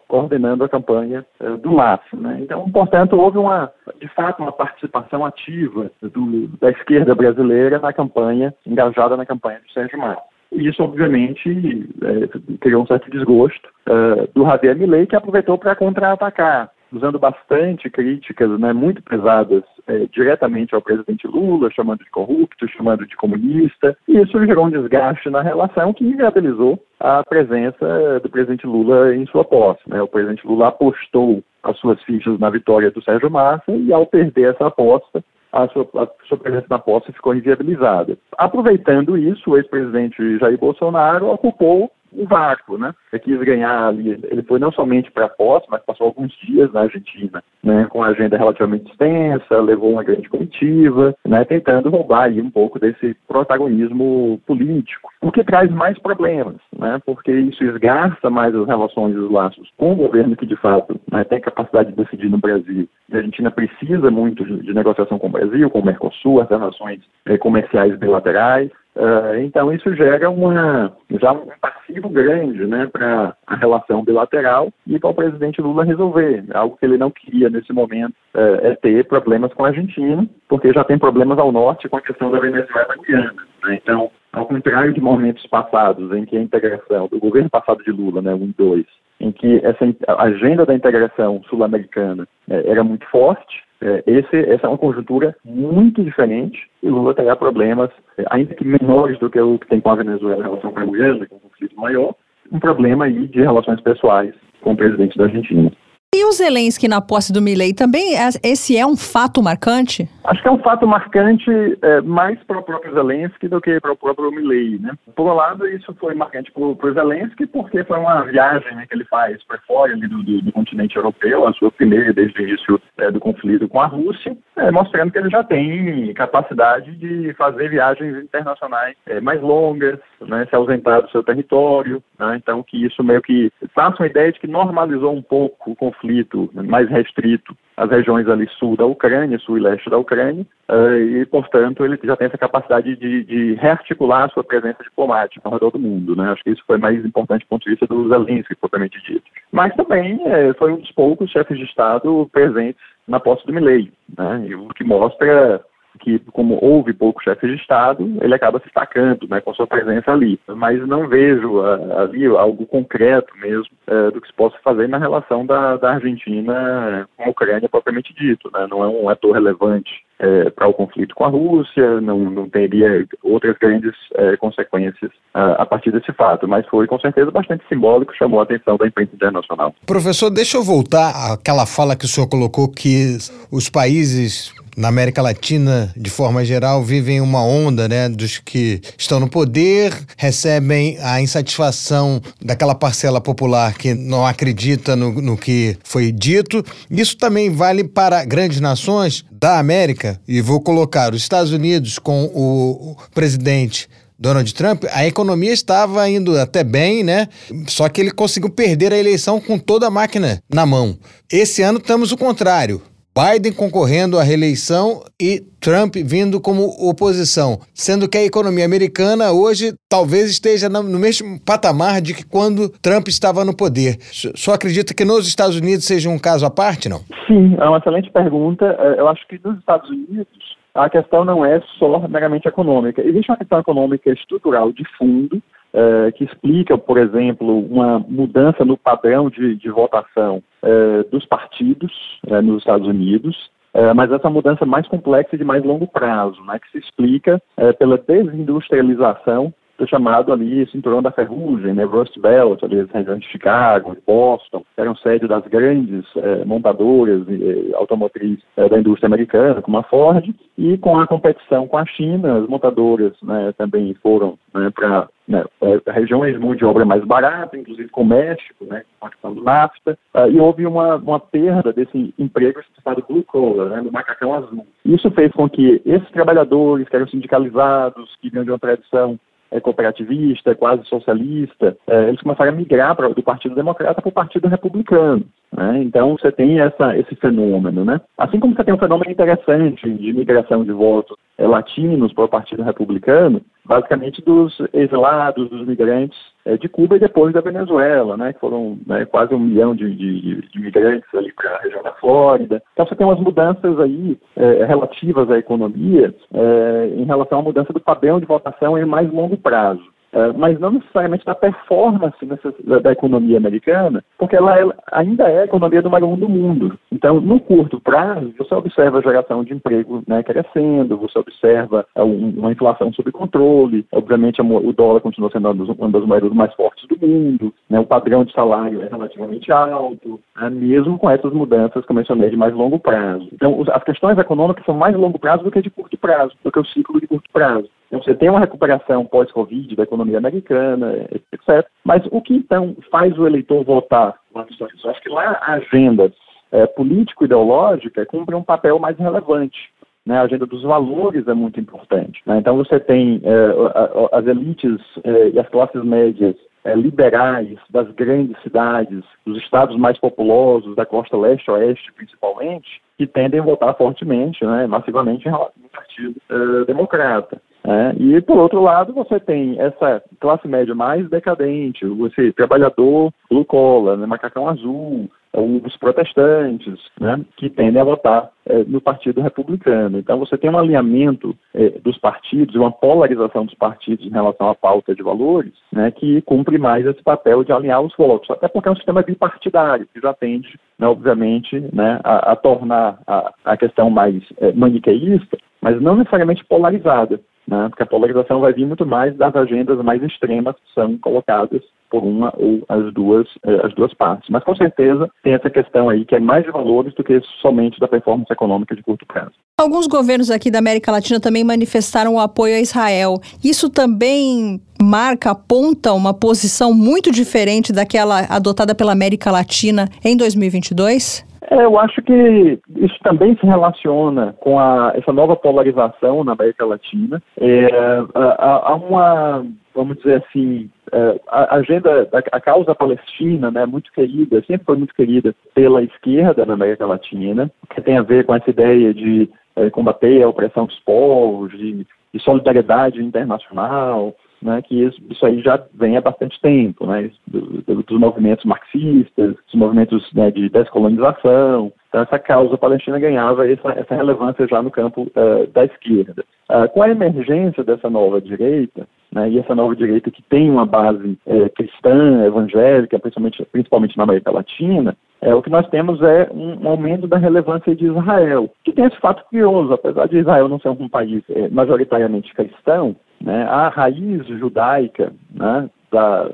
coordenando 0.08 0.64
a 0.64 0.68
campanha 0.68 1.24
do 1.62 1.70
MAS. 1.70 2.00
Né? 2.12 2.38
Então, 2.40 2.68
portanto, 2.70 3.14
houve 3.14 3.38
uma, 3.38 3.70
de 4.00 4.08
fato, 4.08 4.42
uma 4.42 4.50
participação 4.50 5.24
ativa 5.24 5.90
do, 6.02 6.48
da 6.60 6.70
esquerda 6.70 7.14
brasileira 7.14 7.78
na 7.78 7.92
campanha, 7.92 8.52
engajada 8.66 9.16
na 9.16 9.24
campanha 9.24 9.60
do 9.64 9.72
Sérgio 9.72 9.98
Massa. 9.98 10.22
E 10.52 10.66
isso, 10.66 10.82
obviamente, 10.82 11.88
é, 12.02 12.56
criou 12.58 12.82
um 12.82 12.86
certo 12.86 13.10
desgosto 13.10 13.68
uh, 13.86 14.28
do 14.34 14.46
Javier 14.46 14.76
Milei, 14.76 15.06
que 15.06 15.14
aproveitou 15.14 15.58
para 15.58 15.76
contra-atacar 15.76 16.70
usando 16.92 17.18
bastante 17.18 17.90
críticas 17.90 18.58
né, 18.58 18.72
muito 18.72 19.02
pesadas 19.02 19.62
é, 19.86 20.06
diretamente 20.12 20.74
ao 20.74 20.82
presidente 20.82 21.26
Lula, 21.26 21.70
chamando 21.70 22.04
de 22.04 22.10
corrupto, 22.10 22.68
chamando 22.68 23.06
de 23.06 23.16
comunista, 23.16 23.96
e 24.06 24.18
isso 24.18 24.44
gerou 24.44 24.66
um 24.66 24.70
desgaste 24.70 25.30
na 25.30 25.42
relação 25.42 25.92
que 25.92 26.04
inviabilizou 26.04 26.78
a 27.00 27.22
presença 27.24 28.20
do 28.22 28.28
presidente 28.28 28.66
Lula 28.66 29.14
em 29.14 29.26
sua 29.26 29.44
posse. 29.44 29.80
Né? 29.86 30.00
O 30.02 30.08
presidente 30.08 30.46
Lula 30.46 30.68
apostou 30.68 31.42
as 31.62 31.76
suas 31.78 32.02
fichas 32.02 32.38
na 32.38 32.50
vitória 32.50 32.90
do 32.90 33.02
Sérgio 33.02 33.30
Massa 33.30 33.72
e, 33.72 33.92
ao 33.92 34.06
perder 34.06 34.54
essa 34.54 34.66
aposta, 34.66 35.22
a 35.52 35.66
sua, 35.68 35.88
a 35.96 36.26
sua, 36.26 36.36
presença 36.38 36.66
na 36.68 36.78
posse 36.78 37.12
ficou 37.12 37.34
inviabilizada. 37.34 38.18
Aproveitando 38.36 39.16
isso, 39.16 39.50
o 39.50 39.56
ex-presidente 39.56 40.38
Jair 40.38 40.58
Bolsonaro 40.58 41.28
ocupou 41.28 41.90
um 42.12 42.24
vácuo, 42.26 42.78
né? 42.78 42.94
Ele 43.12 43.22
quis 43.22 43.38
ganhar 43.40 43.88
ali, 43.88 44.10
ele 44.30 44.42
foi 44.42 44.58
não 44.58 44.72
somente 44.72 45.10
para 45.10 45.26
a 45.26 45.30
posse, 45.30 45.66
mas 45.70 45.82
passou 45.84 46.06
alguns 46.06 46.32
dias 46.38 46.72
na 46.72 46.82
Argentina, 46.82 47.42
né? 47.62 47.86
Com 47.90 48.02
a 48.02 48.08
agenda 48.08 48.36
relativamente 48.36 48.90
extensa, 48.90 49.60
levou 49.60 49.92
uma 49.92 50.04
grande 50.04 50.28
comitiva, 50.28 51.14
né? 51.26 51.44
Tentando 51.44 51.90
roubar 51.90 52.24
aí 52.24 52.40
um 52.40 52.50
pouco 52.50 52.78
desse 52.78 53.14
protagonismo 53.26 54.40
político, 54.46 55.10
o 55.20 55.32
que 55.32 55.44
traz 55.44 55.70
mais 55.70 55.98
problemas, 55.98 56.56
né? 56.76 57.00
Porque 57.04 57.32
isso 57.32 57.64
esgarça 57.64 58.30
mais 58.30 58.54
as 58.54 58.66
relações 58.66 59.14
e 59.14 59.18
os 59.18 59.30
laços 59.30 59.68
com 59.76 59.92
o 59.92 59.96
governo 59.96 60.36
que 60.36 60.46
de 60.46 60.56
fato 60.56 60.98
né, 61.10 61.24
tem 61.24 61.40
capacidade 61.40 61.90
de 61.90 61.96
decidir 61.96 62.28
no 62.28 62.38
Brasil. 62.38 62.88
A 63.12 63.16
Argentina 63.16 63.50
precisa 63.50 64.10
muito 64.10 64.44
de 64.44 64.72
negociação 64.72 65.18
com 65.18 65.28
o 65.28 65.30
Brasil, 65.30 65.70
com 65.70 65.80
o 65.80 65.84
Mercosul, 65.84 66.40
as 66.40 66.48
relações 66.48 67.00
eh, 67.26 67.38
comerciais 67.38 67.96
bilaterais, 67.98 68.70
Uh, 68.98 69.38
então, 69.44 69.72
isso 69.72 69.94
gera 69.94 70.28
uma, 70.28 70.92
já 71.20 71.30
um 71.30 71.46
passivo 71.60 72.08
grande 72.08 72.66
né, 72.66 72.88
para 72.92 73.36
a 73.46 73.54
relação 73.54 74.04
bilateral 74.04 74.72
e 74.84 74.98
para 74.98 75.10
o 75.10 75.14
presidente 75.14 75.62
Lula 75.62 75.84
resolver. 75.84 76.44
Algo 76.52 76.76
que 76.76 76.84
ele 76.84 76.98
não 76.98 77.08
queria 77.08 77.48
nesse 77.48 77.72
momento 77.72 78.14
uh, 78.34 78.58
é 78.60 78.74
ter 78.74 79.06
problemas 79.06 79.54
com 79.54 79.64
a 79.64 79.68
Argentina, 79.68 80.28
porque 80.48 80.72
já 80.72 80.82
tem 80.82 80.98
problemas 80.98 81.38
ao 81.38 81.52
norte 81.52 81.88
com 81.88 81.96
a 81.96 82.02
questão 82.02 82.32
da 82.32 82.40
Venezuela 82.40 82.94
e 82.96 83.06
Guiana. 83.06 83.34
Né? 83.62 83.78
Então, 83.80 84.10
ao 84.32 84.46
contrário 84.46 84.92
de 84.92 85.00
momentos 85.00 85.46
passados 85.46 86.12
em 86.12 86.24
que 86.24 86.36
a 86.36 86.42
integração 86.42 87.06
do 87.06 87.20
governo 87.20 87.48
passado 87.48 87.82
de 87.84 87.92
Lula, 87.92 88.20
né, 88.20 88.34
1 88.34 88.44
e 88.44 88.54
2, 88.58 88.86
em 89.20 89.32
que 89.32 89.60
essa 89.64 89.84
agenda 90.18 90.66
da 90.66 90.74
integração 90.74 91.42
sul-americana 91.48 92.26
eh, 92.48 92.62
era 92.66 92.84
muito 92.84 93.06
forte, 93.06 93.64
esse, 94.06 94.36
essa 94.36 94.66
é 94.66 94.68
uma 94.68 94.78
conjuntura 94.78 95.36
muito 95.44 96.02
diferente 96.02 96.68
e 96.82 96.88
Lula 96.88 97.14
terá 97.14 97.36
problemas, 97.36 97.90
é, 98.16 98.24
ainda 98.30 98.54
que 98.54 98.64
menores 98.64 99.18
do 99.18 99.30
que 99.30 99.40
o 99.40 99.58
que 99.58 99.68
tem 99.68 99.80
com 99.80 99.90
a 99.90 99.94
Venezuela 99.94 100.40
em 100.40 100.42
relação 100.42 100.72
com 100.72 100.80
a 100.80 100.84
Guiana, 100.84 101.26
que 101.26 101.32
é 101.32 101.36
um 101.36 101.40
conflito 101.40 101.80
maior, 101.80 102.14
um 102.50 102.58
problema 102.58 103.04
aí 103.04 103.28
de 103.28 103.40
relações 103.40 103.80
pessoais 103.80 104.34
com 104.60 104.72
o 104.72 104.76
presidente 104.76 105.16
da 105.16 105.24
Argentina. 105.24 105.70
E 106.14 106.24
o 106.24 106.32
Zelensky 106.32 106.88
na 106.88 107.02
posse 107.02 107.30
do 107.34 107.42
Milley 107.42 107.74
também, 107.74 108.16
é, 108.16 108.30
esse 108.42 108.78
é 108.78 108.86
um 108.86 108.96
fato 108.96 109.42
marcante? 109.42 110.08
Acho 110.24 110.40
que 110.40 110.48
é 110.48 110.50
um 110.50 110.58
fato 110.60 110.86
marcante 110.86 111.50
é, 111.82 112.00
mais 112.00 112.42
para 112.44 112.58
o 112.58 112.62
próprio 112.62 112.94
Zelensky 112.94 113.46
do 113.46 113.60
que 113.60 113.78
para 113.78 113.92
o 113.92 113.96
próprio 113.96 114.30
Milley, 114.30 114.78
né? 114.78 114.94
Por 115.14 115.30
um 115.30 115.34
lado, 115.34 115.66
isso 115.68 115.94
foi 116.00 116.14
marcante 116.14 116.50
para 116.50 116.62
o 116.62 116.94
Zelensky 116.94 117.46
porque 117.46 117.84
foi 117.84 117.98
uma 117.98 118.22
viagem 118.22 118.74
né, 118.74 118.86
que 118.88 118.94
ele 118.94 119.04
faz 119.04 119.44
para 119.44 119.58
fora 119.66 119.94
do, 119.98 120.08
do, 120.08 120.40
do, 120.40 120.52
continente 120.52 120.96
europeu, 120.96 121.46
a 121.46 121.52
sua 121.52 121.70
primeira 121.70 122.10
desde 122.14 122.40
o 122.40 122.42
início 122.42 122.80
é, 122.96 123.10
do 123.10 123.20
conflito 123.20 123.68
com 123.68 123.78
a 123.78 123.86
Rússia, 123.86 124.34
é, 124.56 124.70
mostrando 124.70 125.12
que 125.12 125.18
ele 125.18 125.28
já 125.28 125.44
tem 125.44 126.14
capacidade 126.14 126.90
de 126.96 127.34
fazer 127.34 127.68
viagens 127.68 128.16
internacionais 128.24 128.96
é, 129.06 129.20
mais 129.20 129.42
longas, 129.42 129.98
né, 130.22 130.46
se 130.48 130.56
ausentar 130.56 131.02
do 131.02 131.10
seu 131.10 131.22
território, 131.22 132.02
né? 132.18 132.40
então 132.42 132.62
que 132.62 132.82
isso 132.86 133.04
meio 133.04 133.20
que 133.20 133.52
passa 133.74 134.02
uma 134.02 134.08
ideia 134.08 134.32
de 134.32 134.40
que 134.40 134.46
normalizou 134.46 135.14
um 135.14 135.22
pouco 135.22 135.72
o 135.72 135.76
conflito 135.76 135.97
conflito 135.98 136.50
mais 136.54 136.88
restrito 136.88 137.56
às 137.76 137.90
regiões 137.90 138.28
ali 138.28 138.48
sul 138.58 138.76
da 138.76 138.86
Ucrânia, 138.86 139.38
sul 139.38 139.58
e 139.58 139.60
leste 139.60 139.88
da 139.90 139.98
Ucrânia, 139.98 140.44
uh, 140.68 140.96
e, 140.96 141.24
portanto, 141.26 141.84
ele 141.84 141.98
já 142.02 142.16
tem 142.16 142.26
essa 142.26 142.38
capacidade 142.38 142.96
de, 142.96 143.24
de 143.24 143.54
rearticular 143.54 144.24
a 144.24 144.28
sua 144.28 144.42
presença 144.42 144.82
diplomática 144.82 145.40
ao 145.44 145.52
redor 145.52 145.70
do 145.70 145.78
mundo. 145.78 146.16
Né? 146.16 146.30
Acho 146.30 146.42
que 146.42 146.50
isso 146.50 146.62
foi 146.66 146.78
mais 146.78 147.04
importante 147.04 147.42
do 147.44 147.48
ponto 147.48 147.64
de 147.64 147.70
vista 147.70 147.86
do 147.86 148.08
Zelensky, 148.08 148.56
propriamente 148.56 149.00
dito. 149.02 149.24
Mas 149.52 149.74
também 149.74 150.20
é, 150.26 150.52
foi 150.54 150.72
um 150.72 150.80
dos 150.80 150.90
poucos 150.92 151.30
chefes 151.30 151.56
de 151.56 151.64
Estado 151.64 152.28
presentes 152.32 152.82
na 153.06 153.20
posse 153.20 153.46
do 153.46 153.52
Milley, 153.52 153.92
né? 154.16 154.48
o 154.56 154.68
que 154.68 154.84
mostra 154.84 155.60
que, 155.98 156.18
como 156.32 156.58
houve 156.62 156.92
poucos 156.92 157.24
chefes 157.24 157.50
de 157.50 157.56
Estado, 157.56 158.18
ele 158.20 158.34
acaba 158.34 158.58
se 158.58 158.66
destacando 158.66 159.26
né, 159.28 159.40
com 159.40 159.54
sua 159.54 159.66
presença 159.66 160.12
ali. 160.12 160.38
Mas 160.48 160.86
não 160.86 161.08
vejo 161.08 161.60
uh, 161.60 161.98
ali 161.98 162.26
algo 162.26 162.66
concreto 162.66 163.36
mesmo 163.38 163.68
uh, 163.88 164.10
do 164.10 164.20
que 164.20 164.28
se 164.28 164.34
possa 164.34 164.56
fazer 164.62 164.88
na 164.88 164.98
relação 164.98 165.44
da, 165.44 165.76
da 165.76 165.94
Argentina 165.94 167.08
com 167.16 167.24
a 167.24 167.28
Ucrânia 167.28 167.68
propriamente 167.68 168.14
dito. 168.14 168.50
Né? 168.52 168.66
Não 168.70 168.82
é 168.82 168.88
um 168.88 169.08
ator 169.08 169.32
relevante 169.32 170.07
é, 170.18 170.50
para 170.50 170.68
o 170.68 170.74
conflito 170.74 171.14
com 171.14 171.24
a 171.24 171.28
Rússia, 171.28 172.00
não, 172.00 172.18
não 172.18 172.48
teria 172.48 173.06
outras 173.22 173.56
grandes 173.58 173.94
é, 174.14 174.36
consequências 174.36 175.10
a, 175.32 175.62
a, 175.62 175.66
partir 175.66 175.92
desse 175.92 176.12
fato, 176.12 176.48
mas 176.48 176.66
foi 176.66 176.86
com 176.86 176.98
certeza 176.98 177.30
bastante 177.30 177.64
simbólico, 177.68 178.14
chamou 178.16 178.40
a 178.40 178.42
atenção 178.42 178.76
da 178.76 178.86
imprensa 178.86 179.14
internacional. 179.14 179.74
Professor, 179.86 180.30
deixa 180.30 180.56
eu 180.56 180.62
voltar 180.62 181.32
àquela 181.32 181.66
fala 181.66 181.96
que 181.96 182.04
o 182.04 182.08
senhor 182.08 182.28
colocou 182.28 182.68
que 182.68 183.16
os 183.52 183.70
países 183.70 184.52
na 184.78 184.88
América 184.88 185.20
Latina, 185.20 185.92
de 185.96 186.08
forma 186.08 186.44
geral, 186.44 186.84
vivem 186.84 187.20
uma 187.20 187.42
onda 187.42 187.88
né, 187.88 188.08
dos 188.08 188.38
que 188.38 188.80
estão 188.96 189.18
no 189.18 189.28
poder, 189.28 189.92
recebem 190.16 190.96
a 191.02 191.20
insatisfação 191.20 192.20
daquela 192.40 192.76
parcela 192.76 193.20
popular 193.20 193.76
que 193.76 193.92
não 193.92 194.24
acredita 194.24 194.94
no, 194.94 195.20
no 195.20 195.36
que 195.36 195.76
foi 195.82 196.12
dito. 196.12 196.64
Isso 196.88 197.18
também 197.18 197.50
vale 197.50 197.82
para 197.82 198.24
grandes 198.24 198.60
nações 198.60 199.24
da 199.40 199.58
América, 199.58 200.20
e 200.26 200.40
vou 200.40 200.60
colocar 200.60 201.14
os 201.14 201.22
Estados 201.22 201.52
Unidos 201.52 201.98
com 201.98 202.24
o 202.24 202.96
presidente 203.14 203.88
Donald 204.18 204.52
Trump, 204.52 204.84
a 204.90 205.06
economia 205.06 205.52
estava 205.52 206.08
indo 206.10 206.36
até 206.38 206.64
bem, 206.64 207.04
né? 207.04 207.28
Só 207.68 207.88
que 207.88 208.00
ele 208.00 208.10
conseguiu 208.10 208.50
perder 208.50 208.92
a 208.92 208.98
eleição 208.98 209.40
com 209.40 209.56
toda 209.58 209.86
a 209.86 209.90
máquina 209.90 210.42
na 210.52 210.66
mão. 210.66 210.98
Esse 211.30 211.62
ano 211.62 211.78
estamos 211.78 212.10
o 212.10 212.16
contrário. 212.16 212.82
Biden 213.14 213.52
concorrendo 213.52 214.18
à 214.18 214.22
reeleição 214.22 215.02
e 215.20 215.40
Trump 215.60 215.96
vindo 216.04 216.40
como 216.40 216.68
oposição, 216.78 217.58
sendo 217.74 218.08
que 218.08 218.16
a 218.16 218.24
economia 218.24 218.64
americana 218.64 219.32
hoje 219.32 219.74
talvez 219.88 220.30
esteja 220.30 220.68
no 220.68 220.98
mesmo 220.98 221.40
patamar 221.44 222.00
de 222.00 222.14
que 222.14 222.24
quando 222.24 222.68
Trump 222.80 223.08
estava 223.08 223.44
no 223.44 223.56
poder. 223.56 223.96
Só 224.36 224.54
acredita 224.54 224.94
que 224.94 225.04
nos 225.04 225.26
Estados 225.26 225.56
Unidos 225.56 225.84
seja 225.84 226.08
um 226.08 226.18
caso 226.18 226.46
à 226.46 226.50
parte, 226.50 226.88
não? 226.88 227.00
Sim, 227.26 227.56
é 227.58 227.68
uma 227.68 227.78
excelente 227.78 228.10
pergunta. 228.10 228.64
É, 228.78 229.00
eu 229.00 229.08
acho 229.08 229.26
que 229.26 229.40
nos 229.44 229.58
Estados 229.58 229.90
Unidos 229.90 230.26
a 230.74 230.88
questão 230.88 231.24
não 231.24 231.44
é 231.44 231.60
só 231.78 232.06
meramente 232.08 232.46
econômica. 232.46 233.02
Existe 233.02 233.30
uma 233.30 233.38
questão 233.38 233.58
econômica 233.58 234.10
estrutural 234.12 234.72
de 234.72 234.84
fundo 234.96 235.42
é, 235.72 236.12
que 236.12 236.24
explica, 236.24 236.76
por 236.78 236.98
exemplo, 236.98 237.60
uma 237.66 237.98
mudança 237.98 238.64
no 238.64 238.76
padrão 238.76 239.28
de, 239.28 239.54
de 239.56 239.70
votação 239.70 240.42
é, 240.62 241.02
dos 241.04 241.24
partidos 241.26 241.92
é, 242.26 242.40
nos 242.40 242.58
Estados 242.58 242.86
Unidos, 242.86 243.50
é, 243.74 243.92
mas 243.92 244.10
essa 244.10 244.30
mudança 244.30 244.64
mais 244.64 244.86
complexa 244.88 245.34
e 245.34 245.38
de 245.38 245.44
mais 245.44 245.62
longo 245.62 245.86
prazo, 245.86 246.42
né, 246.44 246.58
que 246.58 246.70
se 246.70 246.78
explica 246.78 247.40
é, 247.56 247.72
pela 247.72 247.98
desindustrialização 247.98 249.52
chamado 249.86 250.32
ali 250.32 250.66
cinturão 250.70 251.02
da 251.02 251.10
ferrugem, 251.10 251.74
né, 251.74 251.84
Rust 251.84 252.18
Belt, 252.18 252.62
ali 252.62 252.80
as 252.80 252.90
regiões 252.90 253.20
de 253.20 253.28
Chicago, 253.28 253.96
Boston, 254.06 254.64
eram 254.76 254.96
sede 254.96 255.26
das 255.26 255.46
grandes 255.46 256.04
eh, 256.16 256.44
montadoras 256.44 257.22
eh, 257.28 257.74
automotriz 257.74 258.38
eh, 258.56 258.68
da 258.68 258.78
indústria 258.78 259.06
americana, 259.06 259.62
como 259.62 259.78
a 259.78 259.82
Ford, 259.82 260.34
e 260.56 260.76
com 260.78 260.98
a 260.98 261.06
competição 261.06 261.66
com 261.68 261.78
a 261.78 261.86
China, 261.86 262.38
as 262.38 262.48
montadoras 262.48 263.12
né, 263.22 263.52
também 263.56 263.94
foram 264.02 264.38
né, 264.52 264.70
para 264.74 265.08
né, 265.28 265.44
regiões 265.88 266.32
de 266.32 266.40
mão 266.40 266.54
de 266.54 266.64
obra 266.64 266.84
mais 266.84 267.04
barata, 267.04 267.56
inclusive 267.56 267.88
com 267.90 268.02
o 268.02 268.06
México, 268.06 268.64
né, 268.64 268.82
com 268.98 269.06
a 269.06 269.10
questão 269.10 269.34
do 269.34 269.42
NAFTA, 269.42 269.98
uh, 270.14 270.30
e 270.30 270.40
houve 270.40 270.66
uma, 270.66 270.96
uma 270.96 271.20
perda 271.20 271.72
desse 271.72 272.14
emprego 272.18 272.60
chamado 272.82 273.04
blue 273.06 273.22
collar, 273.24 273.68
né, 273.68 273.82
do 273.82 273.92
macacão 273.92 274.32
azul. 274.32 274.66
Isso 274.84 275.10
fez 275.10 275.30
com 275.32 275.48
que 275.48 275.82
esses 275.84 276.10
trabalhadores 276.10 276.88
que 276.88 276.96
eram 276.96 277.06
sindicalizados, 277.06 278.16
que 278.20 278.30
vinham 278.30 278.44
de 278.44 278.50
uma 278.50 278.58
tradição 278.58 279.18
é, 279.50 279.60
cooperativista, 279.60 280.54
quase 280.54 280.84
socialista, 280.84 281.76
é, 281.86 282.08
eles 282.08 282.20
começaram 282.20 282.52
a 282.52 282.54
migrar 282.54 282.94
pra, 282.94 283.08
do 283.08 283.22
Partido 283.22 283.54
Democrata 283.54 284.00
para 284.00 284.08
o 284.08 284.12
Partido 284.12 284.48
Republicano. 284.48 285.24
Né? 285.52 285.82
Então 285.82 286.16
você 286.16 286.30
tem 286.30 286.60
essa, 286.60 286.96
esse 286.96 287.14
fenômeno. 287.16 287.84
Né? 287.84 288.00
Assim 288.16 288.38
como 288.38 288.54
você 288.54 288.64
tem 288.64 288.74
um 288.74 288.78
fenômeno 288.78 289.10
interessante 289.10 289.90
de 289.90 290.12
migração 290.12 290.64
de 290.64 290.72
votos 290.72 291.16
é, 291.38 291.46
latinos 291.46 292.12
para 292.12 292.24
o 292.24 292.28
Partido 292.28 292.62
Republicano, 292.62 293.40
basicamente 293.64 294.20
dos 294.22 294.60
exilados, 294.72 295.48
dos 295.48 295.66
migrantes 295.66 296.18
é, 296.44 296.56
de 296.56 296.68
Cuba 296.68 296.96
e 296.96 297.00
depois 297.00 297.32
da 297.32 297.40
Venezuela, 297.40 298.16
né, 298.16 298.32
que 298.32 298.40
foram 298.40 298.78
né, 298.86 299.04
quase 299.04 299.34
um 299.34 299.38
milhão 299.38 299.74
de, 299.74 299.94
de, 299.94 300.48
de 300.48 300.60
migrantes 300.60 301.08
ali 301.14 301.32
para 301.32 301.50
a 301.50 301.60
região 301.60 301.82
da 301.82 301.92
Flórida. 301.92 302.62
Então 302.72 302.86
você 302.86 302.96
tem 302.96 303.06
umas 303.06 303.20
mudanças 303.20 303.78
aí 303.78 304.18
é, 304.36 304.64
relativas 304.64 305.30
à 305.30 305.38
economia 305.38 306.14
é, 306.34 306.90
em 306.96 307.04
relação 307.04 307.38
à 307.38 307.42
mudança 307.42 307.72
do 307.72 307.80
padrão 307.80 308.18
de 308.18 308.26
votação 308.26 308.76
em 308.76 308.84
mais 308.84 309.10
longo 309.12 309.36
prazo. 309.36 309.82
Uh, 310.12 310.36
mas 310.36 310.58
não 310.58 310.72
necessariamente 310.72 311.24
da 311.24 311.34
performance 311.34 312.24
nessa, 312.24 312.52
da, 312.80 312.92
economia 312.92 313.36
americana, 313.36 314.04
porque 314.18 314.36
ela 314.36 314.58
é, 314.58 314.64
ainda 314.92 315.28
é 315.28 315.42
a 315.42 315.44
economia 315.44 315.82
do 315.82 315.90
maior 315.90 316.16
do 316.16 316.28
mundo. 316.28 316.78
Então, 316.92 317.20
no 317.20 317.40
curto 317.40 317.80
prazo, 317.80 318.32
você 318.38 318.54
observa 318.54 318.98
a 318.98 319.02
geração 319.02 319.44
de 319.44 319.52
emprego 319.52 320.02
né, 320.06 320.22
crescendo, 320.22 320.96
você 320.96 321.18
observa 321.18 321.86
uh, 321.96 322.02
uma 322.02 322.52
inflação 322.52 322.92
sob 322.92 323.10
controle, 323.12 323.86
obviamente 323.92 324.40
o 324.40 324.72
dólar 324.72 325.00
continua 325.00 325.30
sendo 325.30 325.48
uma 325.50 325.90
das 325.90 326.04
moedas 326.04 326.32
mais 326.32 326.52
fortes 326.54 326.86
do 326.88 326.98
mundo, 327.06 327.52
né, 327.68 327.78
o 327.78 327.86
padrão 327.86 328.24
de 328.24 328.32
salário 328.32 328.82
é 328.82 328.88
relativamente 328.88 329.52
alto, 329.52 330.20
né, 330.36 330.50
mesmo 330.50 330.98
com 330.98 331.10
essas 331.10 331.32
mudanças 331.32 331.84
que 331.84 331.92
eu 331.92 331.96
mencionei 331.96 332.30
de 332.30 332.36
mais 332.36 332.54
longo 332.54 332.78
prazo. 332.78 333.28
Então, 333.32 333.64
as 333.72 333.84
questões 333.84 334.18
econômicas 334.18 334.64
são 334.64 334.74
mais 334.74 334.96
longo 334.96 335.18
prazo 335.18 335.44
do 335.44 335.50
que 335.50 335.62
de 335.62 335.70
curto 335.70 335.96
prazo, 335.98 336.34
do 336.42 336.52
que 336.52 336.58
o 336.58 336.64
ciclo 336.66 337.00
de 337.00 337.06
curto 337.06 337.28
prazo. 337.32 337.68
Então, 337.88 338.02
você 338.02 338.14
tem 338.14 338.28
uma 338.28 338.40
recuperação 338.40 339.04
pós-Covid 339.06 339.74
da 339.74 339.82
economia 339.82 340.18
americana, 340.18 341.08
etc. 341.10 341.66
Mas 341.82 342.04
o 342.10 342.20
que 342.20 342.34
então 342.34 342.76
faz 342.90 343.18
o 343.18 343.26
eleitor 343.26 343.64
votar 343.64 344.14
lá 344.34 344.42
nos 344.42 344.52
Estados 344.52 344.74
Unidos? 344.74 344.90
Acho 344.90 345.02
que 345.02 345.08
lá 345.08 345.38
a 345.40 345.54
agenda 345.54 346.12
é, 346.52 346.66
político-ideológica 346.66 348.04
cumpre 348.06 348.34
um 348.34 348.42
papel 348.42 348.78
mais 348.78 348.96
relevante. 348.98 349.70
Né? 350.04 350.18
A 350.18 350.22
agenda 350.22 350.46
dos 350.46 350.62
valores 350.62 351.26
é 351.26 351.34
muito 351.34 351.58
importante. 351.58 352.20
Né? 352.26 352.38
Então, 352.38 352.56
você 352.56 352.78
tem 352.78 353.22
é, 353.24 354.16
as 354.16 354.26
elites 354.26 354.80
é, 355.04 355.30
e 355.30 355.38
as 355.38 355.48
classes 355.48 355.82
médias 355.82 356.36
é, 356.64 356.74
liberais 356.74 357.58
das 357.70 357.90
grandes 357.92 358.40
cidades, 358.42 359.02
dos 359.24 359.38
estados 359.38 359.76
mais 359.78 359.98
populosos, 359.98 360.76
da 360.76 360.84
costa 360.84 361.16
leste-oeste 361.16 361.92
principalmente, 361.94 362.82
que 362.98 363.06
tendem 363.06 363.40
a 363.40 363.44
votar 363.44 363.76
fortemente, 363.76 364.44
né, 364.44 364.66
massivamente 364.66 365.28
no 365.28 365.68
Partido 365.72 366.20
uh, 366.30 366.64
Democrata. 366.66 367.40
É, 367.64 367.94
e, 367.98 368.20
por 368.20 368.38
outro 368.38 368.62
lado, 368.62 368.92
você 368.92 369.18
tem 369.20 369.60
essa 369.60 370.02
classe 370.20 370.46
média 370.46 370.74
mais 370.74 371.08
decadente, 371.10 371.84
você 371.84 372.32
trabalhador 372.32 373.12
blue 373.30 373.44
collar, 373.44 373.96
né, 373.96 374.06
macacão 374.06 374.48
azul, 374.48 375.08
os 375.34 375.76
protestantes, 375.76 376.80
né, 376.98 377.20
que 377.36 377.50
tendem 377.50 377.80
a 377.80 377.84
votar 377.84 378.30
é, 378.46 378.64
no 378.64 378.80
Partido 378.80 379.20
Republicano. 379.20 379.98
Então, 379.98 380.18
você 380.18 380.38
tem 380.38 380.50
um 380.50 380.58
alinhamento 380.58 381.36
é, 381.54 381.70
dos 381.80 381.98
partidos, 381.98 382.54
uma 382.54 382.72
polarização 382.72 383.44
dos 383.44 383.54
partidos 383.54 384.06
em 384.06 384.10
relação 384.10 384.48
à 384.48 384.54
pauta 384.54 384.94
de 384.94 385.02
valores, 385.02 385.52
né, 385.72 385.90
que 385.90 386.22
cumpre 386.22 386.58
mais 386.58 386.86
esse 386.86 387.02
papel 387.02 387.44
de 387.44 387.52
alinhar 387.52 387.82
os 387.82 387.94
votos, 387.96 388.30
até 388.30 388.48
porque 388.48 388.68
é 388.68 388.72
um 388.72 388.76
sistema 388.76 389.02
bipartidário, 389.02 389.86
que 389.92 390.00
já 390.00 390.14
tende, 390.14 390.58
né, 390.78 390.86
obviamente, 390.86 391.60
né, 391.72 392.00
a, 392.02 392.32
a, 392.32 392.36
tornar 392.36 392.98
a, 393.06 393.32
a 393.44 393.56
questão 393.56 393.90
mais 393.90 394.22
é, 394.38 394.52
maniqueísta, 394.52 395.36
mas 395.60 395.80
não 395.80 395.96
necessariamente 395.96 396.44
polarizada 396.44 397.20
né? 397.48 397.68
porque 397.70 397.82
a 397.82 397.86
polarização 397.86 398.40
vai 398.40 398.52
vir 398.52 398.66
muito 398.66 398.84
mais 398.84 399.16
das 399.16 399.34
agendas 399.34 399.82
mais 399.82 400.02
extremas 400.02 400.54
que 400.54 400.74
são 400.74 400.98
colocadas 400.98 401.62
por 401.90 402.04
uma 402.04 402.30
ou 402.36 402.62
as 402.68 402.92
duas, 402.92 403.26
eh, 403.46 403.60
as 403.64 403.74
duas 403.74 403.94
partes. 403.94 404.28
Mas 404.28 404.44
com 404.44 404.54
certeza 404.54 405.08
tem 405.22 405.32
essa 405.32 405.48
questão 405.48 405.88
aí 405.88 406.04
que 406.04 406.14
é 406.14 406.20
mais 406.20 406.44
de 406.44 406.50
valores 406.50 406.94
do 406.94 407.02
que 407.02 407.18
somente 407.40 407.80
da 407.80 407.88
performance 407.88 408.30
econômica 408.30 408.76
de 408.76 408.82
curto 408.82 409.06
prazo. 409.06 409.32
Alguns 409.56 409.86
governos 409.86 410.30
aqui 410.30 410.50
da 410.50 410.58
América 410.58 410.92
Latina 410.92 411.18
também 411.18 411.42
manifestaram 411.42 412.16
o 412.16 412.20
apoio 412.20 412.56
a 412.56 412.60
Israel. 412.60 413.14
Isso 413.42 413.70
também 413.70 414.60
marca, 414.80 415.30
aponta 415.30 415.94
uma 415.94 416.12
posição 416.12 416.74
muito 416.74 417.10
diferente 417.10 417.72
daquela 417.72 418.20
adotada 418.28 418.74
pela 418.74 418.92
América 418.92 419.30
Latina 419.30 419.88
em 420.04 420.14
2022? 420.14 421.27
É, 421.50 421.64
eu 421.64 421.78
acho 421.78 422.02
que 422.02 422.58
isso 422.76 422.98
também 423.02 423.36
se 423.36 423.46
relaciona 423.46 424.34
com 424.40 424.58
a, 424.58 424.92
essa 424.94 425.12
nova 425.12 425.34
polarização 425.34 426.22
na 426.22 426.32
América 426.32 426.66
Latina. 426.66 427.22
É, 427.40 427.68
há, 428.14 428.74
uma, 428.74 429.46
vamos 429.74 429.96
dizer 429.98 430.22
assim, 430.26 430.68
é, 430.92 431.20
a 431.28 431.56
agenda, 431.56 432.08
a 432.32 432.40
causa 432.40 432.74
palestina, 432.74 433.50
né, 433.50 433.64
muito 433.64 433.90
querida, 433.92 434.42
sempre 434.46 434.66
foi 434.66 434.76
muito 434.76 434.94
querida 434.94 435.34
pela 435.54 435.82
esquerda 435.82 436.44
na 436.44 436.54
América 436.54 436.86
Latina, 436.86 437.50
que 437.74 437.80
tem 437.80 437.96
a 437.96 438.02
ver 438.02 438.26
com 438.26 438.34
essa 438.34 438.50
ideia 438.50 438.92
de 438.92 439.30
é, 439.56 439.70
combater 439.70 440.22
a 440.22 440.28
opressão 440.28 440.66
dos 440.66 440.78
povos, 440.80 441.50
de, 441.52 441.86
de 442.12 442.22
solidariedade 442.22 443.02
internacional, 443.02 444.14
né, 444.42 444.62
que 444.62 444.82
isso, 444.82 445.00
isso, 445.10 445.24
aí 445.24 445.40
já 445.40 445.62
vem 445.74 445.96
há 445.96 446.00
bastante 446.00 446.40
tempo, 446.40 446.86
né, 446.86 447.10
do, 447.26 447.62
do, 447.62 447.82
dos 447.82 447.98
movimentos 447.98 448.44
marxistas, 448.44 449.34
dos 449.34 449.54
movimentos 449.54 450.12
né, 450.12 450.30
de 450.30 450.48
descolonização. 450.48 451.72
Então, 451.88 452.02
essa 452.02 452.18
causa 452.18 452.58
palestina 452.58 452.98
ganhava 452.98 453.50
essa, 453.50 453.70
essa 453.70 453.94
relevância 453.94 454.46
já 454.46 454.62
no 454.62 454.70
campo 454.70 455.10
uh, 455.16 455.46
da 455.52 455.64
esquerda. 455.64 456.24
Uh, 456.50 456.68
com 456.68 456.82
a 456.82 456.90
emergência 456.90 457.64
dessa 457.64 457.88
nova 457.88 458.20
direita, 458.20 458.86
né, 459.10 459.30
e 459.30 459.38
essa 459.38 459.54
nova 459.54 459.74
direita 459.74 460.10
que 460.10 460.22
tem 460.22 460.50
uma 460.50 460.66
base 460.66 461.18
uh, 461.26 461.50
cristã, 461.54 462.24
evangélica, 462.24 462.98
principalmente, 462.98 463.44
principalmente 463.50 463.96
na 463.96 464.04
América 464.04 464.30
Latina, 464.30 464.96
é, 465.20 465.34
o 465.34 465.42
que 465.42 465.50
nós 465.50 465.68
temos 465.68 466.00
é 466.00 466.28
um, 466.32 466.64
um, 466.64 466.68
aumento 466.68 467.08
da 467.08 467.18
relevância 467.18 467.74
de 467.74 467.86
Israel, 467.86 468.48
que 468.62 468.72
tem 468.72 468.84
esse 468.84 468.98
fato 469.00 469.24
curioso, 469.28 469.72
apesar 469.72 470.06
de 470.06 470.18
Israel 470.18 470.48
não 470.48 470.60
ser 470.60 470.68
um 470.68 470.88
país 470.88 471.24
é, 471.30 471.48
majoritariamente 471.48 472.32
cristão, 472.34 472.94
né, 473.20 473.44
a 473.44 473.68
raiz 473.68 474.26
judaica 474.26 475.12
né, 475.34 475.68
da, 475.90 476.30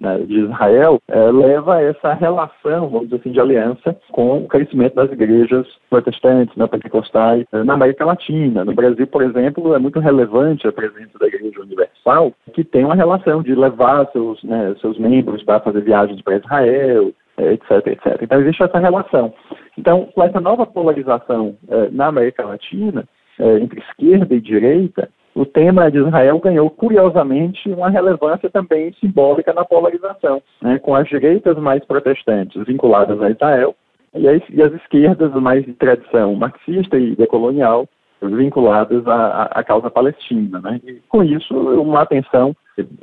né, 0.00 0.18
de 0.18 0.40
Israel 0.40 1.00
é, 1.08 1.30
leva 1.30 1.76
a 1.76 1.82
essa 1.82 2.12
relação, 2.14 2.88
vamos 2.88 3.08
dizer 3.08 3.16
assim, 3.16 3.32
de 3.32 3.40
aliança 3.40 3.96
com 4.12 4.38
o 4.38 4.48
crescimento 4.48 4.94
das 4.94 5.10
igrejas 5.10 5.66
protestantes, 5.90 6.54
né, 6.56 6.66
pentecostais, 6.66 7.44
é, 7.52 7.64
na 7.64 7.74
América 7.74 8.04
Latina. 8.04 8.64
No 8.64 8.74
Brasil, 8.74 9.06
por 9.06 9.22
exemplo, 9.22 9.74
é 9.74 9.78
muito 9.78 9.98
relevante 9.98 10.66
a 10.66 10.72
presença 10.72 11.18
da 11.18 11.26
Igreja 11.26 11.60
Universal, 11.60 12.32
que 12.52 12.64
tem 12.64 12.84
uma 12.84 12.94
relação 12.94 13.42
de 13.42 13.54
levar 13.54 14.06
seus, 14.12 14.42
né, 14.44 14.74
seus 14.80 14.98
membros 14.98 15.42
para 15.42 15.60
fazer 15.60 15.80
viagens 15.82 16.20
para 16.22 16.36
Israel, 16.36 17.12
é, 17.36 17.52
etc, 17.52 17.86
etc. 17.86 18.22
Então, 18.22 18.40
existe 18.40 18.62
essa 18.62 18.78
relação. 18.78 19.32
Então, 19.76 20.06
com 20.14 20.22
essa 20.22 20.40
nova 20.40 20.66
polarização 20.66 21.56
é, 21.68 21.88
na 21.90 22.06
América 22.06 22.44
Latina, 22.44 23.04
é, 23.38 23.58
entre 23.58 23.80
esquerda 23.80 24.34
e 24.34 24.40
direita, 24.40 25.08
o 25.38 25.46
tema 25.46 25.88
de 25.88 25.98
Israel 25.98 26.40
ganhou, 26.40 26.68
curiosamente, 26.68 27.68
uma 27.70 27.88
relevância 27.88 28.50
também 28.50 28.92
simbólica 28.94 29.52
na 29.52 29.64
polarização, 29.64 30.42
né, 30.60 30.80
com 30.80 30.94
as 30.96 31.08
direitas 31.08 31.56
mais 31.58 31.84
protestantes 31.84 32.60
vinculadas 32.64 33.22
a 33.22 33.30
Israel 33.30 33.74
e 34.14 34.28
as, 34.28 34.42
e 34.50 34.60
as 34.60 34.72
esquerdas 34.72 35.32
mais 35.34 35.64
de 35.64 35.72
tradição 35.74 36.34
marxista 36.34 36.98
e 36.98 37.14
decolonial 37.14 37.86
vinculadas 38.20 39.06
à, 39.06 39.42
à, 39.52 39.62
causa 39.62 39.88
palestina. 39.88 40.60
Né? 40.60 40.80
E, 40.84 40.94
com 41.08 41.22
isso, 41.22 41.54
uma 41.54 42.02
atenção 42.02 42.54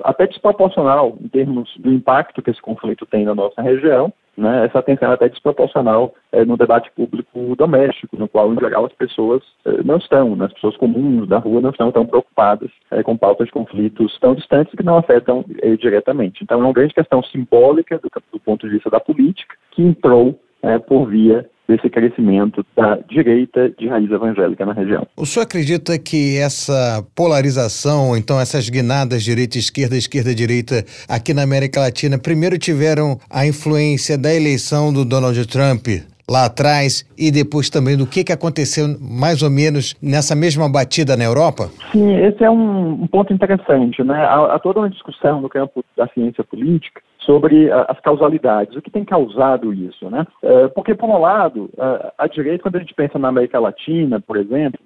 até 0.03 0.27
desproporcional 0.27 1.17
em 1.21 1.29
termos 1.29 1.73
do 1.77 1.91
impacto 1.91 2.41
que 2.41 2.49
esse 2.49 2.61
conflito 2.61 3.05
tem 3.05 3.23
na 3.23 3.33
nossa 3.33 3.61
região, 3.61 4.11
né, 4.37 4.65
essa 4.65 4.79
atenção 4.79 5.11
é 5.11 5.13
até 5.13 5.29
desproporcional 5.29 6.13
é, 6.31 6.43
no 6.43 6.57
debate 6.57 6.91
público 6.91 7.55
doméstico, 7.55 8.17
no 8.17 8.27
qual, 8.27 8.53
em 8.53 8.59
geral, 8.59 8.85
as 8.85 8.93
pessoas 8.93 9.41
é, 9.65 9.83
não 9.83 9.97
estão, 9.97 10.35
né, 10.35 10.45
as 10.45 10.53
pessoas 10.53 10.75
comuns 10.77 11.27
da 11.27 11.37
rua 11.37 11.61
não 11.61 11.69
estão 11.69 11.91
tão 11.91 12.05
preocupadas 12.05 12.69
é, 12.91 13.01
com 13.01 13.17
pautas 13.17 13.47
de 13.47 13.53
conflitos 13.53 14.17
tão 14.19 14.35
distantes 14.35 14.73
que 14.75 14.83
não 14.83 14.97
afetam 14.97 15.45
diretamente. 15.79 16.43
Então, 16.43 16.59
é 16.59 16.63
uma 16.63 16.73
grande 16.73 16.93
questão 16.93 17.23
simbólica 17.23 17.97
do, 17.97 18.09
do 18.31 18.39
ponto 18.39 18.67
de 18.67 18.73
vista 18.73 18.89
da 18.89 18.99
política 18.99 19.55
que 19.71 19.81
entrou 19.81 20.39
por 20.87 21.09
via 21.09 21.45
desse 21.67 21.89
crescimento 21.89 22.65
da 22.75 22.97
direita 23.09 23.69
de 23.77 23.87
raiz 23.87 24.09
evangélica 24.11 24.65
na 24.65 24.73
região. 24.73 25.05
O 25.17 25.25
senhor 25.25 25.43
acredita 25.43 25.97
que 25.97 26.37
essa 26.37 27.03
polarização, 27.15 28.15
então 28.15 28.39
essas 28.39 28.69
guinadas 28.69 29.23
direita-esquerda, 29.23 29.97
esquerda-direita 29.97 30.85
aqui 31.09 31.33
na 31.33 31.43
América 31.43 31.79
Latina, 31.79 32.17
primeiro 32.19 32.57
tiveram 32.57 33.17
a 33.29 33.45
influência 33.45 34.17
da 34.17 34.33
eleição 34.33 34.93
do 34.93 35.03
Donald 35.03 35.47
Trump 35.47 35.87
lá 36.29 36.45
atrás 36.45 37.05
e 37.17 37.31
depois 37.31 37.69
também 37.69 37.95
do 37.95 38.07
que, 38.07 38.23
que 38.23 38.33
aconteceu 38.33 38.87
mais 38.99 39.43
ou 39.43 39.49
menos 39.49 39.95
nessa 40.01 40.35
mesma 40.35 40.67
batida 40.69 41.15
na 41.15 41.23
Europa? 41.23 41.69
Sim, 41.91 42.15
esse 42.15 42.43
é 42.43 42.49
um, 42.49 43.03
um 43.03 43.07
ponto 43.07 43.31
interessante. 43.31 44.03
Né? 44.03 44.15
Há, 44.15 44.55
há, 44.55 44.59
toda 44.59 44.79
uma 44.79 44.89
discussão 44.89 45.41
no 45.41 45.49
campo 45.49 45.83
da 45.95 46.07
ciência 46.07 46.43
política 46.43 47.01
sobre 47.25 47.67
uh, 47.69 47.85
as 47.87 47.99
causalidades, 47.99 48.75
o 48.75 48.81
que 48.81 48.91
tem 48.91 49.03
causado 49.03 49.73
isso, 49.73 50.09
né? 50.09 50.25
Uh, 50.41 50.69
porque, 50.73 50.95
por 50.95 51.09
um 51.09 51.19
lado, 51.19 51.69
uh, 51.73 52.11
a 52.17 52.27
direita, 52.27 52.63
quando 52.63 52.77
a 52.77 52.79
gente 52.79 52.93
pensa 52.93 53.19
na 53.19 53.27
América 53.27 53.59
Latina, 53.59 54.19
por 54.19 54.37
exemplo, 54.37 54.79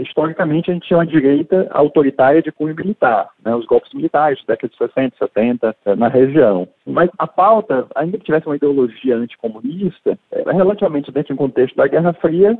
historicamente 0.00 0.70
a 0.70 0.74
gente 0.74 0.86
tinha 0.86 0.96
uma 0.96 1.04
direita 1.04 1.68
autoritária 1.70 2.40
de 2.40 2.50
cunho 2.50 2.74
militar, 2.74 3.28
né? 3.44 3.54
os 3.54 3.66
golpes 3.66 3.92
militares, 3.92 4.42
década 4.46 4.72
de 4.72 4.78
60, 4.78 5.16
70, 5.18 5.76
na 5.98 6.08
região. 6.08 6.66
Mas 6.86 7.10
a 7.18 7.26
pauta, 7.26 7.86
ainda 7.94 8.16
que 8.16 8.24
tivesse 8.24 8.46
uma 8.46 8.56
ideologia 8.56 9.16
anticomunista, 9.16 10.18
relativamente 10.46 11.12
dentro 11.12 11.28
de 11.28 11.32
um 11.34 11.44
contexto 11.44 11.76
da 11.76 11.86
Guerra 11.88 12.14
Fria, 12.14 12.56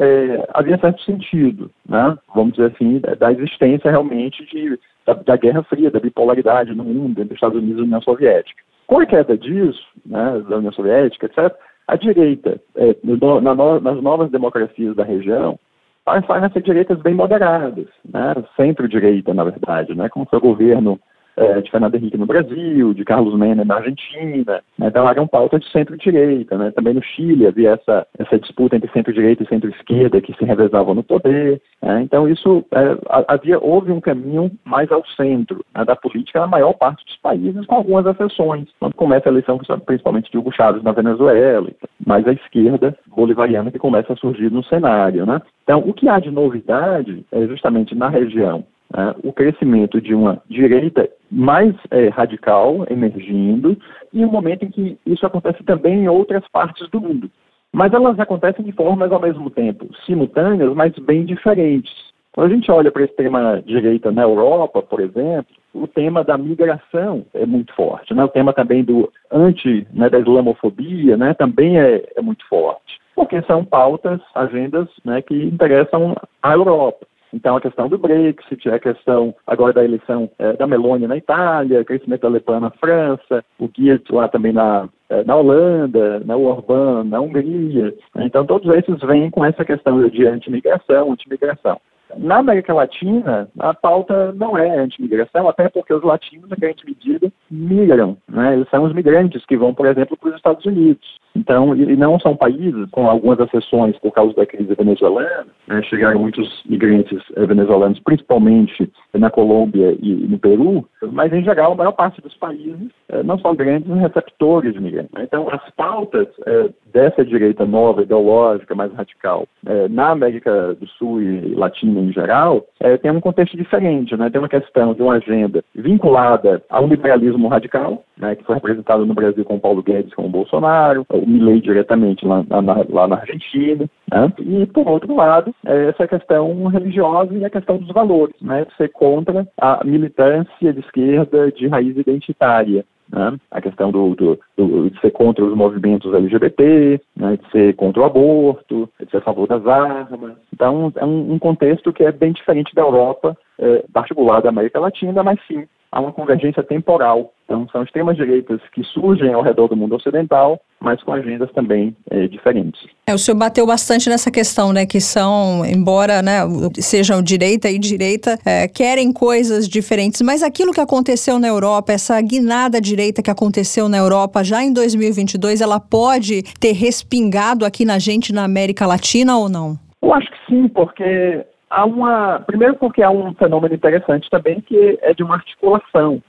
é, 0.00 0.48
havia 0.54 0.78
certo 0.78 1.02
sentido, 1.02 1.70
né? 1.86 2.16
vamos 2.34 2.54
dizer 2.54 2.72
assim, 2.74 3.00
da 3.18 3.30
existência 3.32 3.90
realmente 3.90 4.44
de 4.46 4.78
da, 5.06 5.12
da, 5.12 5.36
Guerra 5.36 5.62
Fria, 5.64 5.90
da 5.90 6.00
bipolaridade 6.00 6.74
no 6.74 6.84
mundo, 6.84 7.20
entre 7.20 7.34
Estados 7.34 7.58
Unidos 7.58 7.80
e 7.80 7.84
União 7.84 8.00
Soviética. 8.00 8.62
Com 8.86 8.98
a 8.98 9.06
queda 9.06 9.36
disso, 9.36 9.82
né, 10.04 10.42
da 10.48 10.56
União 10.56 10.72
Soviética, 10.72 11.26
etc., 11.26 11.54
a 11.86 11.96
direita, 11.96 12.60
é, 12.76 12.96
no, 13.02 13.40
na 13.40 13.54
nas 13.54 14.02
novas 14.02 14.30
democracias 14.30 14.94
da 14.94 15.04
região, 15.04 15.58
passaram 16.04 16.46
a 16.46 16.50
ser 16.50 16.62
direitas 16.62 16.98
bem 17.00 17.14
moderadas, 17.14 17.86
né, 18.10 18.34
centro-direita, 18.56 19.34
na 19.34 19.44
verdade, 19.44 19.94
né, 19.94 20.08
foi 20.28 20.38
o 20.38 20.42
governo 20.42 20.98
é, 21.40 21.60
de 21.62 21.70
Fernando 21.70 21.94
Henrique 21.94 22.18
no 22.18 22.26
Brasil, 22.26 22.92
de 22.92 23.04
Carlos 23.04 23.34
Menem 23.34 23.64
na 23.64 23.76
Argentina. 23.76 24.62
Né? 24.78 24.88
Então 24.88 25.08
eram 25.08 25.26
pautas 25.26 25.60
de 25.62 25.70
centro-direita. 25.72 26.56
Né? 26.56 26.70
Também 26.70 26.94
no 26.94 27.02
Chile 27.02 27.46
havia 27.46 27.70
essa, 27.70 28.06
essa 28.18 28.38
disputa 28.38 28.76
entre 28.76 28.90
centro-direita 28.92 29.42
e 29.42 29.48
centro-esquerda 29.48 30.20
que 30.20 30.34
se 30.34 30.44
revezavam 30.44 30.94
no 30.94 31.02
poder. 31.02 31.60
Né? 31.82 32.02
Então 32.02 32.28
isso 32.28 32.64
é, 32.72 32.96
havia 33.26 33.58
houve 33.58 33.90
um 33.90 34.00
caminho 34.00 34.50
mais 34.64 34.92
ao 34.92 35.04
centro 35.16 35.64
né, 35.74 35.84
da 35.84 35.96
política 35.96 36.40
na 36.40 36.46
maior 36.46 36.74
parte 36.74 37.04
dos 37.06 37.16
países, 37.16 37.64
com 37.66 37.76
algumas 37.76 38.04
exceções. 38.06 38.68
Quando 38.78 38.94
começa 38.94 39.28
a 39.28 39.32
eleição, 39.32 39.58
principalmente 39.86 40.30
de 40.30 40.36
Hugo 40.36 40.52
Chávez 40.52 40.82
na 40.82 40.92
Venezuela, 40.92 41.68
mais 42.06 42.26
a 42.28 42.32
esquerda 42.32 42.96
bolivariana 43.06 43.70
que 43.70 43.78
começa 43.78 44.12
a 44.12 44.16
surgir 44.16 44.50
no 44.50 44.62
cenário. 44.64 45.24
Né? 45.24 45.40
Então, 45.64 45.80
o 45.80 45.94
que 45.94 46.08
há 46.08 46.18
de 46.18 46.30
novidade 46.30 47.24
é 47.32 47.46
justamente 47.46 47.94
na 47.94 48.08
região 48.08 48.64
né, 48.94 49.14
o 49.22 49.32
crescimento 49.32 50.00
de 50.00 50.14
uma 50.14 50.42
direita 50.48 51.08
mais 51.30 51.74
é, 51.90 52.08
radical 52.08 52.86
emergindo 52.90 53.76
e 54.12 54.24
um 54.24 54.30
momento 54.30 54.64
em 54.64 54.70
que 54.70 54.98
isso 55.06 55.24
acontece 55.24 55.62
também 55.64 56.04
em 56.04 56.08
outras 56.08 56.46
partes 56.48 56.88
do 56.90 57.00
mundo. 57.00 57.30
Mas 57.72 57.92
elas 57.92 58.18
acontecem 58.18 58.64
de 58.64 58.72
formas 58.72 59.12
ao 59.12 59.20
mesmo 59.20 59.48
tempo 59.48 59.88
simultâneas, 60.04 60.74
mas 60.74 60.92
bem 60.98 61.24
diferentes. 61.24 61.92
Quando 62.32 62.52
a 62.52 62.54
gente 62.54 62.70
olha 62.70 62.92
para 62.92 63.02
a 63.02 63.04
extrema-direita 63.04 64.12
na 64.12 64.22
Europa, 64.22 64.82
por 64.82 65.00
exemplo, 65.00 65.46
o 65.74 65.86
tema 65.86 66.22
da 66.22 66.38
migração 66.38 67.24
é 67.34 67.44
muito 67.44 67.74
forte. 67.74 68.14
Né? 68.14 68.24
O 68.24 68.28
tema 68.28 68.52
também 68.52 68.84
do 68.84 69.10
anti, 69.30 69.86
né, 69.92 70.08
da 70.08 70.18
islamofobia 70.18 71.16
né, 71.16 71.34
também 71.34 71.78
é, 71.78 72.04
é 72.16 72.20
muito 72.20 72.46
forte. 72.48 73.00
Porque 73.16 73.42
são 73.42 73.64
pautas, 73.64 74.20
agendas 74.34 74.88
né, 75.04 75.22
que 75.22 75.34
interessam 75.34 76.16
à 76.42 76.52
Europa. 76.52 77.06
Então, 77.32 77.56
a 77.56 77.60
questão 77.60 77.88
do 77.88 77.98
Brexit, 77.98 78.68
a 78.68 78.78
questão 78.78 79.34
agora 79.46 79.72
da 79.72 79.84
eleição 79.84 80.30
é, 80.38 80.52
da 80.54 80.66
Meloni 80.66 81.06
na 81.06 81.16
Itália, 81.16 81.84
crescimento 81.84 82.22
da 82.22 82.28
Le 82.28 82.40
Pen 82.40 82.60
na 82.60 82.70
França, 82.70 83.44
o 83.58 83.68
Guia 83.68 84.00
lá 84.10 84.28
também 84.28 84.52
na, 84.52 84.88
é, 85.08 85.24
na 85.24 85.36
Holanda, 85.36 86.20
na 86.20 86.36
Orbán, 86.36 87.04
na 87.04 87.20
Hungria. 87.20 87.94
Então, 88.16 88.44
todos 88.44 88.72
esses 88.74 89.00
vêm 89.00 89.30
com 89.30 89.44
essa 89.44 89.64
questão 89.64 90.08
de 90.08 90.26
antimigração, 90.26 91.12
antimigração. 91.12 91.80
Na 92.16 92.38
América 92.38 92.74
Latina, 92.74 93.48
a 93.58 93.74
pauta 93.74 94.32
não 94.32 94.56
é 94.56 94.78
anti-migração, 94.78 95.48
até 95.48 95.68
porque 95.68 95.92
os 95.92 96.02
latinos, 96.02 96.50
em 96.50 96.60
grande 96.60 96.84
medida, 96.84 97.32
migram. 97.50 98.16
Né? 98.28 98.54
Eles 98.54 98.68
são 98.70 98.84
os 98.84 98.92
migrantes 98.92 99.44
que 99.46 99.56
vão, 99.56 99.74
por 99.74 99.86
exemplo, 99.86 100.16
para 100.16 100.30
os 100.30 100.36
Estados 100.36 100.64
Unidos. 100.64 101.20
Então, 101.34 101.76
e 101.76 101.96
não 101.96 102.18
são 102.18 102.36
países, 102.36 102.88
com 102.90 103.08
algumas 103.08 103.38
exceções 103.38 103.96
por 103.98 104.12
causa 104.12 104.34
da 104.34 104.44
crise 104.44 104.74
venezuelana, 104.74 105.46
né? 105.68 105.82
chegaram 105.84 106.20
muitos 106.20 106.62
migrantes 106.66 107.22
eh, 107.36 107.46
venezuelanos, 107.46 108.00
principalmente 108.00 108.90
na 109.14 109.30
Colômbia 109.30 109.96
e 110.00 110.12
no 110.12 110.38
Peru, 110.38 110.84
mas 111.12 111.32
em 111.32 111.44
geral 111.44 111.72
a 111.72 111.76
maior 111.76 111.92
parte 111.92 112.20
dos 112.20 112.34
países 112.36 112.90
eh, 113.08 113.22
não 113.22 113.38
são 113.38 113.54
grandes 113.54 113.88
receptores 113.88 114.72
de 114.72 114.80
migrantes. 114.80 115.12
Né? 115.12 115.22
Então, 115.22 115.48
as 115.50 115.62
pautas 115.76 116.26
eh, 116.46 116.70
dessa 116.92 117.24
direita 117.24 117.64
nova, 117.64 118.02
ideológica, 118.02 118.74
mais 118.74 118.92
radical, 118.92 119.46
eh, 119.66 119.88
na 119.88 120.10
América 120.10 120.74
do 120.74 120.86
Sul 120.88 121.22
e 121.22 121.54
Latina 121.54 121.99
em 122.00 122.12
geral, 122.12 122.64
eh, 122.80 122.96
tem 122.96 123.10
um 123.10 123.20
contexto 123.20 123.56
diferente. 123.56 124.16
Né? 124.16 124.30
Tem 124.30 124.40
uma 124.40 124.48
questão 124.48 124.94
de 124.94 125.02
uma 125.02 125.14
agenda 125.14 125.62
vinculada 125.74 126.62
ao 126.68 126.86
liberalismo 126.86 127.48
radical, 127.48 128.04
né, 128.16 128.34
que 128.34 128.44
foi 128.44 128.56
representado 128.56 129.06
no 129.06 129.14
Brasil 129.14 129.44
com 129.44 129.58
Paulo 129.58 129.82
Guedes, 129.82 130.14
com 130.14 130.26
o 130.26 130.30
Bolsonaro, 130.30 131.06
o 131.08 131.26
Milley 131.26 131.60
diretamente 131.60 132.26
lá, 132.26 132.44
na, 132.48 132.84
lá 132.88 133.08
na 133.08 133.16
Argentina, 133.16 133.88
né? 134.10 134.32
e, 134.38 134.66
por 134.66 134.86
outro 134.86 135.14
lado, 135.14 135.54
é 135.64 135.88
essa 135.88 136.06
questão 136.06 136.66
religiosa 136.66 137.34
e 137.34 137.44
a 137.44 137.50
questão 137.50 137.78
dos 137.78 137.88
valores, 137.88 138.34
né, 138.40 138.66
ser 138.76 138.88
contra 138.88 139.46
a 139.58 139.82
militância 139.84 140.72
de 140.72 140.80
esquerda 140.80 141.50
de 141.52 141.66
raiz 141.68 141.96
identitária. 141.96 142.84
Né? 143.12 143.36
A 143.50 143.60
questão 143.60 143.90
do, 143.90 144.14
do, 144.14 144.40
do, 144.56 144.90
de 144.90 145.00
ser 145.00 145.10
contra 145.10 145.44
os 145.44 145.54
movimentos 145.54 146.14
LGBT, 146.14 147.00
né? 147.16 147.36
de 147.36 147.50
ser 147.50 147.74
contra 147.74 148.02
o 148.02 148.04
aborto, 148.04 148.88
de 149.00 149.10
ser 149.10 149.18
a 149.18 149.22
favor 149.22 149.48
das 149.48 149.66
armas. 149.66 150.36
Então, 150.52 150.92
é 150.96 151.04
um, 151.04 151.32
um 151.32 151.38
contexto 151.38 151.92
que 151.92 152.04
é 152.04 152.12
bem 152.12 152.32
diferente 152.32 152.74
da 152.74 152.82
Europa, 152.82 153.36
é, 153.58 153.84
particular 153.92 154.40
da 154.40 154.48
América 154.50 154.78
Latina, 154.78 155.22
mas 155.22 155.38
sim 155.46 155.66
há 155.92 156.00
uma 156.00 156.12
convergência 156.12 156.62
temporal. 156.62 157.32
Então, 157.44 157.66
são 157.72 157.82
extremas 157.82 158.16
direitas 158.16 158.60
que 158.72 158.84
surgem 158.84 159.32
ao 159.32 159.42
redor 159.42 159.66
do 159.66 159.76
mundo 159.76 159.96
ocidental, 159.96 160.60
mas 160.80 161.02
com 161.02 161.12
agendas 161.12 161.50
também 161.52 161.96
é, 162.08 162.28
diferentes. 162.28 162.80
É, 163.08 163.12
o 163.12 163.18
senhor 163.18 163.36
bateu 163.36 163.66
bastante 163.66 164.08
nessa 164.08 164.30
questão, 164.30 164.72
né, 164.72 164.86
que 164.86 165.00
são, 165.00 165.64
embora 165.66 166.22
né, 166.22 166.42
sejam 166.74 167.20
direita 167.20 167.68
e 167.68 167.76
direita, 167.76 168.38
é, 168.46 168.68
querem 168.68 169.12
coisas 169.12 169.68
diferentes, 169.68 170.22
mas 170.22 170.44
aquilo 170.44 170.72
que 170.72 170.80
aconteceu 170.80 171.40
na 171.40 171.48
Europa, 171.48 171.92
essa 171.92 172.20
guinada 172.20 172.80
direita 172.80 173.20
que 173.20 173.30
aconteceu 173.30 173.88
na 173.88 173.98
Europa 173.98 174.44
já 174.44 174.62
em 174.62 174.72
2022, 174.72 175.60
ela 175.60 175.80
pode 175.80 176.42
ter 176.60 176.72
respingado 176.72 177.64
aqui 177.64 177.84
na 177.84 177.98
gente, 177.98 178.32
na 178.32 178.44
América 178.44 178.86
Latina 178.86 179.36
ou 179.36 179.48
não? 179.48 179.76
Eu 180.00 180.14
acho 180.14 180.30
que 180.30 180.38
sim, 180.46 180.68
porque 180.68 181.44
há 181.70 181.84
uma. 181.84 182.40
Primeiro, 182.40 182.74
porque 182.74 183.02
há 183.02 183.10
um 183.10 183.32
fenômeno 183.34 183.74
interessante 183.74 184.28
também 184.28 184.60
que 184.60 184.98
é 185.00 185.14
de 185.14 185.22
uma 185.22 185.36
articulação 185.36 186.22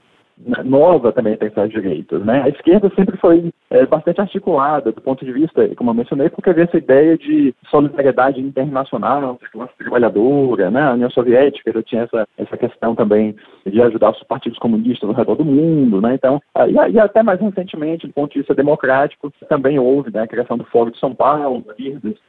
nova 0.64 1.12
também 1.12 1.34
entre 1.34 1.52
as 1.54 1.70
direitas. 1.70 2.24
Né? 2.24 2.42
A 2.42 2.48
esquerda 2.48 2.90
sempre 2.94 3.16
foi 3.16 3.52
é, 3.70 3.86
bastante 3.86 4.20
articulada 4.20 4.92
do 4.92 5.00
ponto 5.00 5.24
de 5.24 5.32
vista, 5.32 5.68
como 5.76 5.90
eu 5.90 5.94
mencionei, 5.94 6.28
porque 6.28 6.50
havia 6.50 6.64
essa 6.64 6.78
ideia 6.78 7.16
de 7.16 7.54
solidariedade 7.70 8.40
internacional, 8.40 9.38
classe 9.52 9.76
trabalhadora, 9.78 10.70
né? 10.70 10.82
a 10.82 10.92
União 10.94 11.10
Soviética 11.10 11.72
já 11.72 11.82
tinha 11.82 12.02
essa, 12.02 12.26
essa 12.38 12.56
questão 12.56 12.94
também 12.94 13.36
de 13.66 13.80
ajudar 13.80 14.10
os 14.10 14.22
partidos 14.24 14.58
comunistas 14.58 15.08
ao 15.08 15.14
redor 15.14 15.36
do 15.36 15.44
mundo. 15.44 16.00
Né? 16.00 16.14
Então, 16.14 16.40
e, 16.68 16.92
e, 16.92 16.98
até 16.98 17.22
mais 17.22 17.40
recentemente, 17.40 18.06
do 18.06 18.12
ponto 18.12 18.32
de 18.32 18.38
vista 18.40 18.54
democrático, 18.54 19.32
também 19.48 19.78
houve 19.78 20.12
né, 20.12 20.22
a 20.22 20.28
criação 20.28 20.56
do 20.56 20.64
Fórum 20.64 20.90
de 20.90 20.98
São 20.98 21.14
Paulo, 21.14 21.64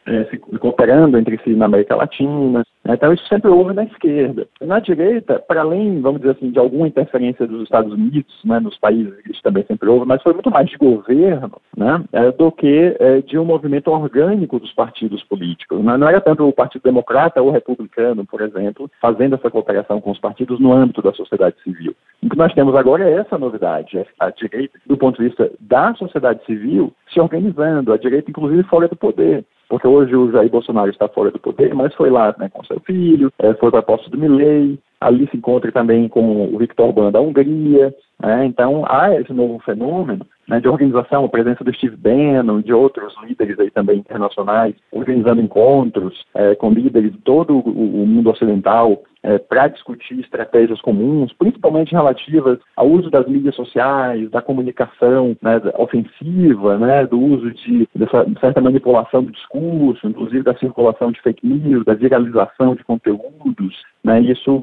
é, 0.05 0.23
se 0.25 0.37
cooperando 0.37 1.17
entre 1.17 1.39
si 1.43 1.51
na 1.51 1.65
América 1.65 1.95
Latina. 1.95 2.63
Né? 2.83 2.93
Então, 2.95 3.13
isso 3.13 3.25
sempre 3.27 3.49
houve 3.49 3.73
na 3.73 3.83
esquerda. 3.83 4.47
Na 4.61 4.79
direita, 4.79 5.39
para 5.39 5.61
além, 5.61 6.01
vamos 6.01 6.21
dizer 6.21 6.35
assim, 6.35 6.51
de 6.51 6.59
alguma 6.59 6.87
interferência 6.87 7.47
dos 7.47 7.63
Estados 7.63 7.93
Unidos, 7.93 8.33
né, 8.43 8.59
nos 8.59 8.77
países, 8.77 9.13
isso 9.29 9.41
também 9.41 9.63
sempre 9.65 9.89
houve, 9.89 10.05
mas 10.05 10.21
foi 10.21 10.33
muito 10.33 10.51
mais 10.51 10.69
de 10.69 10.77
governo 10.77 11.61
né, 11.75 12.03
é, 12.11 12.31
do 12.31 12.51
que 12.51 12.95
é, 12.99 13.21
de 13.21 13.37
um 13.37 13.45
movimento 13.45 13.89
orgânico 13.89 14.59
dos 14.59 14.73
partidos 14.73 15.23
políticos. 15.23 15.83
Né? 15.83 15.97
Não 15.97 16.07
era 16.07 16.19
tanto 16.19 16.47
o 16.47 16.53
Partido 16.53 16.83
Democrata 16.83 17.41
ou 17.41 17.51
Republicano, 17.51 18.25
por 18.25 18.41
exemplo, 18.41 18.89
fazendo 19.01 19.35
essa 19.35 19.49
cooperação 19.49 20.01
com 20.01 20.11
os 20.11 20.19
partidos 20.19 20.59
no 20.59 20.73
âmbito 20.73 21.01
da 21.01 21.13
sociedade 21.13 21.55
civil. 21.63 21.95
O 22.21 22.29
que 22.29 22.37
nós 22.37 22.53
temos 22.53 22.75
agora 22.75 23.09
é 23.09 23.13
essa 23.13 23.37
novidade, 23.37 23.97
é 23.97 24.05
a 24.19 24.29
direita, 24.29 24.79
do 24.85 24.97
ponto 24.97 25.17
de 25.17 25.27
vista 25.27 25.51
da 25.59 25.93
sociedade 25.95 26.45
civil, 26.45 26.93
se 27.11 27.19
organizando, 27.19 27.93
a 27.93 27.97
direita 27.97 28.29
inclusive 28.29 28.63
fora 28.63 28.87
do 28.87 28.95
poder 28.95 29.45
porque 29.73 29.87
hoje 29.87 30.15
o 30.15 30.31
Jair 30.31 30.51
Bolsonaro 30.51 30.91
está 30.91 31.07
fora 31.07 31.31
do 31.31 31.39
poder, 31.39 31.73
mas 31.73 31.95
foi 31.95 32.11
lá 32.11 32.35
né, 32.37 32.47
com 32.47 32.63
seu 32.63 32.79
filho, 32.81 33.33
é, 33.39 33.55
foi 33.55 33.71
para 33.71 33.79
a 33.79 33.81
posse 33.81 34.07
do 34.07 34.19
Milley, 34.19 34.77
ali 35.01 35.27
se 35.31 35.37
encontra 35.37 35.71
também 35.71 36.07
com 36.07 36.53
o 36.53 36.59
Victor 36.59 36.89
Orbán 36.89 37.11
da 37.11 37.19
Hungria, 37.19 37.91
né, 38.23 38.45
então 38.45 38.85
há 38.87 39.13
esse 39.13 39.33
novo 39.33 39.59
fenômeno 39.59 40.25
né, 40.47 40.59
de 40.59 40.67
organização, 40.67 41.25
a 41.25 41.29
presença 41.29 41.63
do 41.63 41.73
Steve 41.73 41.95
Bannon, 41.95 42.61
de 42.61 42.73
outros 42.73 43.13
líderes 43.23 43.59
aí 43.59 43.71
também 43.71 43.99
internacionais, 43.99 44.75
organizando 44.91 45.41
encontros 45.41 46.25
é, 46.33 46.55
com 46.55 46.71
líderes 46.71 47.11
de 47.11 47.17
todo 47.19 47.55
o, 47.55 48.03
o 48.03 48.07
mundo 48.07 48.29
ocidental 48.29 49.01
é, 49.23 49.37
para 49.37 49.69
discutir 49.69 50.19
estratégias 50.19 50.81
comuns, 50.81 51.31
principalmente 51.33 51.93
relativas 51.93 52.59
ao 52.75 52.89
uso 52.89 53.09
das 53.09 53.25
mídias 53.25 53.55
sociais, 53.55 54.29
da 54.29 54.41
comunicação 54.41 55.35
né, 55.41 55.61
ofensiva, 55.77 56.77
né, 56.77 57.05
do 57.05 57.17
uso 57.17 57.51
de 57.51 57.87
dessa 57.95 58.25
certa 58.41 58.59
manipulação 58.59 59.23
do 59.23 59.31
discurso, 59.31 60.05
inclusive 60.05 60.43
da 60.43 60.55
circulação 60.57 61.11
de 61.11 61.21
fake 61.21 61.47
news, 61.47 61.85
da 61.85 61.93
viralização 61.93 62.75
de 62.75 62.83
conteúdos. 62.83 63.81
Né, 64.03 64.19
isso, 64.19 64.61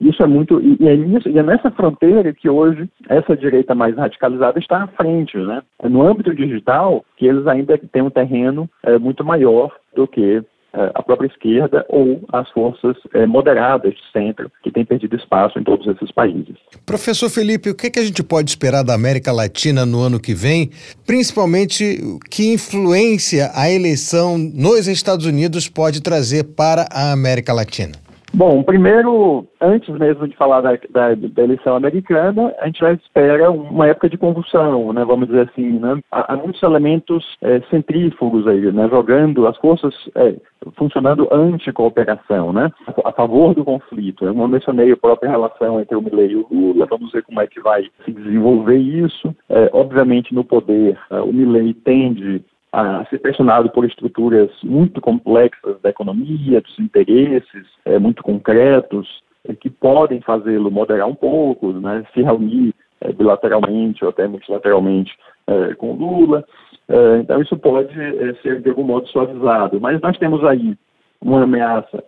isso 0.00 0.22
é 0.22 0.26
muito. 0.26 0.58
E 0.62 0.88
é, 0.88 0.96
nisso, 0.96 1.28
e 1.28 1.38
é 1.38 1.42
nessa 1.42 1.70
fronteira 1.70 2.32
que 2.32 2.48
hoje 2.48 2.81
essa 3.08 3.36
direita 3.36 3.74
mais 3.74 3.96
radicalizada 3.96 4.58
está 4.58 4.84
à 4.84 4.86
frente. 4.88 5.36
Né? 5.36 5.62
É 5.82 5.88
no 5.88 6.06
âmbito 6.06 6.34
digital 6.34 7.04
que 7.16 7.26
eles 7.26 7.46
ainda 7.46 7.78
têm 7.78 8.02
um 8.02 8.10
terreno 8.10 8.68
é, 8.82 8.98
muito 8.98 9.24
maior 9.24 9.74
do 9.94 10.06
que 10.06 10.42
é, 10.74 10.90
a 10.94 11.02
própria 11.02 11.26
esquerda 11.26 11.84
ou 11.88 12.22
as 12.32 12.48
forças 12.50 12.96
é, 13.12 13.26
moderadas 13.26 13.92
de 13.92 14.00
centro, 14.10 14.50
que 14.62 14.70
têm 14.70 14.86
perdido 14.86 15.16
espaço 15.16 15.58
em 15.58 15.62
todos 15.62 15.86
esses 15.86 16.10
países. 16.12 16.56
Professor 16.86 17.28
Felipe, 17.28 17.68
o 17.68 17.74
que, 17.74 17.88
é 17.88 17.90
que 17.90 17.98
a 17.98 18.04
gente 18.04 18.22
pode 18.22 18.48
esperar 18.48 18.82
da 18.82 18.94
América 18.94 19.30
Latina 19.32 19.84
no 19.84 20.00
ano 20.00 20.18
que 20.18 20.32
vem, 20.32 20.70
principalmente 21.06 22.00
que 22.30 22.54
influência 22.54 23.50
a 23.54 23.70
eleição 23.70 24.38
nos 24.38 24.88
Estados 24.88 25.26
Unidos 25.26 25.68
pode 25.68 26.02
trazer 26.02 26.44
para 26.56 26.86
a 26.90 27.12
América 27.12 27.52
Latina? 27.52 27.92
Bom, 28.34 28.62
primeiro, 28.62 29.46
antes 29.60 29.90
mesmo 29.90 30.26
de 30.26 30.34
falar 30.36 30.62
da, 30.62 30.72
da, 30.88 31.14
da, 31.14 31.42
eleição 31.42 31.76
americana, 31.76 32.54
a 32.60 32.66
gente 32.66 32.80
já 32.80 32.90
espera 32.94 33.50
uma 33.50 33.86
época 33.86 34.08
de 34.08 34.16
convulsão, 34.16 34.90
né, 34.90 35.04
vamos 35.04 35.28
dizer 35.28 35.50
assim. 35.50 35.78
Né? 35.78 36.00
Há, 36.10 36.34
muitos 36.36 36.62
elementos 36.62 37.36
é, 37.42 37.60
centrífugos 37.68 38.46
aí, 38.46 38.72
né, 38.72 38.88
jogando 38.88 39.46
as 39.46 39.56
forças 39.58 39.94
é, 40.14 40.34
funcionando 40.76 41.28
anti-cooperação, 41.30 42.54
né, 42.54 42.70
a 43.04 43.12
favor 43.12 43.54
do 43.54 43.66
conflito. 43.66 44.24
Eu 44.24 44.34
mencionei 44.48 44.90
a 44.92 44.96
própria 44.96 45.30
relação 45.30 45.78
entre 45.78 45.94
o 45.94 46.00
Milley 46.00 46.32
e 46.32 46.36
o 46.36 46.46
Lula, 46.50 46.86
vamos 46.86 47.12
ver 47.12 47.22
como 47.24 47.40
é 47.40 47.46
que 47.46 47.60
vai 47.60 47.84
se 48.04 48.12
desenvolver 48.12 48.78
isso. 48.78 49.34
É, 49.50 49.68
obviamente, 49.74 50.34
no 50.34 50.42
poder, 50.42 50.98
o 51.10 51.32
Milley 51.32 51.74
tende 51.74 52.42
a 52.72 53.04
ser 53.06 53.18
pressionado 53.18 53.68
por 53.70 53.84
estruturas 53.84 54.50
muito 54.62 55.00
complexas 55.00 55.78
da 55.82 55.90
economia, 55.90 56.60
dos 56.60 56.78
interesses 56.78 57.66
é, 57.84 57.98
muito 57.98 58.22
concretos, 58.22 59.22
é, 59.46 59.54
que 59.54 59.68
podem 59.68 60.20
fazê-lo 60.22 60.70
moderar 60.70 61.06
um 61.06 61.14
pouco, 61.14 61.72
né, 61.72 62.04
se 62.14 62.22
reunir 62.22 62.74
é, 63.02 63.12
bilateralmente 63.12 64.04
ou 64.04 64.10
até 64.10 64.26
multilateralmente 64.26 65.12
é, 65.46 65.74
com 65.74 65.92
Lula. 65.92 66.44
É, 66.88 67.18
então, 67.18 67.42
isso 67.42 67.56
pode 67.58 67.92
é, 68.00 68.34
ser 68.42 68.60
de 68.62 68.70
algum 68.70 68.84
modo 68.84 69.06
suavizado. 69.08 69.80
Mas 69.80 70.00
nós 70.00 70.16
temos 70.18 70.44
aí 70.44 70.76
uma 71.20 71.42
ameaça 71.42 72.02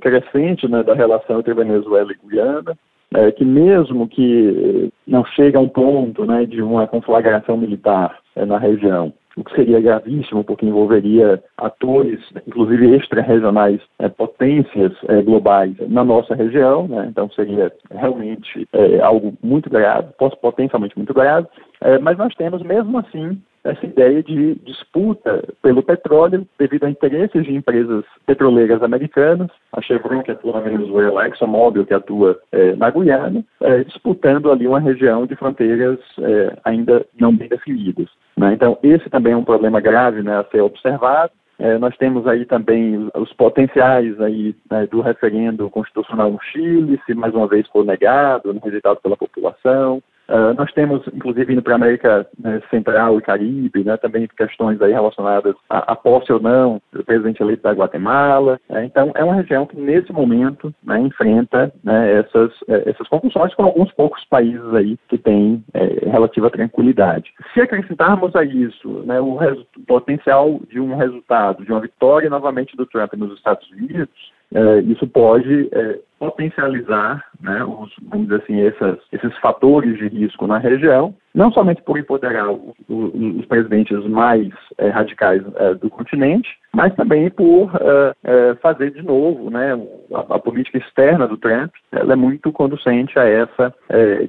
crescente 0.00 0.68
né, 0.68 0.82
da 0.82 0.92
relação 0.92 1.40
entre 1.40 1.54
Venezuela 1.54 2.12
e 2.12 2.28
Guiana, 2.28 2.76
que 3.34 3.44
mesmo 3.46 4.06
que 4.06 4.92
não 5.06 5.24
chegue 5.24 5.56
a 5.56 5.60
um 5.60 5.68
ponto 5.68 6.26
né, 6.26 6.44
de 6.44 6.60
uma 6.60 6.86
conflagração 6.86 7.56
militar 7.56 8.18
na 8.36 8.58
região, 8.58 9.10
o 9.38 9.44
que 9.44 9.54
seria 9.54 9.80
gravíssimo, 9.80 10.42
porque 10.42 10.66
envolveria 10.66 11.42
atores, 11.56 12.20
inclusive 12.46 12.94
extra-regionais, 12.96 13.80
é, 13.98 14.08
potências 14.08 14.92
é, 15.08 15.22
globais 15.22 15.74
na 15.88 16.04
nossa 16.04 16.34
região, 16.34 16.88
né? 16.88 17.06
então 17.10 17.30
seria 17.30 17.72
realmente 17.90 18.68
é, 18.72 19.00
algo 19.00 19.32
muito 19.42 19.70
grave, 19.70 20.08
potencialmente 20.40 20.96
muito 20.96 21.14
grave, 21.14 21.46
é, 21.80 21.98
mas 21.98 22.18
nós 22.18 22.34
temos, 22.34 22.62
mesmo 22.62 22.98
assim, 22.98 23.40
essa 23.70 23.86
ideia 23.86 24.22
de 24.22 24.54
disputa 24.56 25.42
pelo 25.62 25.82
petróleo 25.82 26.46
devido 26.58 26.84
a 26.84 26.90
interesses 26.90 27.44
de 27.44 27.54
empresas 27.54 28.04
petroleiras 28.26 28.82
americanas, 28.82 29.50
a 29.72 29.80
Chevron 29.80 30.22
que 30.22 30.30
atua 30.30 30.54
na 30.54 30.60
Venezuela, 30.60 31.22
a 31.22 31.28
ExxonMobil 31.28 31.86
que 31.86 31.94
atua 31.94 32.38
é, 32.52 32.74
na 32.76 32.90
Guiana, 32.90 33.44
é, 33.60 33.84
disputando 33.84 34.50
ali 34.50 34.66
uma 34.66 34.80
região 34.80 35.26
de 35.26 35.36
fronteiras 35.36 35.98
é, 36.20 36.56
ainda 36.64 37.04
não 37.18 37.34
bem 37.34 37.48
definidas. 37.48 38.08
Né? 38.36 38.54
Então, 38.54 38.78
esse 38.82 39.10
também 39.10 39.32
é 39.32 39.36
um 39.36 39.44
problema 39.44 39.80
grave 39.80 40.22
né, 40.22 40.38
a 40.38 40.44
ser 40.44 40.60
observado. 40.60 41.32
É, 41.58 41.76
nós 41.76 41.96
temos 41.96 42.24
aí 42.26 42.44
também 42.44 43.08
os 43.16 43.32
potenciais 43.32 44.20
aí 44.20 44.54
né, 44.70 44.86
do 44.86 45.00
referendo 45.00 45.68
constitucional 45.68 46.30
no 46.30 46.40
Chile, 46.40 47.00
se 47.04 47.14
mais 47.14 47.34
uma 47.34 47.48
vez 47.48 47.66
for 47.68 47.84
negado, 47.84 48.56
rejeitado 48.62 49.00
pela 49.00 49.16
população. 49.16 50.00
Uh, 50.28 50.52
nós 50.56 50.70
temos, 50.72 51.06
inclusive, 51.08 51.52
indo 51.52 51.62
para 51.62 51.74
a 51.74 51.76
América 51.76 52.26
né, 52.38 52.60
Central 52.70 53.18
e 53.18 53.22
Caribe, 53.22 53.84
né, 53.84 53.96
também 53.96 54.28
questões 54.36 54.80
aí 54.82 54.92
relacionadas 54.92 55.54
à, 55.70 55.92
à 55.92 55.96
posse 55.96 56.32
ou 56.32 56.40
não 56.40 56.80
do 56.92 57.02
presidente 57.04 57.42
eleito 57.42 57.62
da 57.62 57.72
Guatemala. 57.72 58.60
É, 58.68 58.84
então, 58.84 59.10
é 59.14 59.24
uma 59.24 59.34
região 59.34 59.66
que, 59.66 59.76
nesse 59.80 60.12
momento, 60.12 60.74
né, 60.84 61.00
enfrenta 61.00 61.72
né, 61.82 62.18
essas, 62.18 62.52
é, 62.68 62.90
essas 62.90 63.08
com 63.08 63.62
alguns 63.62 63.90
poucos 63.92 64.24
países 64.26 64.74
aí 64.74 64.98
que 65.08 65.16
têm 65.18 65.64
é, 65.72 66.08
relativa 66.10 66.50
tranquilidade. 66.50 67.32
Se 67.54 67.60
acrescentarmos 67.60 68.34
a 68.36 68.44
isso 68.44 69.02
né, 69.06 69.20
o 69.20 69.38
potencial 69.86 70.60
de 70.68 70.80
um 70.80 70.96
resultado, 70.96 71.64
de 71.64 71.72
uma 71.72 71.80
vitória 71.80 72.28
novamente 72.28 72.76
do 72.76 72.86
Trump 72.86 73.14
nos 73.14 73.34
Estados 73.34 73.68
Unidos, 73.70 74.08
é, 74.54 74.80
isso 74.80 75.06
pode 75.06 75.68
é, 75.72 75.98
potencializar, 76.18 77.24
né, 77.40 77.64
os, 77.64 77.92
vamos 78.08 78.28
dizer 78.28 78.42
assim, 78.42 78.60
essas, 78.60 78.98
esses 79.12 79.36
fatores 79.38 79.96
de 79.98 80.08
risco 80.08 80.46
na 80.46 80.58
região, 80.58 81.14
não 81.34 81.52
somente 81.52 81.82
por 81.82 81.96
empoderar 81.98 82.50
o, 82.50 82.74
o, 82.88 83.38
os 83.38 83.46
presidentes 83.46 84.04
mais 84.06 84.48
é, 84.76 84.88
radicais 84.88 85.42
é, 85.56 85.74
do 85.74 85.88
continente, 85.88 86.48
mas 86.74 86.94
também 86.96 87.30
por 87.30 87.70
é, 88.24 88.54
fazer 88.56 88.90
de 88.90 89.02
novo, 89.02 89.48
né, 89.48 89.78
a, 90.12 90.34
a, 90.34 90.38
política 90.38 90.78
externa 90.78 91.28
do 91.28 91.36
Trump, 91.36 91.72
ela 91.92 92.14
é 92.14 92.16
muito 92.16 92.50
conducente 92.52 93.18
a 93.18 93.24
essa 93.24 93.72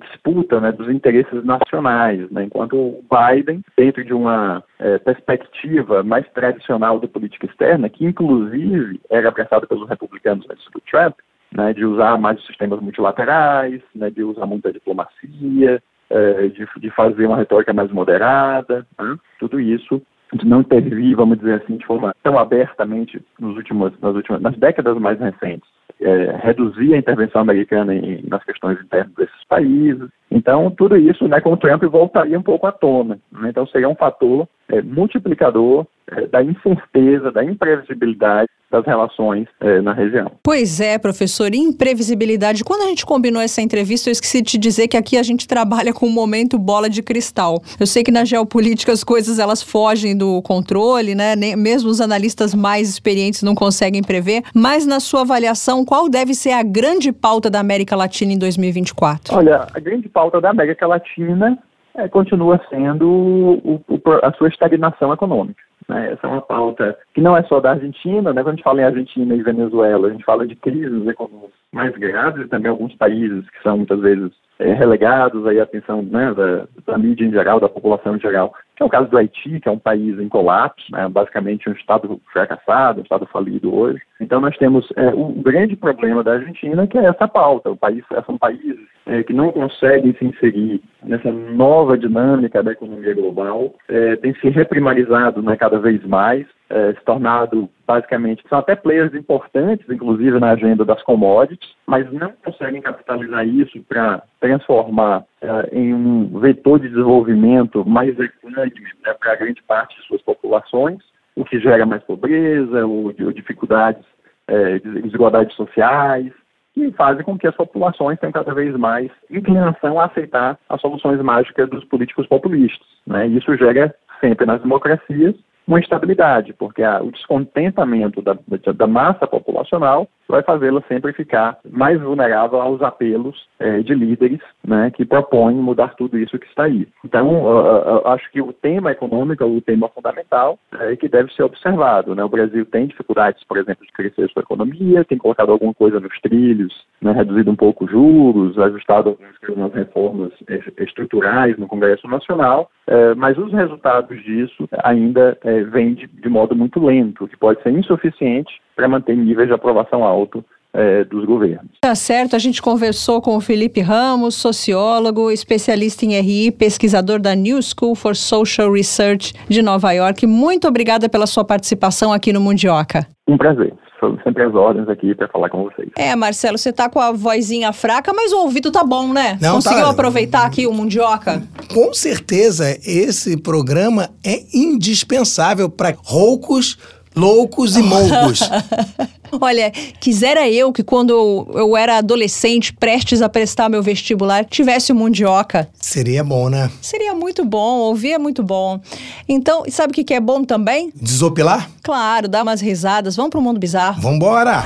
disputa, 0.01 0.59
né, 0.59 0.71
dos 0.71 0.89
interesses 0.89 1.43
nacionais, 1.43 2.29
né, 2.29 2.43
enquanto 2.43 2.75
o 2.75 3.03
Biden, 3.09 3.63
dentro 3.75 4.03
de 4.03 4.13
uma 4.13 4.63
perspectiva 5.03 6.03
mais 6.03 6.27
tradicional 6.29 6.99
da 6.99 7.07
política 7.07 7.45
externa, 7.47 7.89
que 7.89 8.05
inclusive 8.05 8.99
era 9.09 9.29
abraçada 9.29 9.65
pelos 9.65 9.87
republicanos 9.89 10.45
antes 10.49 10.65
do 10.71 10.81
Trump, 10.81 11.15
né, 11.55 11.73
de 11.73 11.85
usar 11.85 12.17
mais 12.17 12.43
sistemas 12.45 12.79
multilaterais, 12.79 13.81
né, 13.95 14.09
de 14.09 14.23
usar 14.23 14.45
muita 14.45 14.71
diplomacia, 14.71 15.81
é, 16.09 16.47
de, 16.47 16.67
de, 16.77 16.89
fazer 16.91 17.25
uma 17.25 17.37
retórica 17.37 17.73
mais 17.73 17.91
moderada, 17.91 18.85
né, 18.99 19.17
tudo 19.39 19.59
isso 19.59 20.01
de 20.33 20.45
não 20.45 20.61
intervir, 20.61 21.15
vamos 21.15 21.39
dizer 21.39 21.61
assim, 21.61 21.77
de 21.77 21.85
forma 21.85 22.13
tão 22.23 22.37
abertamente 22.37 23.23
nos 23.39 23.55
últimos, 23.57 23.99
nas 23.99 24.15
últimas, 24.15 24.41
nas 24.41 24.55
décadas 24.57 24.97
mais 24.99 25.19
recentes, 25.19 25.67
é, 25.99 26.37
reduzir 26.43 26.93
a 26.93 26.97
intervenção 26.97 27.41
americana 27.41 27.93
em, 27.95 28.23
nas 28.27 28.43
questões 28.43 28.79
internas 28.79 29.13
desses 29.15 29.43
países. 29.47 30.09
Então, 30.31 30.69
tudo 30.71 30.95
isso, 30.95 31.27
né, 31.27 31.41
com 31.41 31.53
o 31.53 31.57
Trump 31.57 31.83
voltaria 31.83 32.37
um 32.37 32.43
pouco 32.43 32.67
à 32.67 32.71
tona. 32.71 33.19
Né? 33.31 33.49
Então, 33.49 33.65
seria 33.67 33.89
um 33.89 33.95
fator 33.95 34.47
é, 34.69 34.81
multiplicador 34.81 35.85
é, 36.11 36.27
da 36.27 36.43
incerteza, 36.43 37.31
da 37.31 37.43
imprevisibilidade 37.43 38.49
das 38.71 38.85
relações 38.85 39.47
é, 39.59 39.81
na 39.81 39.93
região. 39.93 40.31
Pois 40.43 40.79
é, 40.79 40.99
professor, 40.99 41.53
imprevisibilidade. 41.55 42.63
Quando 42.63 42.83
a 42.83 42.85
gente 42.85 43.03
combinou 43.03 43.41
essa 43.41 43.61
entrevista, 43.61 44.09
eu 44.09 44.11
esqueci 44.11 44.43
de 44.43 44.59
dizer 44.59 44.87
que 44.87 44.95
aqui 44.95 45.17
a 45.17 45.23
gente 45.23 45.47
trabalha 45.47 45.91
com 45.91 46.05
o 46.05 46.11
momento 46.11 46.57
bola 46.59 46.87
de 46.87 47.01
cristal. 47.01 47.63
Eu 47.79 47.87
sei 47.87 48.03
que 48.03 48.11
na 48.11 48.23
geopolítica 48.23 48.91
as 48.91 49.03
coisas 49.03 49.39
elas 49.39 49.63
fogem 49.63 50.15
do 50.15 50.39
controle, 50.43 51.15
né? 51.15 51.35
Nem, 51.35 51.55
mesmo 51.55 51.89
os 51.89 51.99
analistas 51.99 52.53
mais 52.53 52.89
experientes 52.89 53.41
não 53.41 53.55
conseguem 53.55 54.03
prever. 54.03 54.43
Mas 54.53 54.85
na 54.85 54.99
sua 54.99 55.21
avaliação, 55.21 55.83
qual 55.83 56.07
deve 56.07 56.35
ser 56.35 56.51
a 56.51 56.61
grande 56.61 57.11
pauta 57.11 57.49
da 57.49 57.59
América 57.59 57.95
Latina 57.95 58.33
em 58.33 58.37
2024? 58.37 59.35
Olha, 59.35 59.67
a 59.73 59.79
grande 59.79 60.07
pauta 60.07 60.18
da 60.41 60.49
América 60.49 60.87
Latina 60.87 61.57
é, 61.95 62.07
continua 62.07 62.59
sendo 62.69 63.07
o, 63.07 63.83
o, 63.87 64.01
a 64.23 64.31
sua 64.33 64.47
estagnação 64.47 65.13
econômica. 65.13 65.61
Né? 65.87 66.13
Essa 66.13 66.27
é 66.27 66.29
uma 66.29 66.41
pauta 66.41 66.97
que 67.13 67.21
não 67.21 67.35
é 67.35 67.43
só 67.43 67.59
da 67.59 67.71
Argentina, 67.71 68.31
né? 68.31 68.41
quando 68.41 68.53
a 68.53 68.55
gente 68.55 68.63
fala 68.63 68.81
em 68.81 68.85
Argentina 68.85 69.35
e 69.35 69.41
Venezuela, 69.41 70.07
a 70.07 70.11
gente 70.11 70.23
fala 70.23 70.47
de 70.47 70.55
crises 70.55 71.07
econômicas 71.07 71.59
mais 71.73 71.95
graves 71.97 72.47
também 72.49 72.69
alguns 72.69 72.95
países 72.95 73.47
que 73.49 73.61
são 73.63 73.77
muitas 73.77 73.99
vezes 73.99 74.31
é, 74.59 74.73
relegados 74.73 75.45
aí 75.47 75.59
à 75.59 75.63
atenção 75.63 76.01
né, 76.01 76.33
da, 76.33 76.67
da, 76.85 76.97
mídia 76.97 77.25
em 77.25 77.31
geral, 77.31 77.59
da 77.59 77.69
população 77.69 78.15
em 78.15 78.19
geral, 78.19 78.53
que 78.75 78.83
é 78.83 78.85
o 78.85 78.89
caso 78.89 79.09
do 79.09 79.17
Haiti, 79.17 79.59
que 79.59 79.69
é 79.69 79.71
um 79.71 79.79
país 79.79 80.19
em 80.19 80.29
colapso, 80.29 80.85
né, 80.91 81.07
basicamente 81.07 81.69
um 81.69 81.73
Estado 81.73 82.19
fracassado, 82.31 82.99
um 82.99 83.03
Estado 83.03 83.25
falido 83.27 83.73
hoje. 83.73 84.01
Então 84.19 84.41
nós 84.41 84.57
temos 84.57 84.87
é, 84.95 85.09
um 85.09 85.41
grande 85.41 85.75
problema 85.75 86.23
da 86.23 86.33
Argentina, 86.33 86.85
que 86.85 86.97
é 86.97 87.05
essa 87.05 87.27
pauta. 87.27 87.71
O 87.71 87.77
país, 87.77 88.03
são 88.25 88.37
países 88.37 88.77
é, 89.05 89.23
que 89.23 89.33
não 89.33 89.51
conseguem 89.51 90.13
se 90.13 90.25
inserir 90.25 90.81
nessa 91.03 91.31
nova 91.31 91.97
dinâmica 91.97 92.61
da 92.61 92.71
economia 92.71 93.13
global, 93.13 93.73
é, 93.87 94.17
tem 94.17 94.33
se 94.35 94.49
reprimarizado 94.49 95.41
né, 95.41 95.55
cada 95.55 95.79
vez 95.79 96.03
mais, 96.05 96.45
é, 96.69 96.93
se 96.93 97.03
tornado 97.05 97.69
basicamente, 97.87 98.43
são 98.47 98.59
até 98.59 98.75
players 98.75 99.15
importantes, 99.15 99.89
inclusive 99.89 100.39
na 100.39 100.51
agenda 100.51 100.85
das 100.85 101.01
commodities, 101.01 101.73
mas 101.87 102.11
não 102.11 102.31
conseguem 102.43 102.81
capitalizar 102.81 103.47
isso 103.47 103.81
para 103.89 104.21
transformar 104.39 105.23
é, 105.41 105.69
em 105.71 105.93
um 105.93 106.39
vetor 106.39 106.79
de 106.79 106.89
desenvolvimento 106.89 107.83
mais 107.83 108.19
equânime 108.19 108.89
né, 109.03 109.13
para 109.19 109.35
grande 109.35 109.63
parte 109.63 109.99
de 109.99 110.05
suas 110.05 110.21
populações, 110.21 110.99
o 111.39 111.45
que 111.45 111.57
gera 111.59 111.85
mais 111.85 112.03
pobreza, 112.03 112.85
ou, 112.85 113.05
ou 113.05 113.31
dificuldades, 113.31 114.03
é, 114.45 114.79
desigualdades 114.79 115.55
sociais, 115.55 116.33
que 116.73 116.91
fazem 116.91 117.23
com 117.23 117.37
que 117.37 117.47
as 117.47 117.55
populações 117.55 118.19
tenham 118.19 118.33
cada 118.33 118.53
vez 118.53 118.75
mais 118.75 119.09
inclinação 119.31 119.99
a 119.99 120.05
aceitar 120.05 120.59
as 120.67 120.81
soluções 120.81 121.21
mágicas 121.21 121.69
dos 121.69 121.85
políticos 121.85 122.27
populistas. 122.27 122.87
Né? 123.07 123.27
Isso 123.27 123.55
gera 123.55 123.95
sempre 124.19 124.45
nas 124.45 124.61
democracias 124.61 125.33
uma 125.65 125.79
instabilidade, 125.79 126.51
porque 126.53 126.83
a, 126.83 127.01
o 127.01 127.11
descontentamento 127.11 128.21
da, 128.21 128.33
da, 128.33 128.71
da, 128.73 128.87
massa 128.87 129.25
populacional 129.25 130.09
vai 130.29 130.43
fazê-la 130.43 130.81
sempre 130.87 131.11
ficar 131.11 131.57
mais 131.69 131.99
vulnerável 131.99 132.61
aos 132.61 132.81
apelos 132.81 133.47
é, 133.59 133.79
de 133.79 133.95
líderes 133.95 134.39
né, 134.65 134.91
que 134.91 135.03
propõem 135.03 135.55
mudar 135.55 135.95
tudo 135.95 136.17
isso 136.17 136.37
que 136.37 136.45
está 136.45 136.65
aí. 136.65 136.87
Então, 137.03 137.43
uh, 137.43 137.97
uh, 137.97 138.07
acho 138.09 138.31
que 138.31 138.41
o 138.41 138.53
tema 138.53 138.91
econômico 138.91 139.43
é 139.43 139.45
o 139.45 139.59
tema 139.59 139.89
fundamental 139.89 140.59
é, 140.79 140.95
que 140.95 141.09
deve 141.09 141.33
ser 141.33 141.43
observado. 141.43 142.13
Né? 142.13 142.23
O 142.23 142.29
Brasil 142.29 142.65
tem 142.65 142.87
dificuldades, 142.87 143.43
por 143.43 143.57
exemplo, 143.57 143.85
de 143.85 143.91
crescer 143.91 144.29
sua 144.29 144.43
economia, 144.43 145.03
tem 145.03 145.17
colocado 145.17 145.51
alguma 145.51 145.73
coisa 145.73 145.99
nos 145.99 146.17
trilhos, 146.21 146.85
né, 147.01 147.11
reduzido 147.11 147.49
um 147.49 147.55
pouco 147.55 147.85
os 147.85 147.91
juros, 147.91 148.57
ajustado 148.59 149.17
algumas 149.47 149.73
reformas 149.73 150.31
estruturais 150.77 151.57
no 151.57 151.67
Congresso 151.67 152.07
Nacional, 152.07 152.69
é, 152.87 153.15
mas 153.15 153.37
os 153.37 153.51
resultados 153.51 154.21
disso 154.23 154.67
ainda 154.83 155.37
é, 155.43 155.63
vêm 155.63 155.93
de, 155.93 156.07
de 156.07 156.29
modo 156.29 156.55
muito 156.55 156.83
lento, 156.83 157.27
que 157.27 157.37
pode 157.37 157.61
ser 157.63 157.71
insuficiente 157.71 158.61
para 158.79 158.87
manter 158.87 159.13
níveis 159.17 159.49
de 159.49 159.53
aprovação 159.53 160.05
alto 160.05 160.43
é, 160.73 161.03
dos 161.03 161.25
governos. 161.25 161.71
Tá 161.81 161.93
certo, 161.95 162.33
a 162.33 162.39
gente 162.39 162.61
conversou 162.61 163.21
com 163.21 163.35
o 163.35 163.41
Felipe 163.41 163.81
Ramos, 163.81 164.35
sociólogo, 164.35 165.29
especialista 165.29 166.05
em 166.05 166.17
RI, 166.17 166.49
pesquisador 166.49 167.19
da 167.19 167.35
New 167.35 167.59
School 167.61 167.93
for 167.93 168.15
Social 168.15 168.71
Research 168.71 169.33
de 169.49 169.61
Nova 169.61 169.91
York. 169.91 170.25
Muito 170.25 170.65
obrigada 170.65 171.09
pela 171.09 171.27
sua 171.27 171.43
participação 171.43 172.13
aqui 172.13 172.31
no 172.31 172.39
Mundioca. 172.39 173.05
Um 173.27 173.37
prazer. 173.37 173.73
Sou 173.99 174.17
sempre 174.23 174.43
as 174.43 174.55
ordens 174.55 174.87
aqui 174.87 175.13
para 175.13 175.27
falar 175.27 175.49
com 175.49 175.63
vocês. 175.63 175.89
É, 175.97 176.15
Marcelo, 176.15 176.57
você 176.57 176.71
tá 176.71 176.89
com 176.89 177.01
a 177.01 177.11
vozinha 177.11 177.73
fraca, 177.73 178.13
mas 178.13 178.31
o 178.31 178.43
ouvido 178.43 178.71
tá 178.71 178.81
bom, 178.81 179.11
né? 179.11 179.37
Não, 179.41 179.55
Conseguiu 179.55 179.83
tá. 179.83 179.89
aproveitar 179.89 180.45
aqui 180.45 180.65
o 180.65 180.73
Mundioca? 180.73 181.43
Com 181.73 181.93
certeza, 181.93 182.77
esse 182.85 183.35
programa 183.35 184.09
é 184.25 184.39
indispensável 184.53 185.69
para 185.69 185.93
roucos, 186.01 186.77
loucos 187.15 187.75
e 187.75 187.81
moucos. 187.81 188.39
Olha, 189.39 189.71
quisera 189.99 190.49
eu 190.49 190.71
que 190.73 190.83
quando 190.83 191.11
eu, 191.11 191.51
eu 191.53 191.77
era 191.77 191.97
adolescente, 191.97 192.73
prestes 192.73 193.21
a 193.21 193.29
prestar 193.29 193.69
meu 193.69 193.83
vestibular, 193.83 194.43
tivesse 194.43 194.91
o 194.91 194.95
Mundioca. 194.95 195.69
Seria 195.79 196.23
bom, 196.23 196.49
né? 196.49 196.71
Seria 196.81 197.13
muito 197.13 197.45
bom, 197.45 197.77
ouvir 197.79 198.13
é 198.13 198.17
muito 198.17 198.41
bom. 198.41 198.79
Então, 199.27 199.63
sabe 199.69 199.91
o 199.91 199.93
que 199.93 200.03
que 200.03 200.13
é 200.13 200.19
bom 200.19 200.43
também? 200.43 200.91
Desopilar? 200.95 201.69
Claro, 201.83 202.27
dar 202.27 202.41
umas 202.41 202.59
risadas. 202.59 203.15
Vamos 203.15 203.29
pro 203.29 203.41
mundo 203.41 203.59
bizarro. 203.59 204.01
Vambora! 204.01 204.63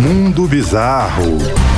Mundo 0.00 0.48
Bizarro. 0.48 1.71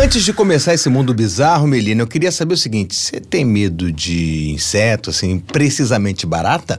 Antes 0.00 0.24
de 0.24 0.32
começar 0.32 0.74
esse 0.74 0.88
mundo 0.88 1.12
bizarro, 1.12 1.66
Melina, 1.66 2.02
eu 2.02 2.06
queria 2.06 2.30
saber 2.30 2.54
o 2.54 2.56
seguinte: 2.56 2.94
você 2.94 3.20
tem 3.20 3.44
medo 3.44 3.90
de 3.90 4.52
inseto, 4.52 5.10
assim, 5.10 5.40
precisamente 5.40 6.24
barata? 6.24 6.78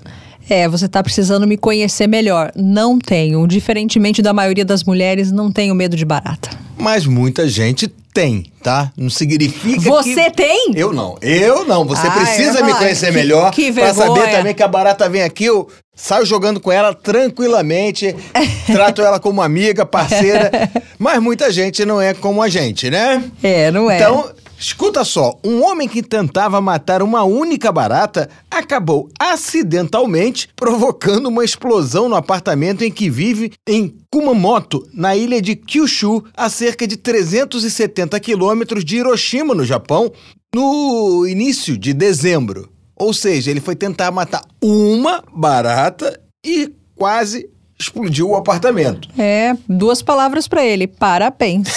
É, 0.49 0.69
você 0.69 0.87
tá 0.87 1.03
precisando 1.03 1.45
me 1.45 1.57
conhecer 1.57 2.07
melhor. 2.07 2.49
Não 2.55 2.97
tenho. 2.97 3.45
Diferentemente 3.45 4.21
da 4.21 4.31
maioria 4.31 4.63
das 4.63 4.85
mulheres, 4.85 5.33
não 5.33 5.51
tenho 5.51 5.75
medo 5.75 5.97
de 5.97 6.05
barata. 6.05 6.49
Mas 6.77 7.05
muita 7.05 7.45
gente 7.45 7.91
tem, 8.19 8.43
tá? 8.61 8.91
Não 8.97 9.09
significa 9.09 9.79
Você 9.89 10.25
que... 10.25 10.31
tem? 10.31 10.73
Eu 10.75 10.91
não. 10.91 11.17
Eu 11.21 11.63
não. 11.63 11.85
Você 11.85 12.05
Ah, 12.05 12.11
precisa 12.11 12.61
me 12.63 12.73
conhecer 12.73 13.07
que- 13.07 13.11
melhor 13.13 13.49
que 13.51 13.71
pra 13.71 13.93
saber 13.93 14.29
também 14.29 14.53
que 14.53 14.61
a 14.61 14.67
barata 14.67 15.07
vem 15.07 15.23
aqui, 15.23 15.45
eu 15.45 15.69
saio 15.95 16.25
jogando 16.25 16.59
com 16.59 16.69
ela 16.69 16.93
tranquilamente, 16.93 18.13
trato 18.67 19.01
ela 19.01 19.19
como 19.21 19.41
amiga, 19.41 19.85
parceira, 19.85 20.51
mas 20.97 21.21
muita 21.21 21.49
gente 21.49 21.85
não 21.85 22.01
é 22.01 22.13
como 22.13 22.41
a 22.41 22.49
gente, 22.49 22.89
né? 22.89 23.23
É, 23.41 23.71
não 23.71 23.89
é? 23.89 23.95
Então, 23.95 24.29
escuta 24.59 25.03
só, 25.03 25.39
um 25.43 25.63
homem 25.63 25.87
que 25.87 26.03
tentava 26.03 26.59
matar 26.59 27.01
uma 27.01 27.23
única 27.23 27.71
barata 27.71 28.29
acabou 28.51 29.09
acidentalmente 29.17 30.49
provocando 30.55 31.27
uma 31.27 31.45
explosão 31.45 32.09
no 32.09 32.15
apartamento 32.15 32.83
em 32.83 32.91
que 32.91 33.09
vive 33.09 33.53
em 33.67 33.95
Kumamoto, 34.11 34.87
na 34.93 35.15
ilha 35.15 35.41
de 35.41 35.55
Kyushu, 35.55 36.23
a 36.35 36.49
cerca 36.49 36.85
de 36.85 36.97
370 36.97 38.19
quilômetros 38.19 38.83
de 38.83 38.97
Hiroshima, 38.97 39.55
no 39.55 39.63
Japão, 39.63 40.11
no 40.53 41.25
início 41.27 41.77
de 41.77 41.93
dezembro. 41.93 42.69
Ou 42.95 43.13
seja, 43.13 43.49
ele 43.49 43.61
foi 43.61 43.75
tentar 43.75 44.11
matar 44.11 44.43
uma 44.61 45.23
barata 45.33 46.19
e 46.45 46.69
quase 46.95 47.49
explodiu 47.79 48.29
o 48.29 48.35
apartamento. 48.35 49.07
É, 49.17 49.55
duas 49.67 50.01
palavras 50.01 50.47
pra 50.47 50.65
ele. 50.65 50.85
Parabéns. 50.85 51.69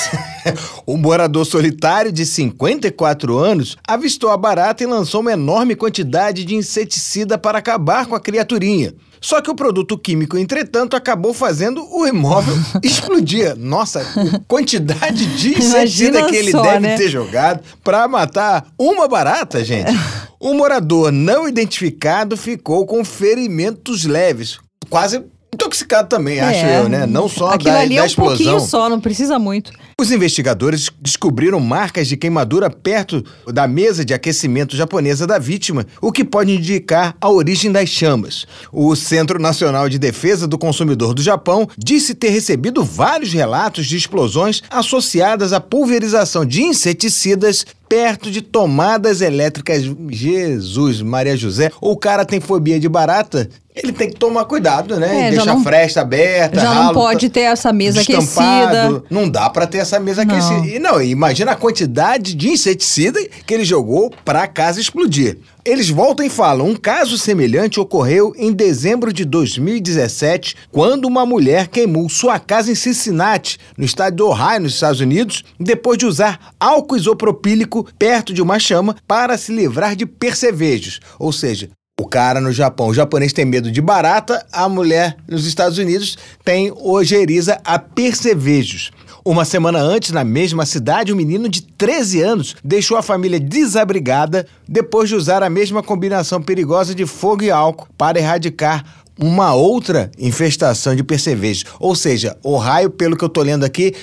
O 0.85 0.97
morador 0.99 1.47
solitário 1.47 2.11
de 2.11 2.27
54 2.27 3.39
anos 3.39 3.77
avistou 3.87 4.31
a 4.31 4.37
barata 4.37 4.83
e 4.83 4.87
lançou 4.87 5.21
uma 5.21 5.33
enorme 5.33 5.77
quantidade 5.77 6.45
de 6.45 6.57
inseticida 6.57 7.39
para 7.39 7.59
acabar 7.59 8.07
com 8.07 8.17
a 8.17 8.21
criaturinha. 8.21 8.93
Só 9.21 9.41
que 9.41 9.49
o 9.49 9.55
produto 9.55 9.97
químico, 9.97 10.37
entretanto, 10.37 10.97
acabou 10.97 11.33
fazendo 11.33 11.87
o 11.95 12.05
imóvel 12.05 12.57
explodir. 12.83 13.55
Nossa, 13.57 14.05
quantidade 14.49 15.25
de 15.37 15.57
inseticida 15.57 16.27
que 16.27 16.35
ele 16.35 16.51
só, 16.51 16.63
deve 16.63 16.81
né? 16.81 16.97
ter 16.97 17.09
jogado 17.09 17.63
para 17.85 18.09
matar 18.09 18.67
uma 18.77 19.07
barata, 19.07 19.65
gente. 19.65 19.93
O 20.45 20.55
morador 20.55 21.13
não 21.13 21.47
identificado 21.47 22.37
ficou 22.37 22.85
com 22.85 23.05
ferimentos 23.05 24.05
leves, 24.05 24.59
quase 24.91 25.23
intoxicado 25.55 26.09
também, 26.09 26.41
acho 26.41 26.65
É. 26.65 26.81
eu, 26.81 26.89
né? 26.89 27.07
Não 27.07 27.29
só 27.29 27.51
Aquilo 27.51 27.75
da, 27.75 27.81
ali 27.81 27.95
da 27.97 28.01
é 28.01 28.03
um 28.03 28.07
explosão. 28.07 28.37
pouquinho 28.37 28.61
só, 28.61 28.89
não 28.89 29.01
precisa 29.01 29.39
muito. 29.39 29.73
Os 30.01 30.11
investigadores 30.11 30.89
descobriram 31.01 31.61
marcas 31.61 32.09
de 32.09 32.17
queimadura 32.17 32.69
perto 32.71 33.23
da 33.47 33.69
mesa 33.69 34.05
de 34.05 34.15
aquecimento 34.15 34.75
japonesa 34.77 35.27
da 35.27 35.39
vítima, 35.39 35.87
o 36.01 36.11
que 36.11 36.25
pode 36.25 36.53
indicar 36.53 37.15
a 37.21 37.29
origem 37.31 37.71
das 37.71 37.89
chamas. 37.89 38.47
O 38.73 38.97
Centro 38.97 39.39
Nacional 39.41 39.89
de 39.89 39.99
Defesa 39.99 40.49
do 40.49 40.59
Consumidor 40.59 41.15
do 41.15 41.23
Japão 41.23 41.69
disse 41.79 42.15
ter 42.15 42.31
recebido 42.31 42.83
vários 42.83 43.33
relatos 43.33 43.87
de 43.87 43.97
explosões 43.97 44.63
associadas 44.71 45.53
à 45.53 45.61
pulverização 45.61 46.45
de 46.45 46.63
inseticidas 46.63 47.65
perto 47.89 48.31
de 48.31 48.41
tomadas 48.41 49.21
elétricas. 49.21 49.83
Jesus, 50.09 51.03
Maria 51.03 51.37
José. 51.37 51.71
O 51.79 51.95
cara 51.95 52.25
tem 52.25 52.41
fobia 52.41 52.81
de 52.81 52.89
barata, 52.89 53.51
ele 53.75 53.93
tem 53.93 54.11
que 54.11 54.17
tomar 54.17 54.45
cuidado, 54.45 54.99
né? 55.01 55.09
É, 55.09 55.19
E 55.19 55.23
já 55.25 55.31
deixar 55.31 55.47
não- 55.55 55.61
a 55.61 55.65
fresta 55.65 56.01
aberta, 56.03 56.61
Já 56.61 56.75
não 56.75 56.83
ralo, 56.85 56.95
pode 56.95 57.29
ter 57.31 57.41
essa 57.41 57.73
mesa 57.73 58.01
aquecida. 58.03 59.03
Não 59.11 59.29
dá 59.29 59.49
pra 59.49 59.67
ter 59.67 59.79
essa 59.79 59.99
mesa 59.99 60.25
Não. 60.25 60.35
aquecida. 60.35 60.67
E 60.67 60.79
não, 60.79 61.01
imagina 61.03 61.53
a 61.53 61.57
quantidade 61.57 62.35
de 62.35 62.49
inseticida 62.51 63.19
que 63.47 63.55
ele 63.55 63.65
jogou 63.65 64.13
pra 64.25 64.47
casa 64.47 64.81
explodir. 64.81 65.39
Eles 65.65 65.89
voltam 65.89 66.27
e 66.27 66.29
falam: 66.31 66.67
um 66.69 66.77
caso 66.77 67.17
semelhante 67.17 67.79
ocorreu 67.81 68.33
em 68.37 68.53
dezembro 68.53 69.13
de 69.13 69.25
2017, 69.25 70.57
quando 70.71 71.05
uma 71.07 71.25
mulher 71.25 71.69
queimou 71.69 72.09
sua 72.09 72.39
casa 72.39 72.71
em 72.71 72.75
Cincinnati, 72.75 73.59
no 73.77 73.85
estado 73.85 74.17
de 74.17 74.23
Ohio, 74.23 74.61
nos 74.61 74.75
Estados 74.75 75.01
Unidos, 75.01 75.45
depois 75.59 75.97
de 75.99 76.07
usar 76.07 76.53
álcool 76.59 76.97
isopropílico 76.97 77.87
perto 77.99 78.33
de 78.35 78.43
uma 78.43 78.59
chama 78.59 78.97
para 79.07 79.39
se 79.39 79.53
livrar 79.53 79.95
de 79.95 80.05
percevejos. 80.05 81.01
Ou 81.19 81.33
seja, 81.33 81.71
o 82.03 82.05
cara 82.05 82.41
no 82.41 82.51
Japão, 82.51 82.89
o 82.89 82.95
japonês 82.95 83.33
tem 83.33 83.45
medo 83.45 83.71
de 83.71 83.81
barata, 83.81 84.45
a 84.53 84.69
mulher 84.69 85.17
nos 85.29 85.47
Estados 85.47 85.79
Unidos 85.79 86.19
tem 86.45 86.73
ojeriza 86.77 87.61
a 87.65 87.79
percevejos. 87.79 88.91
Uma 89.25 89.45
semana 89.45 89.79
antes, 89.79 90.11
na 90.11 90.25
mesma 90.25 90.67
cidade, 90.67 91.13
um 91.13 91.17
menino 91.17 91.49
de 91.49 91.63
13 91.63 92.21
anos 92.21 92.57
deixou 92.65 92.97
a 92.97 93.03
família 93.03 93.39
desabrigada 93.39 94.45
depois 94.69 95.09
de 95.09 95.15
usar 95.15 95.45
a 95.45 95.51
mesma 95.51 95.81
combinação 95.81 96.43
perigosa 96.43 96.93
de 96.93 97.07
fogo 97.07 97.45
e 97.45 97.53
álcool 97.53 97.87
para 97.97 98.19
erradicar 98.19 98.85
uma 99.17 99.55
outra 99.55 100.11
infestação 100.19 100.97
de 100.97 101.05
percevejos. 101.05 101.67
Ou 101.79 101.95
seja, 101.95 102.37
o 102.43 102.57
raio, 102.57 102.91
pelo 102.91 103.17
que 103.17 103.25
eu 103.25 103.29
tô 103.29 103.43
lendo 103.43 103.63
aqui, 103.63 103.95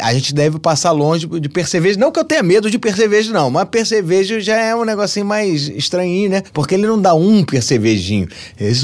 a 0.00 0.12
gente 0.12 0.34
deve 0.34 0.58
passar 0.58 0.92
longe 0.92 1.26
de 1.26 1.48
percevejo. 1.48 1.98
Não 1.98 2.12
que 2.12 2.20
eu 2.20 2.24
tenha 2.24 2.42
medo 2.42 2.70
de 2.70 2.78
percevejo, 2.78 3.32
não. 3.32 3.50
Mas 3.50 3.68
percevejo 3.68 4.40
já 4.40 4.56
é 4.56 4.74
um 4.74 4.84
negocinho 4.84 5.24
mais 5.24 5.68
estranhinho, 5.68 6.30
né? 6.30 6.42
Porque 6.52 6.74
ele 6.74 6.86
não 6.86 7.00
dá 7.00 7.14
um 7.14 7.42
percevejinho. 7.42 8.28
Eles, 8.60 8.82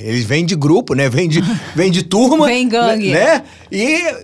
eles 0.00 0.24
vêm 0.24 0.44
de 0.44 0.56
grupo, 0.56 0.94
né? 0.94 1.08
Vêm 1.08 1.28
de, 1.28 1.40
de 1.90 2.02
turma. 2.02 2.46
Vem 2.46 2.68
gangue. 2.68 3.12
Né? 3.12 3.42
E 3.70 4.16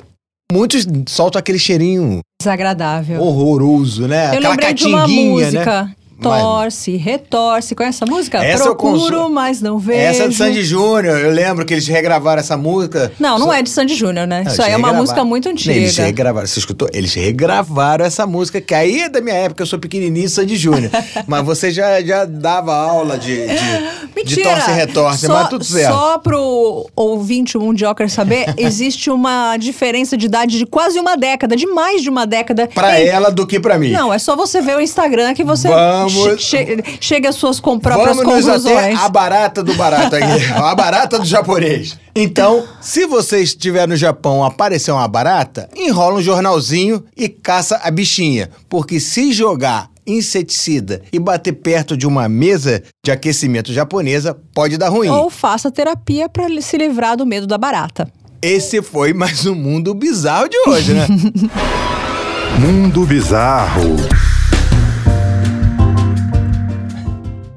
muitos 0.52 0.86
soltam 1.06 1.38
aquele 1.38 1.58
cheirinho 1.58 2.20
Desagradável. 2.40 3.20
horroroso, 3.20 4.08
né? 4.08 4.24
Eu 4.24 4.28
Aquela 4.28 4.50
lembrei 4.50 4.74
de 4.74 4.86
uma 4.86 5.00
catinguinha, 5.02 5.30
música. 5.44 5.82
né? 5.84 5.94
Torce, 6.20 6.96
retorce. 6.96 7.74
Conhece 7.74 8.02
essa 8.02 8.06
música? 8.10 8.38
Essa 8.44 8.64
eu 8.64 8.74
Procuro, 8.76 9.16
consu- 9.18 9.30
mas 9.30 9.60
não 9.60 9.78
vejo. 9.78 9.98
Essa 10.00 10.24
é 10.24 10.28
do 10.28 10.34
Sandy 10.34 10.62
Júnior. 10.64 11.18
Eu 11.18 11.30
lembro 11.30 11.64
que 11.64 11.74
eles 11.74 11.86
regravaram 11.86 12.40
essa 12.40 12.56
música. 12.56 13.12
Não, 13.18 13.38
não 13.38 13.46
Só- 13.46 13.52
é 13.54 13.62
de 13.62 13.70
Sandy 13.70 13.94
Júnior, 13.94 14.26
né? 14.26 14.42
Não, 14.44 14.52
Isso 14.52 14.62
aí 14.62 14.72
é 14.72 14.76
uma 14.76 14.92
música 14.92 15.24
muito 15.24 15.48
antiga. 15.48 15.74
Eles 15.74 15.96
regravaram, 15.96 16.46
você 16.46 16.58
escutou? 16.58 16.88
Eles 16.92 17.14
regravaram 17.14 18.04
essa 18.04 18.26
música, 18.26 18.60
que 18.60 18.74
aí 18.74 19.00
é 19.02 19.08
da 19.08 19.20
minha 19.20 19.36
época, 19.36 19.62
eu 19.62 19.66
sou 19.66 19.78
pequenininho, 19.78 20.28
Sandy 20.28 20.56
Júnior. 20.56 20.90
mas 21.26 21.44
você 21.44 21.70
já, 21.70 22.00
já 22.02 22.24
dava 22.24 22.74
aula 22.74 23.16
de, 23.18 23.36
de, 23.36 23.46
de 23.46 24.08
Mentira! 24.16 24.50
torce 24.54 24.70
e 24.70 24.74
retorce, 24.74 25.26
só, 25.26 25.32
mas 25.34 25.48
tudo 25.48 25.64
certo. 25.64 25.92
Só 25.92 26.18
pro 26.18 26.88
ouvinte 26.96 27.56
mundioker 27.56 28.10
saber, 28.10 28.54
existe 28.58 29.10
uma 29.10 29.56
diferença 29.56 30.16
de 30.16 30.26
idade 30.26 30.58
de 30.58 30.66
quase 30.66 30.98
uma 30.98 31.16
década, 31.16 31.54
de 31.54 31.66
mais 31.66 32.02
de 32.02 32.10
uma 32.10 32.26
década. 32.26 32.66
Pra 32.74 32.98
ela 32.98 33.30
do 33.30 33.46
que 33.46 33.60
pra 33.60 33.78
mim. 33.78 33.90
Não, 33.90 34.12
é 34.12 34.18
só 34.18 34.34
você 34.36 34.60
ver 34.60 34.76
o 34.76 34.80
Instagram 34.80 35.34
que 35.34 35.44
você 35.44 35.68
Vamos- 35.68 36.07
che- 36.08 36.36
che- 36.36 36.84
chega 37.00 37.28
às 37.30 37.36
suas 37.36 37.60
com- 37.60 37.78
próprias 37.78 38.16
Vamos 38.16 38.24
nos 38.24 38.48
até 38.48 38.58
conclusões. 38.70 38.98
a 39.00 39.08
barata 39.08 39.62
do 39.62 39.74
barato 39.74 40.16
aqui. 40.16 40.52
a 40.54 40.74
barata 40.74 41.18
do 41.18 41.24
japonês. 41.24 41.98
Então, 42.14 42.64
se 42.80 43.06
você 43.06 43.40
estiver 43.40 43.86
no 43.86 43.96
Japão 43.96 44.42
aparecer 44.44 44.90
uma 44.90 45.06
barata, 45.06 45.68
enrola 45.76 46.16
um 46.18 46.22
jornalzinho 46.22 47.04
e 47.16 47.28
caça 47.28 47.80
a 47.82 47.90
bichinha. 47.90 48.50
Porque 48.68 48.98
se 49.00 49.32
jogar 49.32 49.88
inseticida 50.06 51.02
e 51.12 51.18
bater 51.18 51.52
perto 51.52 51.96
de 51.96 52.06
uma 52.06 52.28
mesa 52.28 52.82
de 53.04 53.10
aquecimento 53.10 53.72
japonesa, 53.72 54.36
pode 54.54 54.76
dar 54.78 54.88
ruim. 54.88 55.08
Ou 55.08 55.28
faça 55.30 55.70
terapia 55.70 56.28
pra 56.28 56.46
se 56.62 56.76
livrar 56.78 57.16
do 57.16 57.26
medo 57.26 57.46
da 57.46 57.58
barata. 57.58 58.10
Esse 58.40 58.80
foi 58.80 59.12
mais 59.12 59.44
um 59.46 59.54
mundo 59.54 59.92
bizarro 59.94 60.48
de 60.48 60.56
hoje, 60.66 60.94
né? 60.94 61.06
Mundo 62.58 63.04
Bizarro. 63.06 63.96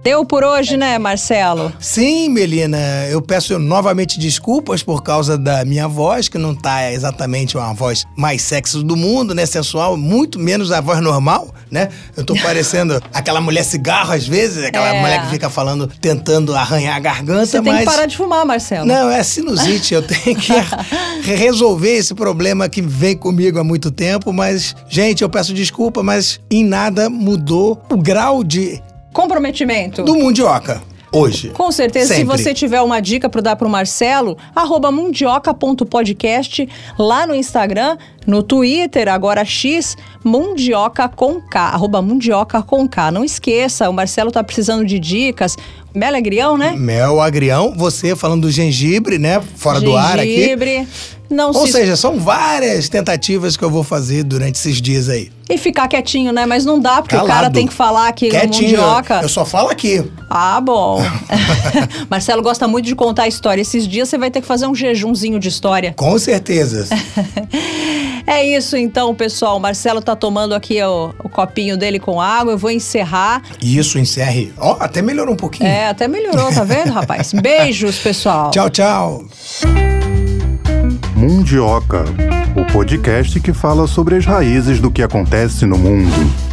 Deu 0.03 0.25
por 0.25 0.43
hoje, 0.43 0.77
né, 0.77 0.97
Marcelo? 0.97 1.71
Sim, 1.79 2.27
Melina. 2.29 2.79
Eu 3.11 3.21
peço 3.21 3.59
novamente 3.59 4.17
desculpas 4.19 4.81
por 4.81 5.03
causa 5.03 5.37
da 5.37 5.63
minha 5.63 5.87
voz, 5.87 6.27
que 6.27 6.39
não 6.39 6.55
tá 6.55 6.91
exatamente 6.91 7.55
uma 7.55 7.71
voz 7.71 8.03
mais 8.17 8.41
sexy 8.41 8.83
do 8.83 8.95
mundo, 8.95 9.35
né? 9.35 9.45
Sensual, 9.45 9.95
muito 9.95 10.39
menos 10.39 10.71
a 10.71 10.81
voz 10.81 10.99
normal, 11.01 11.53
né? 11.69 11.89
Eu 12.17 12.23
tô 12.25 12.33
parecendo 12.35 12.99
aquela 13.13 13.39
mulher 13.39 13.63
cigarro 13.63 14.11
às 14.13 14.27
vezes, 14.27 14.63
aquela 14.65 14.87
É. 14.95 14.99
mulher 15.01 15.21
que 15.23 15.29
fica 15.29 15.51
falando, 15.51 15.85
tentando 16.01 16.55
arranhar 16.55 16.95
a 16.95 16.99
garganta, 16.99 17.45
Você 17.45 17.61
tem 17.61 17.71
mas. 17.71 17.81
que 17.81 17.85
parar 17.85 18.07
de 18.07 18.17
fumar, 18.17 18.43
Marcelo. 18.43 18.87
Não, 18.87 19.07
é 19.07 19.21
sinusite. 19.21 19.93
Eu 19.93 20.01
tenho 20.01 20.35
que 20.35 20.51
resolver 21.21 21.91
esse 21.97 22.15
problema 22.15 22.67
que 22.67 22.81
vem 22.81 23.15
comigo 23.15 23.59
há 23.59 23.63
muito 23.63 23.91
tempo. 23.91 24.33
Mas, 24.33 24.75
gente, 24.89 25.21
eu 25.21 25.29
peço 25.29 25.53
desculpa, 25.53 26.01
mas 26.01 26.39
em 26.49 26.65
nada 26.65 27.07
mudou 27.07 27.79
o 27.91 27.97
grau 27.97 28.43
de 28.43 28.81
Comprometimento. 29.13 30.03
do 30.03 30.15
mundioca 30.15 30.81
hoje. 31.11 31.49
Com 31.49 31.71
certeza, 31.71 32.13
Sempre. 32.13 32.37
se 32.37 32.43
você 32.43 32.53
tiver 32.53 32.81
uma 32.81 33.01
dica 33.01 33.29
para 33.29 33.41
dar 33.41 33.55
para 33.55 33.67
o 33.67 33.69
Marcelo, 33.69 34.37
arroba 34.55 34.91
mundioca.podcast 34.91 36.67
lá 36.97 37.27
no 37.27 37.35
Instagram, 37.35 37.97
no 38.25 38.41
Twitter, 38.41 39.09
agora 39.09 39.43
X, 39.43 39.97
mundioca 40.23 41.09
com 41.09 41.41
K, 41.41 41.59
arroba 41.59 42.01
mundioca 42.01 42.61
com 42.61 42.87
K. 42.87 43.11
Não 43.11 43.23
esqueça, 43.23 43.89
o 43.89 43.93
Marcelo 43.93 44.31
tá 44.31 44.43
precisando 44.43 44.85
de 44.85 44.99
dicas. 44.99 45.57
Mel 45.93 46.15
é 46.15 46.21
grião, 46.21 46.57
né? 46.57 46.73
Mel 46.77 47.19
agrião, 47.19 47.73
você 47.75 48.15
falando 48.15 48.43
do 48.43 48.51
gengibre, 48.51 49.17
né? 49.17 49.41
Fora 49.55 49.81
do 49.81 49.95
ar 49.95 50.19
aqui. 50.19 50.35
Gengibre. 50.35 50.87
Não 51.29 51.51
Ou 51.51 51.65
se... 51.65 51.71
seja, 51.71 51.95
são 51.95 52.19
várias 52.19 52.89
tentativas 52.89 53.55
que 53.55 53.63
eu 53.63 53.69
vou 53.69 53.83
fazer 53.83 54.23
durante 54.23 54.55
esses 54.55 54.81
dias 54.81 55.07
aí. 55.07 55.31
E 55.49 55.57
ficar 55.57 55.87
quietinho, 55.87 56.31
né? 56.31 56.45
Mas 56.45 56.65
não 56.65 56.79
dá, 56.79 57.01
porque 57.01 57.15
o 57.15 57.19
Calado. 57.19 57.33
cara 57.33 57.49
tem 57.49 57.65
que 57.65 57.73
falar 57.73 58.07
aqui 58.07 58.25
no 58.25 58.31
Quietinho. 58.31 58.79
mundioca. 58.79 59.19
Eu 59.21 59.29
só 59.29 59.45
falo 59.45 59.69
aqui. 59.69 60.03
Ah, 60.29 60.59
bom. 60.61 61.01
Marcelo 62.09 62.41
gosta 62.41 62.67
muito 62.67 62.85
de 62.85 62.95
contar 62.95 63.27
história. 63.27 63.61
Esses 63.61 63.87
dias 63.87 64.09
você 64.09 64.17
vai 64.17 64.29
ter 64.29 64.41
que 64.41 64.47
fazer 64.47 64.67
um 64.67 64.75
jejumzinho 64.75 65.39
de 65.39 65.47
história. 65.47 65.93
Com 65.95 66.17
certeza. 66.19 66.87
É 68.27 68.45
isso 68.45 68.77
então, 68.77 69.13
pessoal. 69.15 69.57
O 69.57 69.59
Marcelo 69.59 70.01
tá 70.01 70.15
tomando 70.15 70.53
aqui 70.53 70.81
o, 70.81 71.13
o 71.23 71.27
copinho 71.27 71.75
dele 71.75 71.99
com 71.99 72.21
água. 72.21 72.53
Eu 72.53 72.57
vou 72.57 72.71
encerrar. 72.71 73.41
Isso, 73.61 73.97
encerre. 73.97 74.53
Ó, 74.57 74.77
até 74.79 75.01
melhorou 75.01 75.33
um 75.33 75.37
pouquinho. 75.37 75.67
É, 75.81 75.87
até 75.87 76.07
melhorou, 76.07 76.53
tá 76.53 76.63
vendo, 76.63 76.93
rapaz? 76.93 77.33
Beijos, 77.41 77.97
pessoal. 77.97 78.51
Tchau, 78.51 78.69
tchau. 78.69 79.25
Mundioca, 81.15 82.05
o 82.55 82.71
podcast 82.71 83.39
que 83.39 83.51
fala 83.51 83.87
sobre 83.87 84.15
as 84.15 84.23
raízes 84.23 84.79
do 84.79 84.91
que 84.91 85.01
acontece 85.01 85.65
no 85.65 85.79
mundo. 85.79 86.50